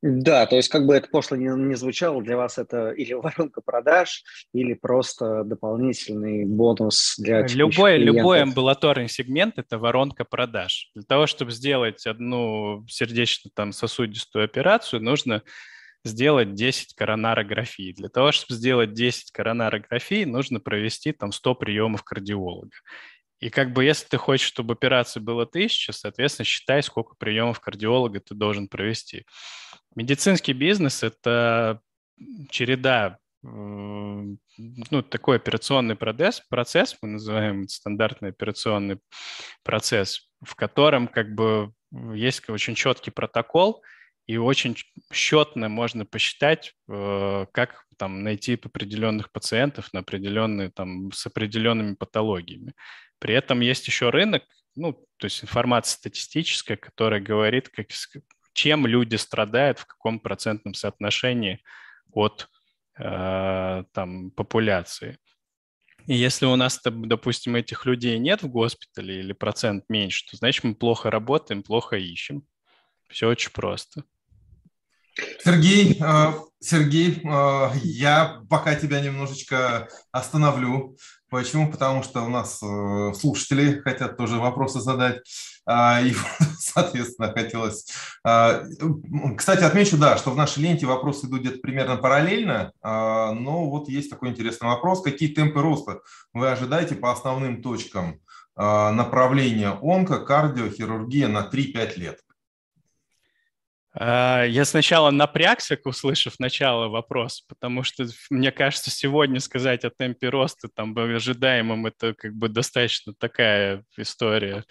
Да, 0.00 0.46
то 0.46 0.54
есть 0.54 0.68
как 0.68 0.86
бы 0.86 0.94
это 0.94 1.08
пошло 1.08 1.36
не, 1.36 1.48
не 1.48 1.74
звучало, 1.74 2.22
для 2.22 2.36
вас 2.36 2.58
это 2.58 2.90
или 2.90 3.14
воронка 3.14 3.60
продаж, 3.60 4.22
или 4.52 4.74
просто 4.74 5.42
дополнительный 5.42 6.44
бонус 6.44 7.16
для 7.18 7.44
любой, 7.48 7.98
любой 7.98 8.42
амбулаторный 8.42 9.08
сегмент– 9.08 9.54
это 9.58 9.76
воронка 9.76 10.24
продаж. 10.24 10.92
Для 10.94 11.02
того, 11.02 11.26
чтобы 11.26 11.50
сделать 11.50 12.06
одну 12.06 12.84
сердечно-сосудистую 12.86 14.44
операцию, 14.44 15.02
нужно 15.02 15.42
сделать 16.04 16.54
10 16.54 16.94
коронарографий. 16.94 17.92
Для 17.92 18.08
того, 18.08 18.32
чтобы 18.32 18.54
сделать 18.54 18.92
10 18.92 19.30
коронарографий, 19.32 20.24
нужно 20.24 20.60
провести 20.60 21.12
там 21.12 21.32
100 21.32 21.54
приемов 21.54 22.04
кардиолога. 22.04 22.76
И 23.40 23.50
как 23.50 23.72
бы 23.72 23.84
если 23.84 24.06
ты 24.06 24.16
хочешь, 24.16 24.46
чтобы 24.46 24.74
операций 24.74 25.20
было 25.20 25.44
тысяча, 25.44 25.92
соответственно, 25.92 26.44
считай, 26.44 26.82
сколько 26.82 27.14
приемов 27.16 27.60
кардиолога 27.60 28.20
ты 28.20 28.34
должен 28.34 28.68
провести. 28.68 29.24
Медицинский 29.94 30.52
бизнес– 30.52 31.02
это 31.02 31.80
череда 32.50 33.18
ну, 33.42 34.38
такой 35.10 35.36
операционный 35.36 35.96
процесс, 35.96 36.40
процесс, 36.48 36.96
мы 37.02 37.10
называем 37.10 37.68
стандартный 37.68 38.30
операционный 38.30 38.98
процесс, 39.62 40.30
в 40.42 40.54
котором 40.54 41.08
как 41.08 41.34
бы 41.34 41.72
есть 42.14 42.48
очень 42.48 42.74
четкий 42.74 43.10
протокол, 43.10 43.82
и 44.26 44.36
очень 44.36 44.76
счетно 45.12 45.68
можно 45.68 46.06
посчитать, 46.06 46.74
э, 46.88 47.46
как 47.52 47.84
там 47.98 48.22
найти 48.22 48.54
определенных 48.54 49.30
пациентов 49.30 49.92
на 49.92 50.00
определенные 50.00 50.70
там 50.70 51.12
с 51.12 51.26
определенными 51.26 51.94
патологиями. 51.94 52.74
При 53.18 53.34
этом 53.34 53.60
есть 53.60 53.86
еще 53.86 54.10
рынок, 54.10 54.42
ну, 54.76 54.92
то 55.18 55.26
есть 55.26 55.42
информация 55.44 55.96
статистическая, 55.98 56.76
которая 56.76 57.20
говорит, 57.20 57.68
как, 57.68 57.88
чем 58.52 58.86
люди 58.86 59.16
страдают, 59.16 59.78
в 59.78 59.86
каком 59.86 60.18
процентном 60.20 60.74
соотношении 60.74 61.62
от 62.12 62.48
э, 62.98 63.84
там, 63.92 64.30
популяции. 64.30 65.18
И 66.06 66.14
если 66.14 66.46
у 66.46 66.56
нас, 66.56 66.80
допустим, 66.84 67.56
этих 67.56 67.86
людей 67.86 68.18
нет 68.18 68.42
в 68.42 68.48
госпитале 68.48 69.20
или 69.20 69.32
процент 69.32 69.84
меньше, 69.88 70.26
то 70.30 70.36
значит 70.36 70.64
мы 70.64 70.74
плохо 70.74 71.10
работаем, 71.10 71.62
плохо 71.62 71.96
ищем. 71.96 72.46
Все 73.08 73.28
очень 73.28 73.52
просто. 73.52 74.04
Сергей, 75.44 75.98
э, 76.00 76.32
Сергей, 76.60 77.20
э, 77.22 77.70
я 77.82 78.40
пока 78.48 78.74
тебя 78.74 79.00
немножечко 79.00 79.88
остановлю. 80.10 80.96
Почему? 81.30 81.70
Потому 81.70 82.02
что 82.02 82.22
у 82.22 82.28
нас 82.28 82.60
э, 82.62 83.12
слушатели 83.14 83.80
хотят 83.80 84.16
тоже 84.16 84.36
вопросы 84.36 84.80
задать. 84.80 85.20
А, 85.66 86.00
и, 86.00 86.14
соответственно, 86.58 87.32
хотелось... 87.32 87.86
Кстати, 89.36 89.64
отмечу, 89.64 89.96
да, 89.96 90.16
что 90.16 90.30
в 90.30 90.36
нашей 90.36 90.62
ленте 90.62 90.86
вопросы 90.86 91.26
идут 91.26 91.40
где-то 91.40 91.58
примерно 91.58 91.96
параллельно, 91.96 92.72
а, 92.82 93.32
но 93.32 93.68
вот 93.70 93.88
есть 93.88 94.10
такой 94.10 94.30
интересный 94.30 94.68
вопрос. 94.68 95.02
Какие 95.02 95.30
темпы 95.30 95.62
роста 95.62 96.00
вы 96.32 96.50
ожидаете 96.50 96.94
по 96.94 97.12
основным 97.12 97.62
точкам 97.62 98.20
направления 98.56 99.76
онко, 99.82 100.20
кардио, 100.20 100.68
хирургия 100.68 101.26
на 101.26 101.50
3-5 101.52 101.98
лет? 101.98 102.20
А, 103.96 104.44
я 104.44 104.64
сначала 104.64 105.10
напрягся, 105.10 105.78
услышав 105.84 106.38
начало 106.38 106.88
вопроса, 106.88 107.44
потому 107.48 107.82
что, 107.82 108.06
мне 108.30 108.50
кажется, 108.50 108.90
сегодня 108.90 109.40
сказать 109.40 109.84
о 109.84 109.90
темпе 109.90 110.28
роста, 110.28 110.68
там, 110.74 110.96
ожидаемом, 110.98 111.86
это 111.86 112.14
как 112.14 112.34
бы 112.34 112.48
достаточно 112.48 113.14
такая 113.18 113.84
история 113.96 114.64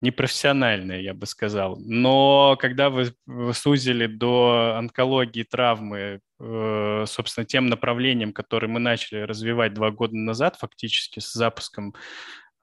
непрофессиональная, 0.00 1.00
я 1.00 1.14
бы 1.14 1.26
сказал. 1.26 1.78
Но 1.78 2.56
когда 2.58 2.90
вы, 2.90 3.12
сузили 3.52 4.06
до 4.06 4.76
онкологии, 4.78 5.42
травмы, 5.42 6.20
э, 6.40 7.04
собственно, 7.06 7.44
тем 7.44 7.66
направлением, 7.66 8.32
которое 8.32 8.68
мы 8.68 8.80
начали 8.80 9.20
развивать 9.20 9.74
два 9.74 9.90
года 9.90 10.16
назад, 10.16 10.56
фактически 10.56 11.20
с 11.20 11.32
запуском 11.32 11.94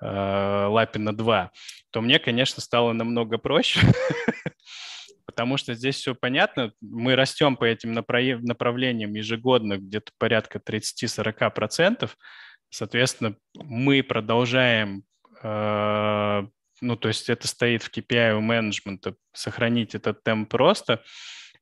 э, 0.01 0.65
Лапина 0.67 1.15
2, 1.15 1.51
то 1.91 2.01
мне, 2.01 2.17
конечно, 2.17 2.61
стало 2.61 2.93
намного 2.93 3.38
проще. 3.38 3.81
потому 5.38 5.57
что 5.57 5.75
здесь 5.75 5.97
все 5.97 6.15
понятно. 6.15 6.73
Мы 6.81 7.15
растем 7.15 7.57
по 7.57 7.65
этим 7.65 7.93
направлениям 7.93 9.13
ежегодно 9.13 9.77
где-то 9.77 10.11
порядка 10.17 10.57
30-40%. 10.57 12.09
Соответственно, 12.71 13.35
мы 13.53 14.01
продолжаем, 14.01 15.03
э, 15.43 16.43
ну, 16.81 16.95
то 16.95 17.07
есть 17.07 17.29
это 17.29 17.47
стоит 17.47 17.83
в 17.83 17.95
KPI 17.95 18.33
у 18.33 18.41
менеджмента, 18.41 19.13
сохранить 19.31 19.93
этот 19.93 20.23
темп 20.23 20.55
роста. 20.55 21.03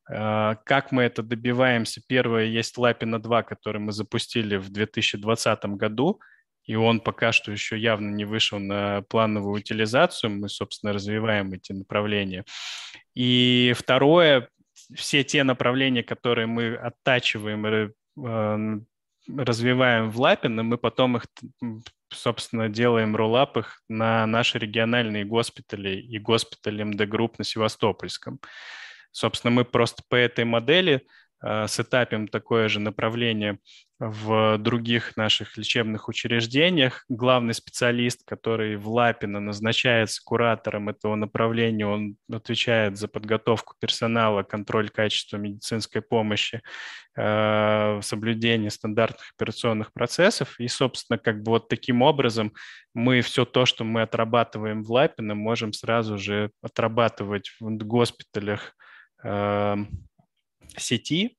Э, 0.09 0.55
как 0.63 0.93
мы 0.93 1.03
это 1.03 1.21
добиваемся? 1.21 2.01
Первое, 2.07 2.45
есть 2.45 2.77
Лапина 2.77 3.21
2, 3.21 3.43
который 3.43 3.81
мы 3.81 3.91
запустили 3.91 4.55
в 4.55 4.69
2020 4.69 5.65
году– 5.65 6.21
и 6.65 6.75
он 6.75 6.99
пока 6.99 7.31
что 7.31 7.51
еще 7.51 7.77
явно 7.77 8.09
не 8.09 8.25
вышел 8.25 8.59
на 8.59 9.03
плановую 9.03 9.59
утилизацию. 9.59 10.31
Мы, 10.31 10.49
собственно, 10.49 10.93
развиваем 10.93 11.53
эти 11.53 11.71
направления. 11.73 12.43
И 13.15 13.73
второе, 13.77 14.49
все 14.93 15.23
те 15.23 15.43
направления, 15.43 16.03
которые 16.03 16.47
мы 16.47 16.75
оттачиваем, 16.75 17.65
э, 17.65 18.79
развиваем 19.27 20.09
в 20.09 20.19
Лапино, 20.19 20.63
мы 20.63 20.77
потом 20.77 21.17
их, 21.17 21.25
собственно, 22.11 22.69
делаем 22.69 23.15
roll-up 23.15 23.57
их 23.57 23.81
на 23.89 24.25
наши 24.27 24.59
региональные 24.59 25.25
госпитали 25.25 25.99
и 25.99 26.19
госпитали 26.19 26.83
MD 26.83 27.07
Group 27.07 27.39
на 27.39 27.45
Севастопольском. 27.45 28.39
Собственно, 29.11 29.51
мы 29.51 29.65
просто 29.65 30.03
по 30.09 30.15
этой 30.15 30.43
модели 30.43 31.07
сетапим 31.67 32.27
такое 32.27 32.69
же 32.69 32.79
направление 32.79 33.59
в 33.99 34.57
других 34.57 35.15
наших 35.15 35.55
лечебных 35.57 36.09
учреждениях. 36.09 37.05
Главный 37.07 37.53
специалист, 37.53 38.23
который 38.25 38.75
в 38.75 38.89
Лапино 38.89 39.39
назначается 39.39 40.21
куратором 40.23 40.89
этого 40.89 41.15
направления, 41.15 41.87
он 41.87 42.17
отвечает 42.31 42.97
за 42.97 43.07
подготовку 43.07 43.75
персонала, 43.79 44.43
контроль 44.43 44.89
качества 44.89 45.37
медицинской 45.37 46.01
помощи, 46.01 46.61
э, 47.15 47.99
соблюдение 48.01 48.69
стандартных 48.69 49.31
операционных 49.37 49.93
процессов. 49.93 50.59
И, 50.59 50.67
собственно, 50.67 51.17
как 51.17 51.41
бы 51.41 51.51
вот 51.51 51.69
таким 51.69 52.01
образом 52.01 52.51
мы 52.93 53.21
все 53.21 53.45
то, 53.45 53.65
что 53.65 53.85
мы 53.85 54.01
отрабатываем 54.01 54.83
в 54.83 54.91
Лапино, 54.91 55.35
можем 55.35 55.71
сразу 55.71 56.17
же 56.17 56.51
отрабатывать 56.61 57.51
в 57.61 57.77
госпиталях 57.77 58.73
э, 59.23 59.75
сети, 60.81 61.37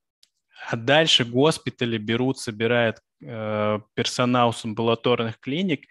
а 0.69 0.75
дальше 0.75 1.25
госпитали 1.25 1.97
берут, 1.97 2.39
собирают 2.39 2.97
э, 3.23 3.79
персонал 3.93 4.53
с 4.53 4.65
амбулаторных 4.65 5.39
клиник 5.39 5.85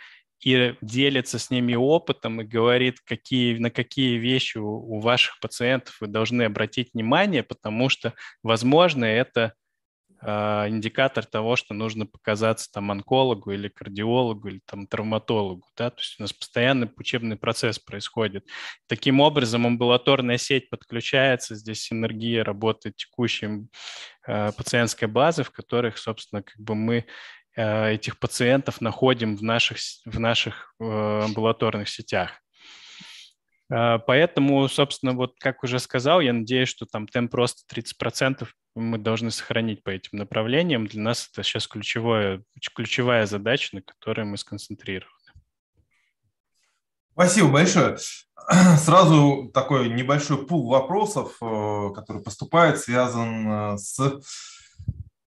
и 0.45 0.75
делится 0.81 1.39
с 1.39 1.51
ними 1.51 1.75
опытом 1.75 2.41
и 2.41 2.45
говорит, 2.45 3.01
какие, 3.01 3.59
на 3.59 3.71
какие 3.71 4.19
вещи 4.19 4.59
у, 4.59 4.69
у 4.69 5.01
ваших 5.01 5.41
пациентов 5.41 5.97
вы 6.01 6.09
должны 6.09 6.43
обратить 6.43 6.93
внимание, 6.95 7.43
потому 7.43 7.89
что, 7.89 8.15
возможно, 8.43 9.05
это 9.05 9.55
индикатор 10.23 11.25
того, 11.25 11.57
что 11.57 11.75
нужно 11.75 12.07
показаться 12.07 12.71
там 12.73 12.91
онкологу 12.91 13.53
или 13.53 13.69
кардиологу 13.69 14.49
или 14.49 14.61
там 14.65 14.87
травматологу. 14.87 15.67
Да? 15.77 15.91
То 15.91 16.01
есть 16.01 16.17
у 16.19 16.23
нас 16.23 16.33
постоянный 16.33 16.91
учебный 16.97 17.37
процесс 17.37 17.79
происходит. 17.79 18.47
Таким 18.87 19.21
образом, 19.21 19.67
амбулаторная 19.67 20.39
сеть 20.39 20.71
подключается, 20.71 21.55
здесь 21.55 21.83
синергия 21.83 22.45
работает 22.45 22.97
текущей 22.97 23.69
э, 24.27 24.53
пациентской 24.53 25.09
базы, 25.09 25.43
в 25.43 25.51
которых, 25.51 25.99
собственно, 25.99 26.43
как 26.43 26.59
бы 26.59 26.75
мы 26.75 27.07
э, 27.57 27.95
этих 27.95 28.19
пациентов 28.19 28.81
находим 28.81 29.37
в 29.37 29.43
наших, 29.43 29.79
в 30.05 30.19
наших 30.19 30.75
э, 30.81 30.85
амбулаторных 31.25 31.89
сетях. 31.89 32.41
Поэтому, 33.69 34.69
собственно, 34.69 35.13
вот 35.13 35.35
как 35.41 35.65
уже 35.65 35.81
сказал, 35.81 36.21
я 36.21 36.33
надеюсь, 36.33 36.69
что 36.69 36.87
там 36.87 37.09
темп 37.09 37.33
просто 37.33 37.63
30% 37.75 38.47
мы 38.77 38.99
должны 38.99 39.31
сохранить 39.31 39.83
по 39.83 39.91
этим 39.91 40.19
направлениям. 40.19 40.87
Для 40.87 41.03
нас 41.03 41.29
это 41.33 41.43
сейчас 41.43 41.67
ключевое, 41.67 42.43
ключевая 42.75 43.27
задача, 43.27 43.77
на 43.77 43.83
которой 43.83 44.25
мы 44.25 44.37
сконцентрированы. 44.37 45.13
Спасибо 47.13 47.49
большое. 47.49 47.97
Сразу 48.79 49.51
такой 49.55 49.89
небольшой 49.89 50.47
пул 50.47 50.69
вопросов, 50.69 51.37
э, 51.41 51.91
который 51.95 52.23
поступает, 52.23 52.79
связан 52.79 53.51
э, 53.51 53.79
с 53.79 54.21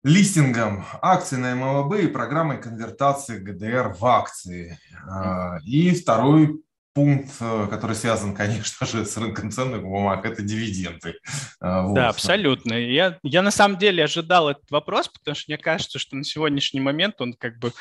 листингом 0.03 0.85
акций 1.01 1.37
на 1.37 1.55
МЛБ 1.55 1.99
и 1.99 2.07
программой 2.07 2.59
конвертации 2.59 3.37
ГДР 3.37 3.95
в 3.99 4.05
акции. 4.05 4.79
Э, 5.07 5.59
и 5.63 5.93
второй 5.93 6.63
пункт, 6.97 7.29
э, 7.39 7.67
который 7.69 7.95
связан, 7.95 8.33
конечно 8.33 8.87
же, 8.87 9.05
с 9.05 9.15
рынком 9.17 9.51
ценных 9.51 9.83
бумаг, 9.83 10.25
это 10.25 10.41
дивиденды. 10.41 11.13
А, 11.59 11.83
вот. 11.83 11.93
Да, 11.93 12.09
абсолютно. 12.09 12.73
Я, 12.73 13.19
я 13.21 13.43
на 13.43 13.51
самом 13.51 13.77
деле 13.77 14.03
ожидал 14.03 14.49
этот 14.49 14.71
вопрос, 14.71 15.07
потому 15.07 15.35
что 15.35 15.51
мне 15.51 15.59
кажется, 15.59 15.99
что 15.99 16.15
на 16.15 16.23
сегодняшний 16.23 16.79
момент 16.79 17.21
он 17.21 17.33
как 17.33 17.59
бы 17.59 17.71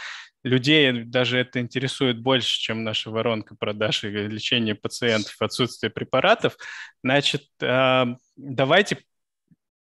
людей 0.44 1.04
даже 1.04 1.38
это 1.38 1.60
интересует 1.60 2.20
больше, 2.20 2.60
чем 2.60 2.84
наша 2.84 3.10
воронка 3.10 3.54
продаж 3.54 4.04
и 4.04 4.08
лечения 4.08 4.74
пациентов, 4.74 5.34
отсутствие 5.40 5.88
препаратов. 5.88 6.58
Значит, 7.02 7.44
а, 7.62 8.16
давайте 8.36 8.98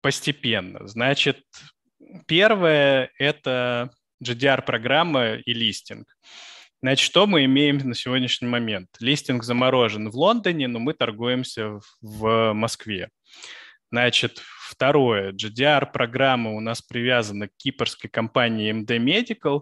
постепенно. 0.01 0.87
Значит, 0.87 1.41
первое– 2.27 3.09
это 3.17 3.89
GDR-программа 4.23 5.37
и 5.37 5.51
листинг. 5.51 6.15
Значит, 6.85 7.03
что 7.03 7.25
мы 7.25 7.45
имеем 7.45 7.79
на 7.79 7.95
сегодняшний 7.95 8.47
момент? 8.47 8.89
Листинг 8.99 9.43
заморожен 9.43 10.11
в 10.11 10.15
Лондоне, 10.15 10.67
но 10.67 10.77
мы 10.77 10.93
торгуемся 10.93 11.79
в 11.99 12.53
Москве. 12.53 13.09
Значит, 13.91 14.39
второе. 14.69 15.31
GDR-программа 15.31 16.51
у 16.51 16.59
нас 16.59 16.83
привязана 16.83 17.47
к 17.47 17.57
кипрской 17.57 18.07
компании 18.07 18.71
MD 18.71 18.99
Medical. 18.99 19.61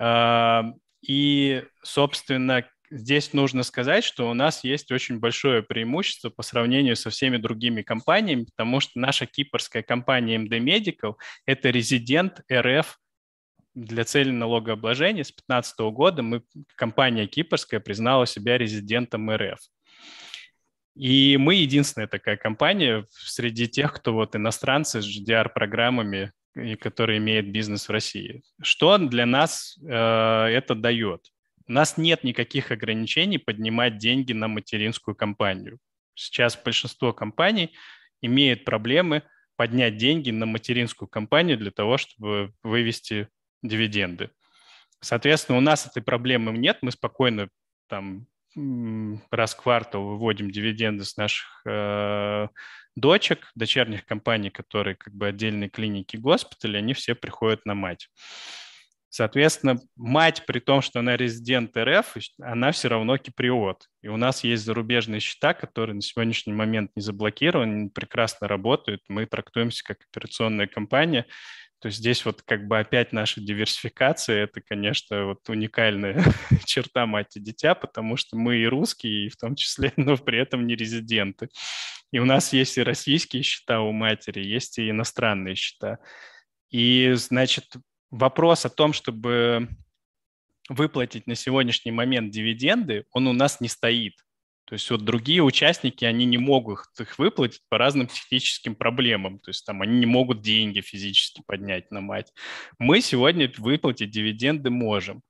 А, 0.00 0.72
и, 1.06 1.62
собственно, 1.84 2.68
здесь 2.90 3.32
нужно 3.32 3.62
сказать, 3.62 4.02
что 4.02 4.28
у 4.28 4.34
нас 4.34 4.64
есть 4.64 4.90
очень 4.90 5.20
большое 5.20 5.62
преимущество 5.62 6.30
по 6.30 6.42
сравнению 6.42 6.96
со 6.96 7.10
всеми 7.10 7.36
другими 7.36 7.82
компаниями, 7.82 8.46
потому 8.46 8.80
что 8.80 8.98
наша 8.98 9.24
кипрская 9.24 9.84
компания 9.84 10.36
MD 10.36 10.58
Medical– 10.58 11.14
это 11.46 11.70
резидент 11.70 12.40
РФ 12.52 12.98
для 13.74 14.04
цели 14.04 14.30
налогообложения. 14.30 15.24
С 15.24 15.28
2015 15.28 15.80
года 15.92 16.22
мы, 16.22 16.42
компания 16.76 17.26
кипрская 17.26 17.80
признала 17.80 18.26
себя 18.26 18.58
резидентом 18.58 19.30
РФ. 19.30 19.58
И 20.96 21.36
мы 21.36 21.54
единственная 21.54 22.08
такая 22.08 22.36
компания 22.36 23.06
среди 23.10 23.68
тех, 23.68 23.92
кто 23.92 24.12
вот 24.12 24.34
иностранцы 24.34 25.00
с 25.00 25.06
GDR-программами, 25.06 26.32
которые 26.80 27.18
имеют 27.18 27.46
бизнес 27.46 27.88
в 27.88 27.92
России. 27.92 28.42
Что 28.60 28.98
для 28.98 29.24
нас 29.24 29.78
э, 29.82 29.88
это 29.88 30.74
дает? 30.74 31.30
У 31.68 31.72
нас 31.72 31.96
нет 31.96 32.24
никаких 32.24 32.72
ограничений 32.72 33.38
поднимать 33.38 33.98
деньги 33.98 34.32
на 34.32 34.48
материнскую 34.48 35.14
компанию. 35.14 35.78
Сейчас 36.14 36.60
большинство 36.62 37.12
компаний 37.12 37.72
имеют 38.20 38.64
проблемы 38.64 39.22
поднять 39.56 39.96
деньги 39.96 40.30
на 40.30 40.46
материнскую 40.46 41.08
компанию 41.08 41.56
для 41.56 41.70
того, 41.70 41.96
чтобы 41.98 42.52
вывести 42.62 43.28
дивиденды. 43.62 44.30
Соответственно, 45.00 45.58
у 45.58 45.62
нас 45.62 45.86
этой 45.86 46.02
проблемы 46.02 46.52
нет, 46.52 46.78
мы 46.82 46.90
спокойно 46.90 47.48
там 47.88 48.26
раз 49.30 49.54
в 49.54 49.62
квартал 49.62 50.04
выводим 50.04 50.50
дивиденды 50.50 51.04
с 51.04 51.16
наших 51.16 51.62
э, 51.66 52.48
дочек, 52.96 53.50
дочерних 53.54 54.04
компаний, 54.04 54.50
которые 54.50 54.96
как 54.96 55.14
бы 55.14 55.28
отдельные 55.28 55.70
клиники, 55.70 56.16
госпитали, 56.16 56.76
они 56.76 56.94
все 56.94 57.14
приходят 57.14 57.64
на 57.64 57.74
мать. 57.74 58.08
Соответственно, 59.12 59.80
мать, 59.96 60.44
при 60.46 60.60
том, 60.60 60.82
что 60.82 61.00
она 61.00 61.16
резидент 61.16 61.76
РФ, 61.76 62.16
она 62.40 62.70
все 62.70 62.88
равно 62.88 63.18
киприот. 63.18 63.86
И 64.02 64.08
у 64.08 64.16
нас 64.16 64.44
есть 64.44 64.64
зарубежные 64.64 65.18
счета, 65.18 65.52
которые 65.52 65.96
на 65.96 66.02
сегодняшний 66.02 66.52
момент 66.52 66.92
не 66.94 67.02
заблокированы, 67.02 67.90
прекрасно 67.90 68.46
работают. 68.46 69.02
Мы 69.08 69.26
трактуемся 69.26 69.82
как 69.82 69.98
операционная 70.08 70.68
компания. 70.68 71.26
То 71.80 71.86
есть 71.86 71.98
здесь 71.98 72.24
вот 72.26 72.42
как 72.42 72.68
бы 72.68 72.78
опять 72.78 73.12
наша 73.12 73.40
диверсификация, 73.40 74.44
это, 74.44 74.60
конечно, 74.60 75.26
вот 75.26 75.48
уникальная 75.48 76.22
черта 76.66 77.06
мать 77.06 77.36
и 77.36 77.40
дитя, 77.40 77.74
потому 77.74 78.16
что 78.16 78.36
мы 78.36 78.58
и 78.58 78.66
русские, 78.66 79.26
и 79.26 79.28
в 79.30 79.36
том 79.36 79.56
числе, 79.56 79.92
но 79.96 80.16
при 80.18 80.38
этом 80.38 80.66
не 80.66 80.76
резиденты. 80.76 81.48
И 82.12 82.18
у 82.18 82.26
нас 82.26 82.52
есть 82.52 82.76
и 82.76 82.82
российские 82.82 83.42
счета 83.42 83.80
у 83.80 83.92
матери, 83.92 84.44
есть 84.44 84.78
и 84.78 84.90
иностранные 84.90 85.54
счета. 85.54 85.98
И, 86.70 87.12
значит, 87.14 87.64
вопрос 88.10 88.66
о 88.66 88.70
том, 88.70 88.92
чтобы 88.92 89.68
выплатить 90.68 91.26
на 91.26 91.34
сегодняшний 91.34 91.92
момент 91.92 92.30
дивиденды, 92.30 93.04
он 93.12 93.26
у 93.26 93.32
нас 93.32 93.60
не 93.60 93.68
стоит. 93.68 94.14
То 94.70 94.74
есть 94.74 94.88
вот 94.88 95.04
другие 95.04 95.42
участники, 95.42 96.04
они 96.04 96.24
не 96.26 96.38
могут 96.38 96.86
их 97.00 97.18
выплатить 97.18 97.60
по 97.68 97.76
разным 97.76 98.06
техническим 98.06 98.76
проблемам. 98.76 99.40
То 99.40 99.50
есть 99.50 99.66
там 99.66 99.82
они 99.82 99.98
не 99.98 100.06
могут 100.06 100.42
деньги 100.42 100.80
физически 100.80 101.42
поднять 101.44 101.90
на 101.90 102.00
мать. 102.00 102.32
Мы 102.78 103.00
сегодня 103.00 103.52
выплатить 103.58 104.12
дивиденды 104.12 104.70
можем. 104.70 105.22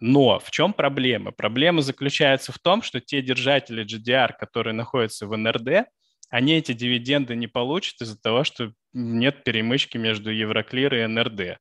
Но 0.00 0.38
в 0.38 0.50
чем 0.50 0.72
проблема? 0.72 1.32
Проблема 1.32 1.82
заключается 1.82 2.50
в 2.50 2.58
том, 2.58 2.80
что 2.80 2.98
те 2.98 3.20
держатели 3.20 3.84
GDR, 3.84 4.32
которые 4.40 4.72
находятся 4.72 5.26
в 5.26 5.36
НРД, 5.36 5.86
они 6.30 6.54
эти 6.54 6.72
дивиденды 6.72 7.36
не 7.36 7.48
получат 7.48 8.00
из-за 8.00 8.18
того, 8.18 8.42
что 8.42 8.72
нет 8.94 9.44
перемычки 9.44 9.98
между 9.98 10.30
Евроклир 10.30 10.94
и 10.94 11.06
НРД. 11.06 11.58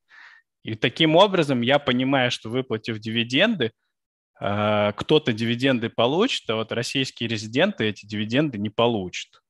И 0.64 0.76
таким 0.76 1.18
образом 1.18 1.60
я 1.60 1.78
понимаю, 1.78 2.32
что 2.32 2.48
выплатив 2.48 3.00
дивиденды, 3.00 3.74
кто-то 4.42 5.34
дивиденды 5.34 5.90
получит, 5.90 6.50
а 6.50 6.56
вот 6.56 6.72
российские 6.72 7.30
резиденты 7.30 7.86
эти 7.86 8.08
дивиденды 8.08 8.58
не 8.58 8.72
получат. 8.72 9.42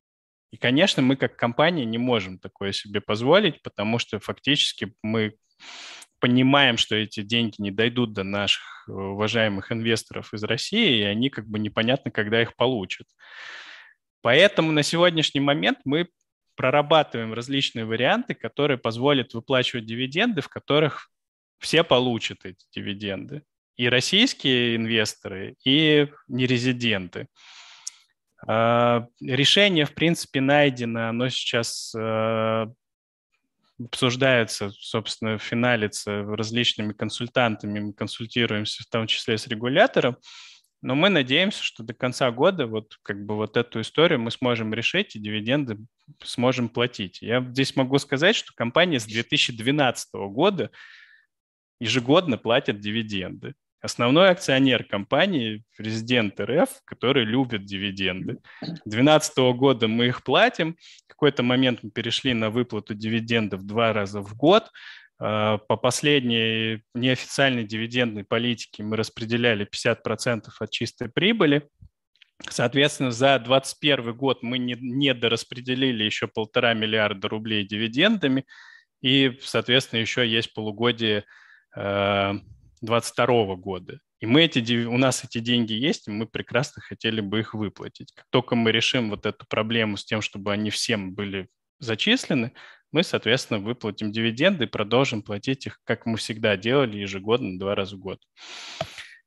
И, 0.52 0.58
конечно, 0.58 1.02
мы 1.02 1.16
как 1.16 1.38
компания 1.38 1.86
не 1.86 1.98
можем 1.98 2.38
такое 2.38 2.74
себе 2.74 3.00
позволить, 3.00 3.62
потому 3.62 4.00
что 4.00 4.20
фактически 4.20 4.94
мы 5.02 5.38
понимаем, 6.20 6.76
что 6.76 6.96
эти 6.96 7.22
деньги 7.22 7.56
не 7.60 7.72
дойдут 7.72 8.12
до 8.12 8.24
наших 8.24 8.86
э, 8.88 8.92
уважаемых 8.92 9.72
инвесторов 9.72 10.34
из 10.34 10.44
России, 10.44 11.00
и 11.00 11.04
они 11.04 11.30
как 11.30 11.48
бы 11.48 11.58
непонятно, 11.58 12.12
когда 12.12 12.42
их 12.42 12.56
получат. 12.58 13.08
Поэтому 14.22 14.74
на 14.74 14.84
сегодняшний 14.84 15.39
момент 15.39 15.80
мы 15.86 16.10
прорабатываем 16.56 17.34
различные 17.34 17.86
варианты, 17.86 18.36
которые 18.36 18.78
позволят 18.78 19.34
выплачивать 19.34 19.86
дивиденды, 19.86 20.42
в 20.42 20.50
которых 20.50 21.10
все 21.60 21.84
получат 21.84 22.46
эти 22.46 22.66
дивиденды 22.74 23.44
и 23.76 23.88
российские 23.90 24.76
инвесторы, 24.76 25.56
и 25.64 26.08
нерезиденты. 26.28 27.28
А, 28.48 29.08
решение, 29.22 29.86
в 29.86 29.94
принципе, 29.94 30.42
найдено, 30.42 31.10
оно 31.10 31.30
сейчас 31.30 31.94
а, 31.96 32.72
обсуждается, 33.80 34.72
собственно, 34.72 35.38
финалится 35.38 36.24
различными 36.24 36.94
консультантами, 36.94 37.80
мы 37.80 37.94
консультируемся 37.94 38.84
в 38.84 38.88
том 38.88 39.08
числе 39.08 39.38
с 39.38 39.48
регулятором, 39.48 40.18
но 40.82 40.96
мы 40.96 41.10
надеемся, 41.10 41.64
что 41.64 41.84
до 41.84 41.94
конца 41.94 42.32
года 42.32 42.66
вот 42.66 42.98
как 43.04 43.24
бы 43.24 43.36
вот 43.36 43.56
эту 43.56 43.82
историю 43.82 44.20
мы 44.20 44.32
сможем 44.32 44.74
решить 44.74 45.16
и 45.16 45.20
дивиденды 45.20 45.78
сможем 46.24 46.70
платить. 46.70 47.22
Я 47.22 47.42
здесь 47.42 47.76
могу 47.76 48.00
сказать, 48.00 48.36
что 48.36 48.52
компания 48.56 49.00
с 49.00 49.06
2012 49.06 50.10
года 50.14 50.72
ежегодно 51.82 52.38
платят 52.38 52.80
дивиденды. 52.80 53.56
Основной 53.82 54.30
акционер 54.30 54.84
компании– 54.84 55.64
президент 55.78 56.40
РФ, 56.40 56.70
который 56.86 57.26
любит 57.26 57.66
дивиденды. 57.66 58.38
2012 58.62 59.38
года 59.56 59.88
мы 59.88 60.06
их 60.06 60.24
платим. 60.24 60.78
В 61.06 61.08
какой-то 61.08 61.42
момент 61.42 61.80
мы 61.82 61.90
перешли 61.90 62.36
на 62.36 62.52
выплату 62.52 62.94
дивидендов 62.94 63.66
два 63.66 63.92
раза 63.94 64.22
в 64.22 64.36
год. 64.36 64.70
А, 65.20 65.58
по 65.58 65.76
последней 65.76 66.84
неофициальной 66.94 67.64
дивидендной 67.64 68.26
политике 68.26 68.84
мы 68.84 68.96
распределяли 68.96 69.68
50% 69.68 70.50
от 70.60 70.70
чистой 70.70 71.10
прибыли. 71.10 71.68
Соответственно, 72.48 73.10
за 73.10 73.40
2021 73.40 74.14
год 74.16 74.44
мы 74.44 74.60
не, 74.60 74.76
не 74.80 75.16
дораспределили 75.16 76.04
еще 76.04 76.28
полтора 76.28 76.76
миллиарда 76.76 77.28
рублей 77.28 77.66
дивидендами, 77.66 78.46
и, 79.02 79.40
соответственно, 79.42 80.02
еще 80.02 80.28
есть 80.28 80.54
полугодие 80.54 81.26
2022 81.76 83.56
года. 83.56 84.00
И 84.20 84.28
мы 84.28 84.44
эти, 84.44 84.86
у 84.86 84.98
нас 84.98 85.24
эти 85.24 85.40
деньги 85.40 85.74
есть, 85.74 86.08
и 86.08 86.12
мы 86.12 86.28
прекрасно 86.28 86.82
хотели 86.82 87.22
бы 87.22 87.40
их 87.40 87.54
выплатить. 87.56 88.12
Как 88.14 88.26
только 88.30 88.56
мы 88.56 88.72
решим 88.72 89.10
вот 89.10 89.26
эту 89.26 89.46
проблему 89.48 89.98
с 89.98 90.06
тем, 90.06 90.22
чтобы 90.22 90.54
они 90.54 90.70
всем 90.70 91.14
были 91.14 91.50
зачислены, 91.80 92.54
мы, 92.92 93.04
соответственно, 93.04 93.60
выплатим 93.60 94.12
дивиденды 94.12 94.66
и 94.66 94.68
продолжим 94.68 95.24
платить 95.24 95.66
их, 95.66 95.80
как 95.86 96.06
мы 96.06 96.18
всегда 96.18 96.56
делали, 96.58 96.98
ежегодно, 96.98 97.58
два 97.58 97.74
раза 97.74 97.96
в 97.96 98.00
год. 98.00 98.20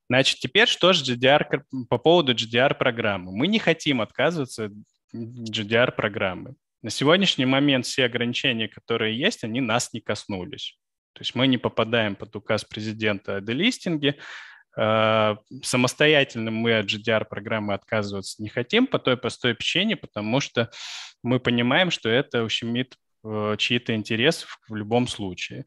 Значит, 0.09 0.39
теперь 0.39 0.69
что 0.69 0.93
же 0.93 1.03
GDR, 1.03 1.63
по 1.89 1.99
поводу 1.99 2.35
GDR-программы. 2.35 3.33
Мы 3.33 3.47
не 3.47 3.59
хотим 3.59 4.01
отказываться 4.01 4.67
от 4.67 4.73
GDR-программы. 5.15 6.55
На 6.83 6.91
сегодняшний 6.91 7.47
момент 7.47 7.87
все 7.87 8.05
ограничения, 8.05 8.69
которые 8.69 9.19
есть, 9.19 9.43
они 9.43 9.61
нас 9.61 9.93
не 9.93 10.01
коснулись. 10.01 10.79
То 11.15 11.21
есть 11.21 11.35
мы 11.35 11.47
не 11.47 11.59
попадаем 11.59 12.17
под 12.17 12.35
указ 12.37 12.65
президента 12.65 13.37
о 13.37 13.41
делистинге. 13.41 14.19
А, 14.77 15.39
самостоятельно 15.62 16.51
мы 16.51 16.79
от 16.79 16.87
GDR-программы 16.87 17.75
отказываться 17.75 18.43
не 18.43 18.49
хотим 18.49 18.87
по 18.87 18.99
той 18.99 19.17
простой 19.17 19.55
причине, 19.55 19.97
потому 19.97 20.41
что 20.41 20.71
мы 21.23 21.39
понимаем, 21.39 21.91
что 21.91 22.09
это 22.09 22.43
ущемит 22.43 22.97
э, 23.25 23.55
чьи-то 23.57 23.95
интересы 23.95 24.47
в 24.69 24.75
любом 24.75 25.07
случае. 25.07 25.65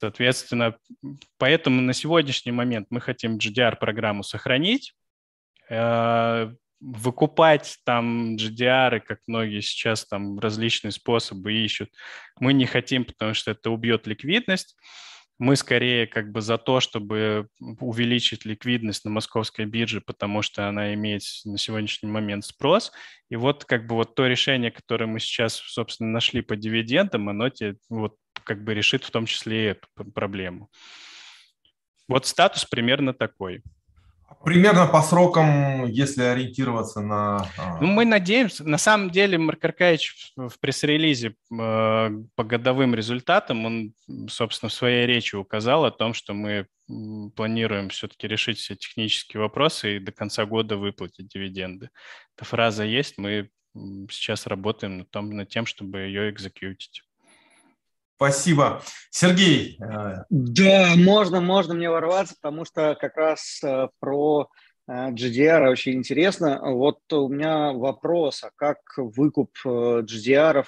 Соответственно, 0.00 0.76
поэтому 1.38 1.80
на 1.80 1.92
сегодняшний 1.92 2.50
момент 2.50 2.88
мы 2.90 3.00
хотим 3.00 3.36
GDR-программу 3.36 4.24
сохранить, 4.24 4.94
э, 5.68 6.54
выкупать 6.82 7.78
там 7.84 8.34
GDR, 8.36 9.00
как 9.00 9.20
многие 9.26 9.60
сейчас 9.60 10.04
там 10.04 10.38
различные 10.38 10.90
способы 10.90 11.52
ищут, 11.52 11.90
мы 12.40 12.52
не 12.52 12.66
хотим, 12.66 13.04
потому 13.04 13.34
что 13.34 13.52
это 13.52 13.70
убьет 13.70 14.06
ликвидность. 14.06 14.76
Мы 15.38 15.56
скорее 15.56 16.06
как 16.06 16.30
бы 16.30 16.40
за 16.40 16.58
то, 16.58 16.80
чтобы 16.80 17.48
увеличить 17.80 18.44
ликвидность 18.44 19.04
на 19.04 19.10
московской 19.10 19.64
бирже, 19.64 20.00
потому 20.00 20.42
что 20.42 20.68
она 20.68 20.94
имеет 20.94 21.22
на 21.44 21.58
сегодняшний 21.58 22.08
момент 22.08 22.44
спрос. 22.44 22.92
И 23.28 23.36
вот 23.36 23.64
как 23.64 23.86
бы 23.86 23.94
вот 23.94 24.14
то 24.14 24.26
решение, 24.26 24.70
которое 24.70 25.06
мы 25.06 25.20
сейчас, 25.20 25.54
собственно, 25.54 26.10
нашли 26.10 26.42
по 26.42 26.54
дивидендам, 26.54 27.28
оно 27.28 27.48
тебе 27.48 27.76
вот 27.88 28.16
как 28.44 28.62
бы 28.62 28.74
решит 28.74 29.04
в 29.04 29.10
том 29.10 29.26
числе 29.26 29.64
и 29.64 29.70
эту 29.70 29.88
проблему. 30.12 30.68
Вот 32.08 32.26
статус 32.26 32.64
примерно 32.64 33.14
такой. 33.14 33.62
Примерно 34.44 34.86
по 34.86 35.02
срокам, 35.02 35.86
если 35.86 36.22
ориентироваться 36.22 37.00
на... 37.00 37.48
А, 37.56 37.78
ну, 37.80 37.86
мы 37.86 38.04
надеемся. 38.04 38.64
На 38.64 38.78
самом 38.78 39.10
деле, 39.10 39.38
Марк 39.38 39.64
Аркадьевич 39.64 40.32
в 40.36 40.58
пресс-релизе 40.58 41.28
э, 41.28 41.34
по 41.50 42.44
годовым 42.44 42.94
результатам, 42.94 43.64
он, 43.64 43.94
собственно, 44.28 44.68
в 44.70 44.74
своей 44.74 45.06
речи 45.06 45.36
указал 45.36 45.84
о 45.84 45.92
том, 45.92 46.12
что 46.12 46.34
мы 46.34 46.66
планируем 47.36 47.88
все-таки 47.88 48.26
решить 48.26 48.58
все 48.58 48.74
технические 48.74 49.40
вопросы 49.40 49.96
и 49.96 50.00
до 50.00 50.12
конца 50.12 50.44
года 50.44 50.76
выплатить 50.76 51.28
дивиденды. 51.28 51.90
Эта 52.36 52.44
фраза 52.44 52.84
есть, 52.84 53.18
мы 53.18 53.48
сейчас 54.10 54.46
работаем 54.46 54.98
над, 54.98 55.10
том, 55.10 55.30
над 55.30 55.48
тем, 55.48 55.66
чтобы 55.66 56.00
ее 56.00 56.30
экзекьютить. 56.30 57.02
Спасибо. 58.16 58.82
Сергей. 59.10 59.78
Э, 59.80 60.24
да, 60.30 60.94
можно, 60.96 61.40
можно 61.40 61.74
мне 61.74 61.90
ворваться, 61.90 62.34
потому 62.40 62.64
что 62.64 62.96
как 63.00 63.16
раз 63.16 63.60
э, 63.64 63.88
про 63.98 64.48
э, 64.86 65.10
GDR 65.10 65.68
очень 65.68 65.94
интересно. 65.94 66.60
Вот 66.62 67.00
у 67.12 67.28
меня 67.28 67.72
вопрос, 67.72 68.44
а 68.44 68.50
как 68.54 68.78
выкуп 68.96 69.50
GDR 69.64 70.64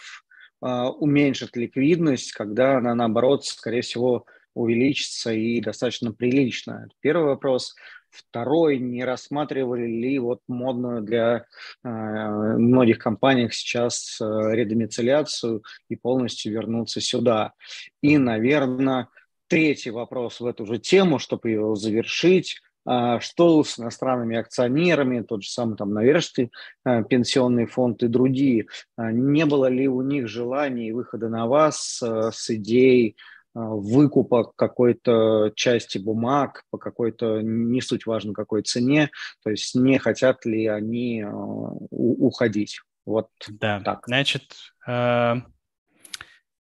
уменьшит 0.61 1.57
ликвидность, 1.57 2.33
когда 2.33 2.79
она, 2.79 2.95
наоборот, 2.95 3.45
скорее 3.45 3.83
всего, 3.83 4.25
увеличится 4.55 5.33
и 5.33 5.61
достаточно 5.61 6.13
прилично? 6.13 6.89
Первый 7.01 7.27
вопрос. 7.27 7.75
Второй, 8.15 8.79
не 8.79 9.05
рассматривали 9.05 9.87
ли 9.87 10.19
вот 10.19 10.41
модную 10.47 11.03
для 11.03 11.47
э, 11.83 11.89
многих 11.89 12.99
компаний 12.99 13.49
сейчас 13.51 14.21
э, 14.21 14.25
редомицеляцию 14.25 15.65
и 15.89 15.97
полностью 15.97 16.53
вернуться 16.53 17.01
сюда? 17.01 17.55
И, 18.03 18.17
наверное, 18.19 19.09
третий 19.49 19.91
вопрос 19.91 20.41
в 20.41 20.47
эту 20.47 20.65
же 20.65 20.79
тему, 20.79 21.19
чтобы 21.19 21.51
его 21.51 21.75
завершить. 21.75 22.61
А, 22.87 23.19
что 23.19 23.65
с 23.65 23.79
иностранными 23.79 24.37
акционерами, 24.37 25.23
тот 25.23 25.43
же 25.43 25.51
самый 25.51 25.77
там 25.77 25.93
Норвежский 25.93 26.53
э, 26.85 27.03
пенсионный 27.05 27.67
фонд 27.67 28.03
и 28.03 28.09
другие? 28.09 28.67
А, 28.97 29.11
не 29.11 29.47
было 29.47 29.67
ли 29.67 29.89
у 29.89 30.03
них 30.03 30.29
желаний 30.29 30.93
выхода 30.93 31.29
на 31.29 31.47
вас 31.47 32.03
э, 32.03 32.31
с 32.33 32.51
идеей 32.51 33.17
выкупа 33.55 34.53
какой-то 34.57 35.53
части 35.55 35.99
бумаг 35.99 36.65
по 36.71 36.79
какой-то, 36.79 37.41
не 37.41 37.81
суть 37.81 38.07
важно 38.07 38.33
какой 38.33 38.63
цене, 38.63 39.11
то 39.43 39.51
есть 39.51 39.75
не 39.75 39.99
хотят 39.99 40.45
ли 40.45 40.67
они 40.67 41.23
а, 41.23 41.31
уходить. 41.31 42.81
Вот 43.07 43.29
да. 43.49 43.81
так. 43.81 44.05
Значит, 44.07 44.57
э, 44.87 45.35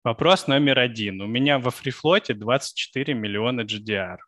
вопрос 0.05 0.47
номер 0.49 0.81
один. 0.81 1.21
У 1.23 1.27
меня 1.27 1.59
во 1.59 1.71
фрифлоте 1.71 2.35
24 2.35 3.15
миллиона 3.15 3.63
GDR. 3.63 4.19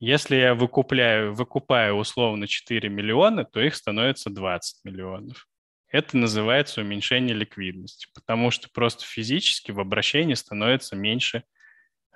Если 0.00 0.36
я 0.36 0.54
выкупляю, 0.54 1.32
выкупаю 1.32 1.94
условно 1.94 2.46
4 2.46 2.88
миллиона, 2.88 3.44
то 3.44 3.60
их 3.60 3.76
становится 3.76 4.30
20 4.30 4.84
миллионов. 4.84 5.46
Это 5.88 6.16
называется 6.16 6.80
уменьшение 6.80 7.36
ликвидности, 7.36 8.08
потому 8.14 8.50
что 8.50 8.68
просто 8.74 9.04
физически 9.04 9.70
в 9.70 9.78
обращении 9.78 10.34
становится 10.34 10.96
меньше 10.96 11.44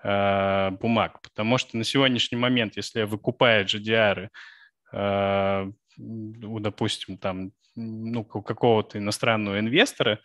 э, 0.03 0.70
бумаг. 0.70 1.20
Потому 1.22 1.59
что 1.59 1.76
на 1.76 1.84
сегодняшний 1.84 2.38
момент, 2.38 2.76
если 2.76 3.01
я 3.01 3.07
выкупаю 3.07 3.64
GDR, 3.64 4.28
э, 4.92 5.72
у, 5.99 6.61
допустим, 6.61 7.18
там, 7.18 7.53
ну, 7.74 8.20
у 8.20 8.42
какого-то 8.42 8.99
иностранного 8.99 9.59
инвестора, 9.59 10.20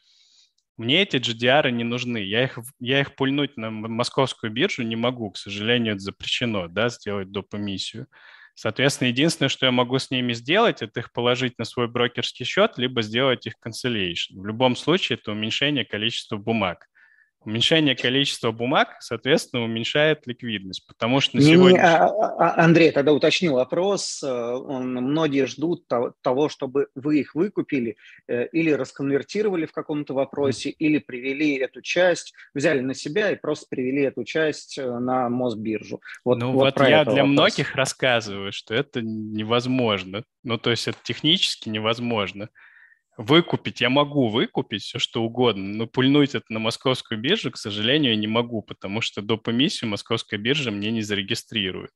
мне 0.77 1.03
эти 1.03 1.17
GDR 1.17 1.69
не 1.71 1.83
нужны. 1.83 2.17
Я 2.17 2.43
их, 2.43 2.57
я 2.79 3.01
их 3.01 3.15
пульнуть 3.15 3.57
на 3.57 3.69
московскую 3.69 4.51
биржу 4.51 4.83
не 4.83 4.95
могу, 4.95 5.31
к 5.31 5.37
сожалению, 5.37 5.93
это 5.93 6.03
запрещено, 6.03 6.67
да, 6.67 6.89
сделать 6.89 7.31
доп. 7.31 7.53
эмиссию. 7.53 8.07
Соответственно, 8.55 9.07
единственное, 9.07 9.49
что 9.49 9.65
я 9.65 9.71
могу 9.71 9.97
с 9.97 10.11
ними 10.11 10.33
сделать, 10.33 10.81
это 10.81 10.99
их 10.99 11.11
положить 11.11 11.57
на 11.57 11.65
свой 11.65 11.87
брокерский 11.87 12.45
счет, 12.45 12.77
либо 12.77 13.01
сделать 13.01 13.47
их 13.47 13.53
cancellation. 13.65 14.35
В 14.35 14.45
любом 14.45 14.75
случае, 14.75 15.17
это 15.17 15.31
уменьшение 15.31 15.85
количества 15.85 16.37
бумаг. 16.37 16.87
Уменьшение 17.45 17.95
количества 17.95 18.51
бумаг, 18.51 18.95
соответственно, 18.99 19.63
уменьшает 19.63 20.25
ликвидность, 20.25 20.87
потому 20.87 21.19
что 21.19 21.37
на 21.37 21.43
сегодня... 21.43 21.73
Не, 21.73 21.83
а, 21.83 22.07
а, 22.07 22.63
Андрей, 22.63 22.91
тогда 22.91 23.11
уточнил 23.11 23.55
вопрос. 23.55 24.23
Э, 24.23 24.57
многие 24.57 25.45
ждут 25.45 25.85
того, 26.21 26.49
чтобы 26.49 26.87
вы 26.95 27.19
их 27.19 27.35
выкупили 27.35 27.97
э, 28.27 28.47
или 28.47 28.71
расконвертировали 28.71 29.65
в 29.65 29.73
каком-то 29.73 30.13
вопросе, 30.13 30.69
или 30.69 30.99
привели 30.99 31.55
эту 31.55 31.81
часть, 31.81 32.33
взяли 32.53 32.79
на 32.79 32.93
себя 32.93 33.31
и 33.31 33.35
просто 33.35 33.65
привели 33.69 34.03
эту 34.03 34.23
часть 34.23 34.77
э, 34.77 34.99
на 34.99 35.27
Мосбиржу. 35.29 36.01
Вот, 36.23 36.39
ну 36.39 36.53
вот, 36.53 36.77
вот 36.77 36.87
я 36.87 37.03
для 37.03 37.23
вопрос. 37.23 37.29
многих 37.29 37.75
рассказываю, 37.75 38.53
что 38.53 38.73
это 38.73 39.01
невозможно. 39.01 40.23
Ну, 40.43 40.57
то 40.57 40.71
есть 40.71 40.87
это 40.87 40.97
технически 41.03 41.69
невозможно. 41.69 42.49
Выкупить 43.17 43.81
я 43.81 43.89
могу 43.89 44.27
выкупить 44.27 44.81
все, 44.81 44.97
что 44.97 45.23
угодно, 45.23 45.63
но 45.63 45.87
пульнуть 45.87 46.33
это 46.33 46.45
на 46.49 46.59
московскую 46.59 47.19
биржу, 47.19 47.51
к 47.51 47.57
сожалению, 47.57 48.13
я 48.13 48.17
не 48.17 48.27
могу, 48.27 48.63
потому 48.63 49.01
что 49.01 49.21
до 49.21 49.39
эмиссию 49.45 49.91
московская 49.91 50.37
биржа 50.37 50.71
мне 50.71 50.89
не 50.89 51.03
зарегистрирует. 51.03 51.91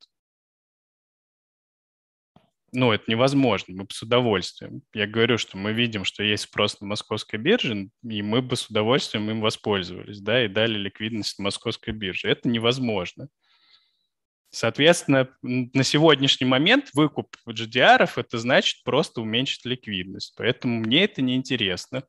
Ну, 2.74 2.92
это 2.92 3.06
невозможно, 3.08 3.74
мы 3.74 3.84
бы 3.86 3.94
с 3.94 4.04
удовольствием. 4.04 4.82
Я 4.94 5.08
говорю, 5.08 5.38
что 5.38 5.58
мы 5.58 5.74
видим, 5.74 6.04
что 6.04 6.22
есть 6.22 6.44
спрос 6.44 6.80
на 6.82 6.88
московской 6.88 7.40
бирже, 7.40 7.90
и 8.04 8.22
мы 8.22 8.42
бы 8.42 8.56
с 8.56 8.68
удовольствием 8.68 9.32
им 9.32 9.42
воспользовались, 9.42 10.20
да, 10.20 10.46
и 10.46 10.48
дали 10.48 10.78
ликвидность 10.78 11.40
на 11.40 11.46
московской 11.46 11.94
бирже. 11.94 12.28
Это 12.28 12.48
невозможно. 12.50 13.30
Соответственно, 14.50 15.30
на 15.42 15.84
сегодняшний 15.84 16.48
момент 16.48 16.90
выкуп 16.94 17.36
GDR 17.48 18.10
это 18.16 18.38
значит 18.38 18.84
просто 18.84 19.22
уменьшить 19.22 19.66
ликвидность. 19.66 20.34
Поэтому 20.38 20.80
мне 20.80 21.04
это 21.04 21.22
не 21.22 21.36
интересно. 21.36 22.04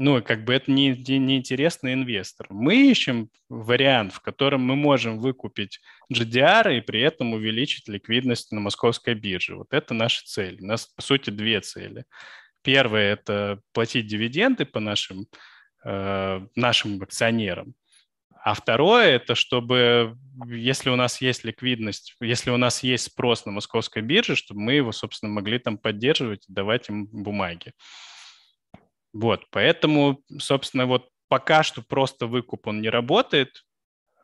Ну, 0.00 0.22
как 0.22 0.44
бы 0.44 0.54
это 0.54 0.70
не, 0.70 0.90
не, 0.90 1.18
не 1.18 1.38
интересно 1.38 1.92
инвесторам. 1.92 2.56
Мы 2.56 2.88
ищем 2.88 3.30
вариант, 3.48 4.12
в 4.12 4.20
котором 4.20 4.60
мы 4.62 4.76
можем 4.76 5.18
выкупить 5.18 5.80
GDR 6.12 6.78
и 6.78 6.80
при 6.80 7.00
этом 7.00 7.32
увеличить 7.32 7.88
ликвидность 7.88 8.52
на 8.52 8.60
московской 8.60 9.14
бирже. 9.14 9.56
Вот 9.56 9.72
это 9.72 9.94
наша 9.94 10.24
цель. 10.24 10.58
У 10.60 10.66
нас, 10.66 10.86
по 10.86 11.02
сути, 11.02 11.30
две 11.30 11.60
цели. 11.60 12.04
Первое– 12.62 13.12
это 13.14 13.60
платить 13.72 14.06
дивиденды 14.06 14.64
по 14.66 14.78
нашим, 14.78 15.26
э, 15.84 16.46
нашим 16.54 17.02
акционерам. 17.02 17.74
А 18.48 18.54
второе– 18.54 19.08
это 19.16 19.34
чтобы, 19.34 20.16
если 20.46 20.88
у 20.88 20.96
нас 20.96 21.20
есть 21.20 21.44
ликвидность, 21.44 22.14
если 22.18 22.50
у 22.50 22.56
нас 22.56 22.82
есть 22.82 23.04
спрос 23.04 23.44
на 23.44 23.52
московской 23.52 24.00
бирже, 24.00 24.36
чтобы 24.36 24.62
мы 24.62 24.72
его, 24.72 24.90
собственно, 24.90 25.30
могли 25.30 25.58
там 25.58 25.76
поддерживать, 25.76 26.46
давать 26.48 26.88
им 26.88 27.08
бумаги. 27.08 27.74
Вот, 29.12 29.44
поэтому, 29.50 30.22
собственно, 30.38 30.86
вот 30.86 31.10
пока 31.28 31.62
что 31.62 31.82
просто 31.82 32.26
выкуп, 32.26 32.68
он 32.68 32.80
не 32.80 32.88
работает. 32.88 33.66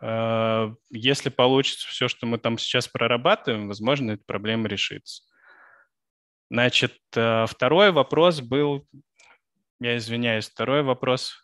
Э, 0.01 0.75
если 0.89 1.29
получится 1.29 1.87
все, 1.89 2.09
что 2.09 2.25
мы 2.25 2.39
там 2.39 2.57
сейчас 2.57 2.89
прорабатываем, 2.89 3.69
возможно, 3.69 4.13
эта 4.13 4.23
проблема 4.25 4.69
решится. 4.69 5.23
Значит, 6.49 6.97
э, 7.15 7.45
второй 7.47 7.93
вопрос 7.93 8.41
был, 8.41 8.89
я 9.81 9.99
извиняюсь, 9.99 10.49
второй 10.49 10.83
вопрос 10.83 11.44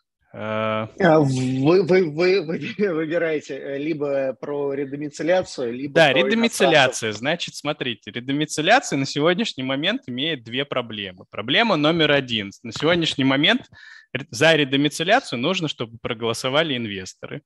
вы, 1.19 1.83
вы, 1.83 2.09
вы, 2.09 2.41
вы 2.41 2.59
выбираете 2.93 3.57
э, 3.57 3.77
либо 3.77 4.33
про 4.39 4.73
редомицеляцию, 4.73 5.73
либо 5.73 5.93
Да, 5.93 6.13
редомицеляция. 6.13 7.11
Значит, 7.11 7.55
смотрите, 7.55 8.11
редомицеляция 8.11 8.97
на 8.97 9.05
сегодняшний 9.05 9.63
момент 9.63 10.03
имеет 10.07 10.43
две 10.43 10.63
проблемы. 10.63 11.25
Проблема 11.29 11.75
номер 11.75 12.11
один. 12.11 12.51
На 12.63 12.71
сегодняшний 12.71 13.25
момент 13.25 13.69
за 14.29 14.55
редомицеляцию 14.55 15.39
нужно, 15.39 15.67
чтобы 15.67 15.97
проголосовали 16.01 16.77
инвесторы. 16.77 17.41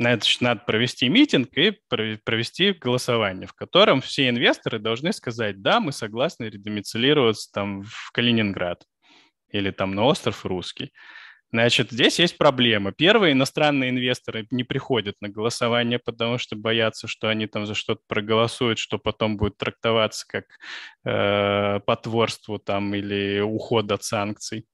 Значит, 0.00 0.40
надо 0.40 0.62
провести 0.66 1.08
митинг 1.08 1.56
и 1.56 1.78
провести 1.88 2.72
голосование, 2.72 3.46
в 3.46 3.52
котором 3.52 4.00
все 4.00 4.28
инвесторы 4.28 4.78
должны 4.78 5.12
сказать, 5.12 5.62
да, 5.62 5.78
мы 5.78 5.92
согласны 5.92 6.44
редомицелироваться 6.44 7.50
там 7.52 7.82
в 7.82 8.10
Калининград 8.12 8.82
или 9.50 9.70
там 9.70 9.94
на 9.94 10.04
остров 10.04 10.44
Русский. 10.44 10.90
Значит, 11.54 11.92
здесь 11.92 12.18
есть 12.18 12.36
проблема. 12.36 12.90
Первые 12.90 13.32
иностранные 13.32 13.90
инвесторы 13.90 14.44
не 14.50 14.64
приходят 14.64 15.14
на 15.20 15.28
голосование, 15.28 16.00
потому 16.00 16.36
что 16.36 16.56
боятся, 16.56 17.06
что 17.06 17.28
они 17.28 17.46
там 17.46 17.64
за 17.64 17.74
что-то 17.74 18.00
проголосуют, 18.08 18.80
что 18.80 18.98
потом 18.98 19.36
будет 19.36 19.56
трактоваться 19.56 20.26
как 20.26 20.46
э, 21.04 21.78
потворство 21.86 22.58
там 22.58 22.92
или 22.96 23.38
уход 23.38 23.92
от 23.92 24.02
санкций. 24.02 24.66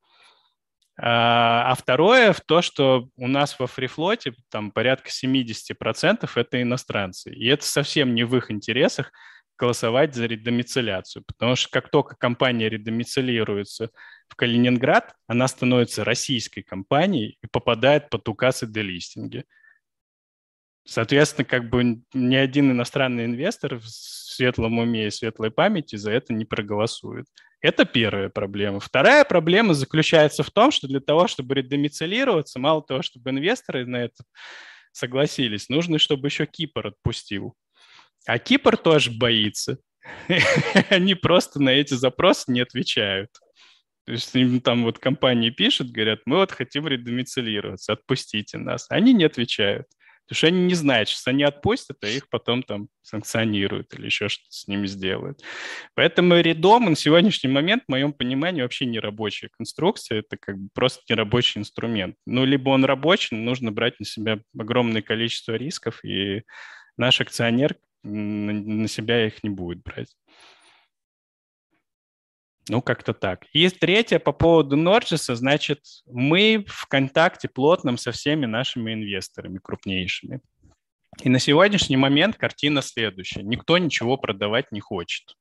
А, 0.99 1.70
а 1.70 1.74
второе 1.74 2.33
в 2.33 2.41
то, 2.41 2.62
что 2.62 3.11
у 3.18 3.28
нас 3.28 3.59
во 3.59 3.66
фрифлоте 3.66 4.33
там 4.51 4.70
порядка 4.70 5.11
70% 5.11 6.31
это 6.35 6.62
иностранцы. 6.62 7.31
И 7.31 7.47
это 7.47 7.66
совсем 7.66 8.14
не 8.14 8.24
в 8.24 8.35
их 8.35 8.51
интересах 8.51 9.12
голосовать 9.61 10.14
за 10.14 10.24
редомицеляцию, 10.26 11.22
потому 11.26 11.54
что 11.54 11.68
как 11.70 11.90
только 11.90 12.16
компания 12.16 12.68
редомицелируется 12.68 13.90
в 14.28 14.36
Калининград, 14.36 15.14
она 15.26 15.46
становится 15.48 16.02
российской 16.02 16.62
компанией 16.62 17.36
и 17.42 17.46
попадает 17.46 18.08
под 18.08 18.26
указ 18.28 18.62
о 18.62 18.66
делистинге. 18.66 19.44
Соответственно, 20.86 21.44
как 21.44 21.68
бы 21.68 22.02
ни 22.14 22.34
один 22.34 22.70
иностранный 22.70 23.26
инвестор 23.26 23.76
в 23.76 23.86
светлом 23.86 24.78
уме 24.78 25.08
и 25.08 25.11
светлой 25.11 25.50
памяти 25.50 25.96
за 25.96 26.11
это 26.12 26.32
не 26.32 26.46
проголосует. 26.46 27.26
Это 27.61 27.84
первая 27.84 28.30
проблема. 28.30 28.80
Вторая 28.80 29.24
проблема 29.24 29.74
заключается 29.74 30.42
в 30.42 30.50
том, 30.50 30.70
что 30.70 30.88
для 30.88 31.00
того, 31.00 31.26
чтобы 31.26 31.54
редомицилироваться, 31.56 32.58
мало 32.58 32.82
того, 32.82 33.02
чтобы 33.02 33.30
инвесторы 33.30 33.84
на 33.84 33.96
это 33.96 34.24
согласились, 34.92 35.68
нужно, 35.68 35.98
чтобы 35.98 36.28
еще 36.28 36.46
Кипр 36.46 36.86
отпустил. 36.86 37.54
А 38.26 38.38
Кипр 38.38 38.76
тоже 38.76 39.10
боится. 39.10 39.78
Они 40.90 41.14
просто 41.14 41.60
на 41.60 41.70
эти 41.70 41.94
запросы 41.94 42.50
не 42.52 42.60
отвечают. 42.60 43.30
То 44.06 44.12
есть 44.12 44.34
им 44.34 44.60
там 44.60 44.84
вот 44.84 44.98
компании 44.98 45.50
пишут, 45.50 45.90
говорят, 45.90 46.20
мы 46.24 46.36
вот 46.36 46.52
хотим 46.52 46.86
редомицилироваться, 46.86 47.92
отпустите 47.92 48.58
нас. 48.58 48.86
Они 48.90 49.12
не 49.12 49.24
отвечают. 49.24 49.86
Потому 50.30 50.38
что 50.38 50.46
они 50.46 50.64
не 50.66 50.74
знают, 50.74 51.08
что 51.08 51.30
они 51.30 51.42
отпустят, 51.42 51.96
а 52.04 52.06
их 52.06 52.28
потом 52.28 52.62
там 52.62 52.88
санкционируют 53.02 53.92
или 53.94 54.06
еще 54.06 54.28
что-то 54.28 54.52
с 54.52 54.68
ними 54.68 54.86
сделают. 54.86 55.40
Поэтому 55.94 56.38
редом 56.38 56.84
на 56.84 56.94
сегодняшний 56.94 57.50
момент, 57.50 57.82
в 57.86 57.90
моем 57.90 58.12
понимании, 58.12 58.62
вообще 58.62 58.86
не 58.86 59.00
рабочая 59.00 59.48
конструкция, 59.48 60.20
это 60.20 60.36
как 60.36 60.56
бы 60.56 60.68
просто 60.72 61.02
нерабочий 61.08 61.58
инструмент. 61.58 62.14
Ну, 62.26 62.44
либо 62.44 62.68
он 62.68 62.84
рабочий, 62.84 63.34
но 63.34 63.42
нужно 63.42 63.72
брать 63.72 63.98
на 63.98 64.06
себя 64.06 64.40
огромное 64.56 65.02
количество 65.02 65.54
рисков, 65.54 66.04
и 66.04 66.42
наш 66.96 67.20
акционер 67.20 67.76
на 68.03 68.88
себя 68.88 69.26
их 69.26 69.42
не 69.42 69.51
будет 69.51 69.82
брать. 69.82 70.16
Ну, 72.68 72.82
как-то 72.82 73.12
так. 73.14 73.46
И 73.53 73.68
третье 73.68 74.18
по 74.18 74.32
поводу 74.32 74.76
Норджиса, 74.76 75.34
значит, 75.34 75.80
мы 76.07 76.64
в 76.68 76.86
контакте 76.86 77.48
плотном 77.48 77.98
со 77.98 78.12
всеми 78.12 78.46
нашими 78.46 78.92
инвесторами 78.92 79.59
крупнейшими. 79.59 80.40
И 81.22 81.28
на 81.28 81.38
сегодняшний 81.38 81.96
момент 81.96 82.36
картина 82.36 82.80
следующая. 82.82 83.42
Никто 83.42 83.76
ничего 83.78 84.16
продавать 84.16 84.70
не 84.70 84.80
хочет. 84.80 85.36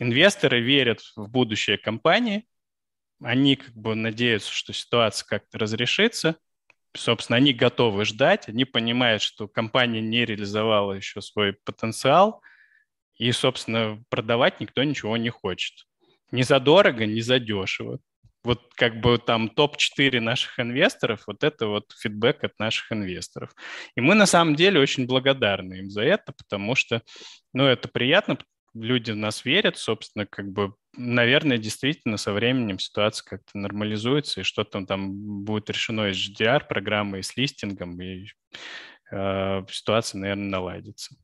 Инвесторы 0.00 0.60
верят 0.60 1.00
в 1.14 1.28
будущее 1.28 1.78
компании, 1.78 2.46
они 3.22 3.56
как 3.56 3.74
бы 3.74 3.94
надеются, 3.94 4.50
что 4.50 4.72
ситуация 4.72 5.26
как-то 5.26 5.58
разрешится. 5.58 6.36
Собственно, 6.94 7.38
они 7.38 7.52
готовы 7.52 8.04
ждать, 8.04 8.48
они 8.48 8.64
понимают, 8.64 9.22
что 9.22 9.48
компания 9.48 10.00
не 10.00 10.24
реализовала 10.24 10.92
еще 10.92 11.20
свой 11.20 11.54
потенциал– 11.64 12.42
и, 13.22 13.30
собственно, 13.30 14.02
продавать 14.08 14.58
никто 14.60 14.82
ничего 14.82 15.16
не 15.16 15.30
хочет. 15.30 15.86
Ни 16.32 16.42
за 16.42 16.58
дорого, 16.58 17.06
ни 17.06 17.20
за 17.20 17.38
дешево. 17.38 18.00
Вот 18.42 18.72
как 18.74 19.00
бы 19.00 19.18
там 19.18 19.48
топ-4 19.48 20.18
наших 20.18 20.58
инвесторов, 20.58 21.22
вот 21.28 21.44
это 21.44 21.68
вот 21.68 21.92
фидбэк 22.00 22.42
от 22.42 22.58
наших 22.58 22.90
инвесторов. 22.90 23.54
И 23.94 24.00
мы 24.00 24.16
на 24.16 24.26
самом 24.26 24.56
деле 24.56 24.80
очень 24.80 25.06
благодарны 25.06 25.74
им 25.74 25.90
за 25.90 26.02
это, 26.02 26.32
потому 26.32 26.74
что, 26.74 27.02
ну, 27.52 27.64
это 27.64 27.86
приятно, 27.86 28.38
люди 28.74 29.12
в 29.12 29.16
нас 29.16 29.44
верят, 29.44 29.78
собственно, 29.78 30.26
как 30.26 30.50
бы, 30.50 30.74
наверное, 30.96 31.58
действительно 31.58 32.16
со 32.16 32.32
временем 32.32 32.78
ситуация 32.78 33.24
как-то 33.24 33.58
нормализуется, 33.58 34.40
и 34.40 34.44
что-то 34.44 34.84
там 34.86 35.44
будет 35.44 35.70
решено 35.70 36.10
из 36.10 36.16
GDR 36.16 36.66
программы, 36.66 37.20
и 37.20 37.22
с 37.22 37.36
листингом, 37.36 38.00
и 38.00 38.26
э, 39.10 39.62
ситуация, 39.70 40.18
наверное, 40.18 40.48
наладится. 40.48 41.16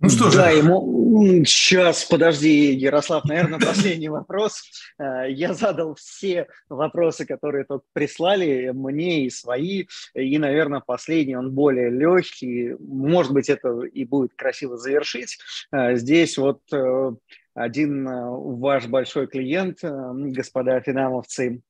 Ну 0.00 0.08
что 0.08 0.30
же. 0.30 0.38
Да, 0.38 0.50
ему... 0.50 1.44
Сейчас, 1.44 2.04
подожди, 2.04 2.72
Ярослав, 2.72 3.24
наверное, 3.24 3.60
последний 3.60 4.08
вопрос. 4.08 4.64
Э, 4.98 5.30
я 5.30 5.54
задал 5.54 5.94
все 5.94 6.48
вопросы, 6.68 7.26
которые 7.26 7.64
только 7.64 7.84
прислали 7.92 8.70
мне 8.74 9.26
и 9.26 9.30
свои, 9.30 9.84
и, 10.14 10.38
наверное, 10.38 10.80
последний, 10.80 11.36
он 11.36 11.52
более 11.52 11.90
легкий. 11.90 12.74
Может 12.80 13.32
быть, 13.32 13.48
это 13.48 13.82
и 13.82 14.04
будет 14.04 14.32
красиво 14.34 14.76
завершить. 14.76 15.38
Э, 15.70 15.94
здесь 15.96 16.36
вот 16.38 16.60
э, 16.72 17.12
один 17.54 18.08
ваш 18.08 18.86
большой 18.86 19.26
клиент, 19.26 19.78
господа 19.82 20.80
финамовцы, 20.80 21.60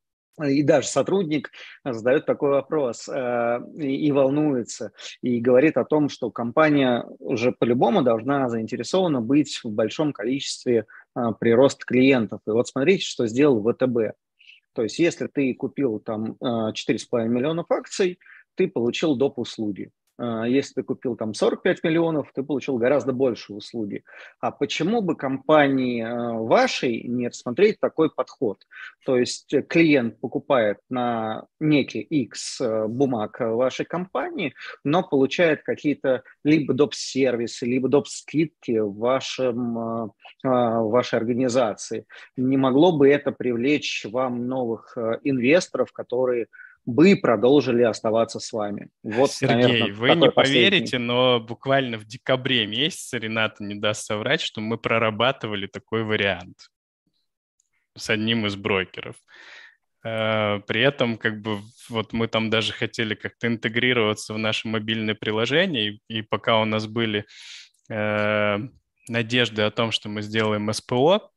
и 0.41 0.63
даже 0.63 0.89
сотрудник 0.89 1.51
задает 1.85 2.27
такой 2.27 2.51
вопрос 2.51 3.09
э, 3.09 3.61
и, 3.77 4.11
волнуется, 4.13 4.93
и 5.21 5.41
говорит 5.41 5.77
о 5.77 5.85
том, 5.85 6.09
что 6.09 6.31
компания 6.31 7.05
уже 7.19 7.53
по-любому 7.53 8.03
должна 8.03 8.49
заинтересована 8.49 9.21
быть 9.21 9.61
в 9.63 9.71
большом 9.71 10.13
количестве 10.13 10.87
э, 11.15 11.21
прироста 11.39 11.85
клиентов. 11.85 12.41
И 12.47 12.51
вот 12.51 12.69
смотрите, 12.69 13.05
что 13.05 13.27
сделал 13.27 13.63
ВТБ. 13.63 14.17
То 14.75 14.83
есть 14.83 14.99
если 14.99 15.27
ты 15.27 15.53
купил 15.55 16.01
там 16.01 16.37
э, 16.41 16.45
4,5 16.45 17.29
миллионов 17.29 17.71
акций, 17.71 18.19
ты 18.55 18.69
получил 18.69 19.17
доп. 19.17 19.39
услуги. 19.39 19.91
А, 20.19 20.47
если 20.47 20.75
ты 20.75 20.83
купил 20.83 21.17
там 21.17 21.35
45 21.35 21.83
миллионов, 21.85 22.31
ты 22.35 22.43
получил 22.43 22.77
гораздо 22.77 23.13
больше 23.13 23.55
услуги. 23.55 24.05
А 24.41 24.51
почему 24.51 25.01
бы 25.01 25.17
компании 25.17 26.03
а, 26.03 26.33
вашей 26.35 27.03
не 27.03 27.29
рассмотреть 27.29 27.81
такой 27.81 28.11
подход? 28.11 28.59
То 29.05 29.17
есть 29.17 29.53
э, 29.53 29.63
клиент 29.63 30.21
покупает 30.21 30.79
на 30.91 31.47
некий 31.61 32.01
X 32.01 32.61
э, 32.61 32.87
бумаг 32.87 33.41
вашей 33.41 33.87
компании, 33.87 34.55
но 34.85 35.03
получает 35.03 35.63
какие-то 35.63 36.23
либо 36.45 36.75
доп-сервисы, 36.75 37.67
либо 37.67 37.89
доп-скидки 37.89 38.79
в, 38.79 38.97
вашем, 38.99 39.79
а, 39.79 40.81
в 40.81 40.91
вашей 40.91 41.19
организации. 41.19 42.07
Не 42.37 42.57
могло 42.57 42.93
бы 42.93 43.09
это 43.09 43.33
привлечь 43.33 44.07
вам 44.11 44.47
новых 44.47 44.97
э, 44.97 45.19
инвесторов, 45.25 45.93
которые 45.93 46.49
бы 46.85 47.17
продолжили 47.17 47.83
оставаться 47.83 48.41
с 48.41 48.53
вами. 48.53 48.89
Вот, 49.03 49.31
Сергей, 49.31 49.63
наверное, 49.63 49.95
вы 49.95 50.15
не 50.15 50.31
поверите, 50.31 50.99
но 50.99 51.41
буквально 51.41 51.99
в 51.99 52.05
декабре 52.05 52.67
месяце 52.67 53.19
Рената 53.19 53.63
не 53.63 53.75
даст 53.75 54.05
соврать, 54.05 54.41
что 54.41 54.61
мы 54.61 54.79
прорабатывали 54.79 55.67
такой 55.67 56.03
вариант 56.05 56.71
с 57.97 58.11
одним 58.11 58.47
из 58.47 58.57
брокеров. 58.57 59.17
Э, 60.05 60.61
при 60.67 60.81
этом, 60.83 61.17
как 61.17 61.41
бы, 61.41 61.61
вот 61.89 62.13
мы 62.13 62.27
там 62.27 62.51
даже 62.51 62.73
хотели 62.73 63.15
как-то 63.15 63.47
интегрироваться 63.47 64.35
в 64.35 64.39
наше 64.39 64.69
мобильное 64.69 65.15
приложение, 65.15 66.01
и, 66.09 66.23
пока 66.23 66.61
у 66.61 66.65
нас 66.65 66.87
были 66.87 67.25
э, 67.89 68.59
надежды 69.09 69.63
о 69.63 69.71
том, 69.71 69.93
что 69.93 70.09
мы 70.09 70.23
сделаем 70.23 70.73
СПО, 70.73 71.31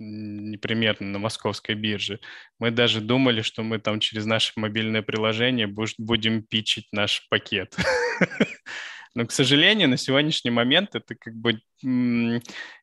непримерно 0.00 1.06
на 1.08 1.18
московской 1.18 1.74
бирже. 1.74 2.20
Мы 2.58 2.70
даже 2.70 3.00
думали, 3.00 3.42
что 3.42 3.62
мы 3.62 3.78
там 3.78 4.00
через 4.00 4.26
наше 4.26 4.52
мобильное 4.56 5.02
приложение 5.02 5.66
будем 5.66 6.42
пичить 6.42 6.88
наш 6.92 7.28
пакет. 7.28 7.76
Но, 9.14 9.26
к 9.26 9.32
сожалению, 9.32 9.88
на 9.88 9.96
сегодняшний 9.96 10.50
момент 10.50 10.94
это 10.94 11.14
как 11.14 11.34
бы 11.34 11.60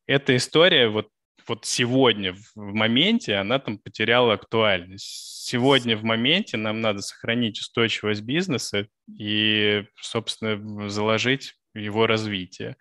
эта 0.08 0.36
история 0.36 0.90
вот 0.90 1.10
вот 1.48 1.66
сегодня 1.66 2.34
в 2.56 2.74
моменте 2.74 3.36
она 3.36 3.60
там 3.60 3.78
потеряла 3.78 4.34
актуальность. 4.34 5.46
Сегодня 5.46 5.96
в 5.96 6.04
моменте 6.04 6.58
нам 6.58 6.82
надо 6.82 7.02
сохранить 7.02 7.60
устойчивость 7.60 8.22
бизнеса 8.22 8.88
и, 9.18 9.86
собственно, 9.96 10.90
заложить 10.90 11.54
его 11.74 12.06
развитие. 12.06 12.76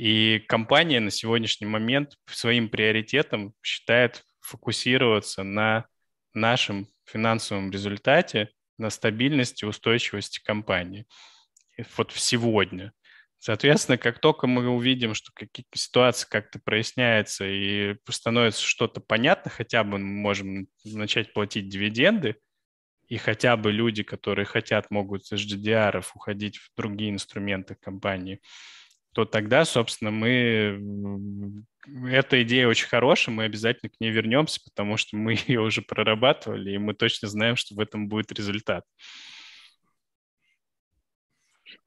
И 0.00 0.38
компания 0.48 0.98
на 0.98 1.10
сегодняшний 1.10 1.66
момент 1.66 2.16
своим 2.24 2.70
приоритетом 2.70 3.52
считает 3.60 4.24
фокусироваться 4.40 5.42
на 5.42 5.88
нашем 6.32 6.88
финансовом 7.04 7.70
результате, 7.70 8.48
на 8.78 8.88
стабильности, 8.88 9.66
устойчивости 9.66 10.40
компании. 10.42 11.04
Вот 11.98 12.12
сегодня. 12.14 12.94
Соответственно, 13.40 13.98
как 13.98 14.20
только 14.20 14.46
мы 14.46 14.70
увидим, 14.70 15.12
что 15.12 15.32
какие-то 15.34 15.76
ситуации 15.76 16.26
как-то 16.30 16.58
проясняются 16.58 17.44
и 17.46 17.94
становится 18.08 18.62
что-то 18.62 19.02
понятно, 19.02 19.50
хотя 19.50 19.84
бы 19.84 19.98
мы 19.98 20.22
можем 20.22 20.68
начать 20.82 21.34
платить 21.34 21.68
дивиденды, 21.68 22.36
и 23.08 23.18
хотя 23.18 23.54
бы 23.58 23.70
люди, 23.70 24.02
которые 24.02 24.46
хотят, 24.46 24.90
могут 24.90 25.30
из 25.30 25.40
GDR 25.40 26.02
уходить 26.14 26.56
в 26.56 26.70
другие 26.74 27.10
инструменты 27.10 27.74
компании, 27.74 28.40
то 29.12 29.24
тогда, 29.24 29.64
собственно, 29.64 30.10
мы... 30.10 31.64
Эта 32.08 32.42
идея 32.42 32.68
очень 32.68 32.88
хорошая, 32.88 33.34
мы 33.34 33.44
обязательно 33.44 33.90
к 33.90 34.00
ней 34.00 34.10
вернемся, 34.10 34.60
потому 34.64 34.96
что 34.96 35.16
мы 35.16 35.34
ее 35.46 35.60
уже 35.60 35.82
прорабатывали, 35.82 36.72
и 36.72 36.78
мы 36.78 36.94
точно 36.94 37.28
знаем, 37.28 37.56
что 37.56 37.74
в 37.74 37.80
этом 37.80 38.08
будет 38.08 38.32
результат. 38.32 38.84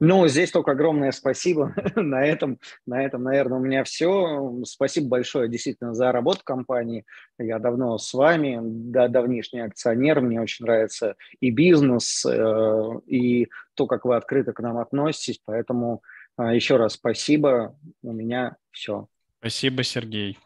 Ну, 0.00 0.26
здесь 0.28 0.50
только 0.50 0.72
огромное 0.72 1.12
спасибо. 1.12 1.74
на, 1.96 2.24
этом, 2.24 2.58
на 2.86 3.04
этом, 3.04 3.22
наверное, 3.22 3.58
у 3.58 3.62
меня 3.62 3.84
все. 3.84 4.62
Спасибо 4.64 5.08
большое 5.08 5.48
действительно 5.48 5.94
за 5.94 6.12
работу 6.12 6.40
компании. 6.44 7.04
Я 7.38 7.58
давно 7.58 7.96
с 7.98 8.12
вами, 8.12 8.58
да, 8.62 9.08
давнишний 9.08 9.60
акционер. 9.60 10.20
Мне 10.20 10.40
очень 10.40 10.64
нравится 10.64 11.16
и 11.40 11.50
бизнес, 11.50 12.24
э, 12.26 13.00
и 13.06 13.48
то, 13.74 13.86
как 13.86 14.04
вы 14.04 14.16
открыто 14.16 14.52
к 14.52 14.60
нам 14.60 14.78
относитесь. 14.78 15.40
Поэтому 15.44 16.02
Еще 16.38 16.76
раз 16.76 16.94
спасибо. 16.94 17.76
У 18.02 18.12
меня 18.12 18.56
все. 18.70 19.08
Спасибо, 19.40 19.84
Сергей. 19.84 20.38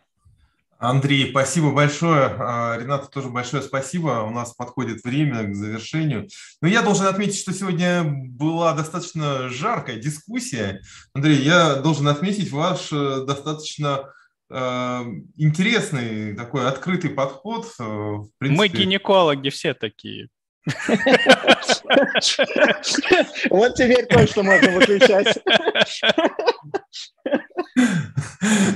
Андрей, 0.78 1.30
спасибо 1.30 1.72
большое. 1.72 2.36
А, 2.38 2.78
Рената, 2.78 3.08
тоже 3.08 3.28
большое 3.30 3.62
спасибо. 3.62 4.22
У 4.24 4.30
нас 4.30 4.54
подходит 4.54 5.02
время 5.02 5.42
к 5.44 5.54
завершению. 5.54 6.28
Но 6.62 6.68
я 6.68 6.82
должен 6.82 7.06
отметить, 7.06 7.40
что 7.40 7.52
сегодня 7.52 8.04
была 8.04 8.74
достаточно 8.74 9.48
жаркая 9.48 9.96
дискуссия. 9.96 10.80
Андрей, 11.14 11.42
я 11.42 11.76
должен 11.76 12.06
отметить 12.06 12.52
ваш 12.52 12.92
э, 12.92 13.24
достаточно 13.26 14.12
э, 14.50 15.00
интересный 15.36 16.36
такой 16.36 16.68
открытый 16.68 17.10
подход. 17.10 17.66
Э, 17.80 17.82
в 17.82 18.30
принципе... 18.38 18.58
Мы 18.58 18.68
гинекологи 18.68 19.48
все 19.48 19.74
такие. 19.74 20.28
Вот 23.50 23.74
теперь 23.74 24.06
точно 24.06 24.42
можно 24.42 24.70
выключать. 24.72 25.38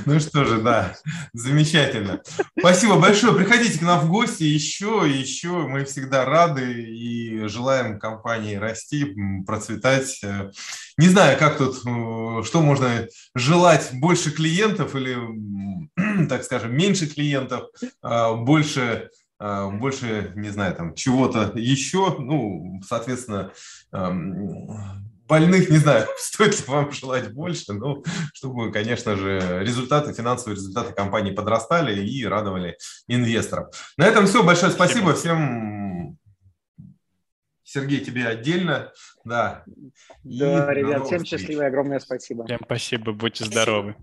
Ну 0.05 0.19
что 0.19 0.45
же, 0.45 0.61
да, 0.61 0.95
замечательно. 1.33 2.21
Спасибо 2.57 2.99
большое. 2.99 3.33
Приходите 3.33 3.79
к 3.79 3.81
нам 3.81 3.99
в 4.01 4.09
гости 4.09 4.43
еще 4.43 5.03
еще. 5.07 5.67
Мы 5.67 5.85
всегда 5.85 6.25
рады 6.25 6.83
и 6.83 7.47
желаем 7.47 7.99
компании 7.99 8.55
расти, 8.55 9.15
процветать. 9.45 10.21
Не 10.97 11.07
знаю, 11.07 11.37
как 11.39 11.57
тут, 11.57 11.77
э, 11.77 12.43
что 12.43 12.61
можно 12.61 13.07
желать, 13.33 13.89
больше 13.93 14.31
клиентов 14.31 14.95
или, 14.95 15.17
так 16.27 16.43
скажем, 16.43 16.75
меньше 16.75 17.07
клиентов, 17.07 17.69
а 18.01 18.33
больше 18.35 19.09
больше, 19.71 20.31
не 20.35 20.49
знаю, 20.49 20.75
там 20.75 20.95
чего-то 20.95 21.51
еще, 21.55 22.15
ну, 22.19 22.81
соответственно, 22.87 23.51
больных, 25.27 25.69
не 25.69 25.77
знаю, 25.77 26.07
стоит 26.17 26.59
ли 26.59 26.65
вам 26.67 26.91
желать 26.91 27.33
больше, 27.33 27.73
но 27.73 28.03
чтобы, 28.33 28.71
конечно 28.71 29.15
же, 29.15 29.59
результаты, 29.61 30.13
финансовые 30.13 30.55
результаты 30.55 30.93
компании 30.93 31.31
подрастали 31.31 32.05
и 32.05 32.25
радовали 32.25 32.77
инвесторов. 33.07 33.93
На 33.97 34.05
этом 34.05 34.25
все. 34.25 34.43
Большое 34.43 34.71
спасибо, 34.71 35.09
спасибо. 35.09 35.35
всем. 35.35 36.17
Сергей, 37.63 38.01
тебе 38.01 38.27
отдельно. 38.27 38.91
Да, 39.25 39.63
да 40.23 40.71
и 40.71 40.75
ребят, 40.75 41.05
всем 41.07 41.25
счастливо 41.25 41.63
и 41.63 41.65
огромное 41.65 41.99
спасибо. 41.99 42.45
Всем 42.45 42.59
спасибо, 42.63 43.13
будьте 43.13 43.45
здоровы. 43.45 43.95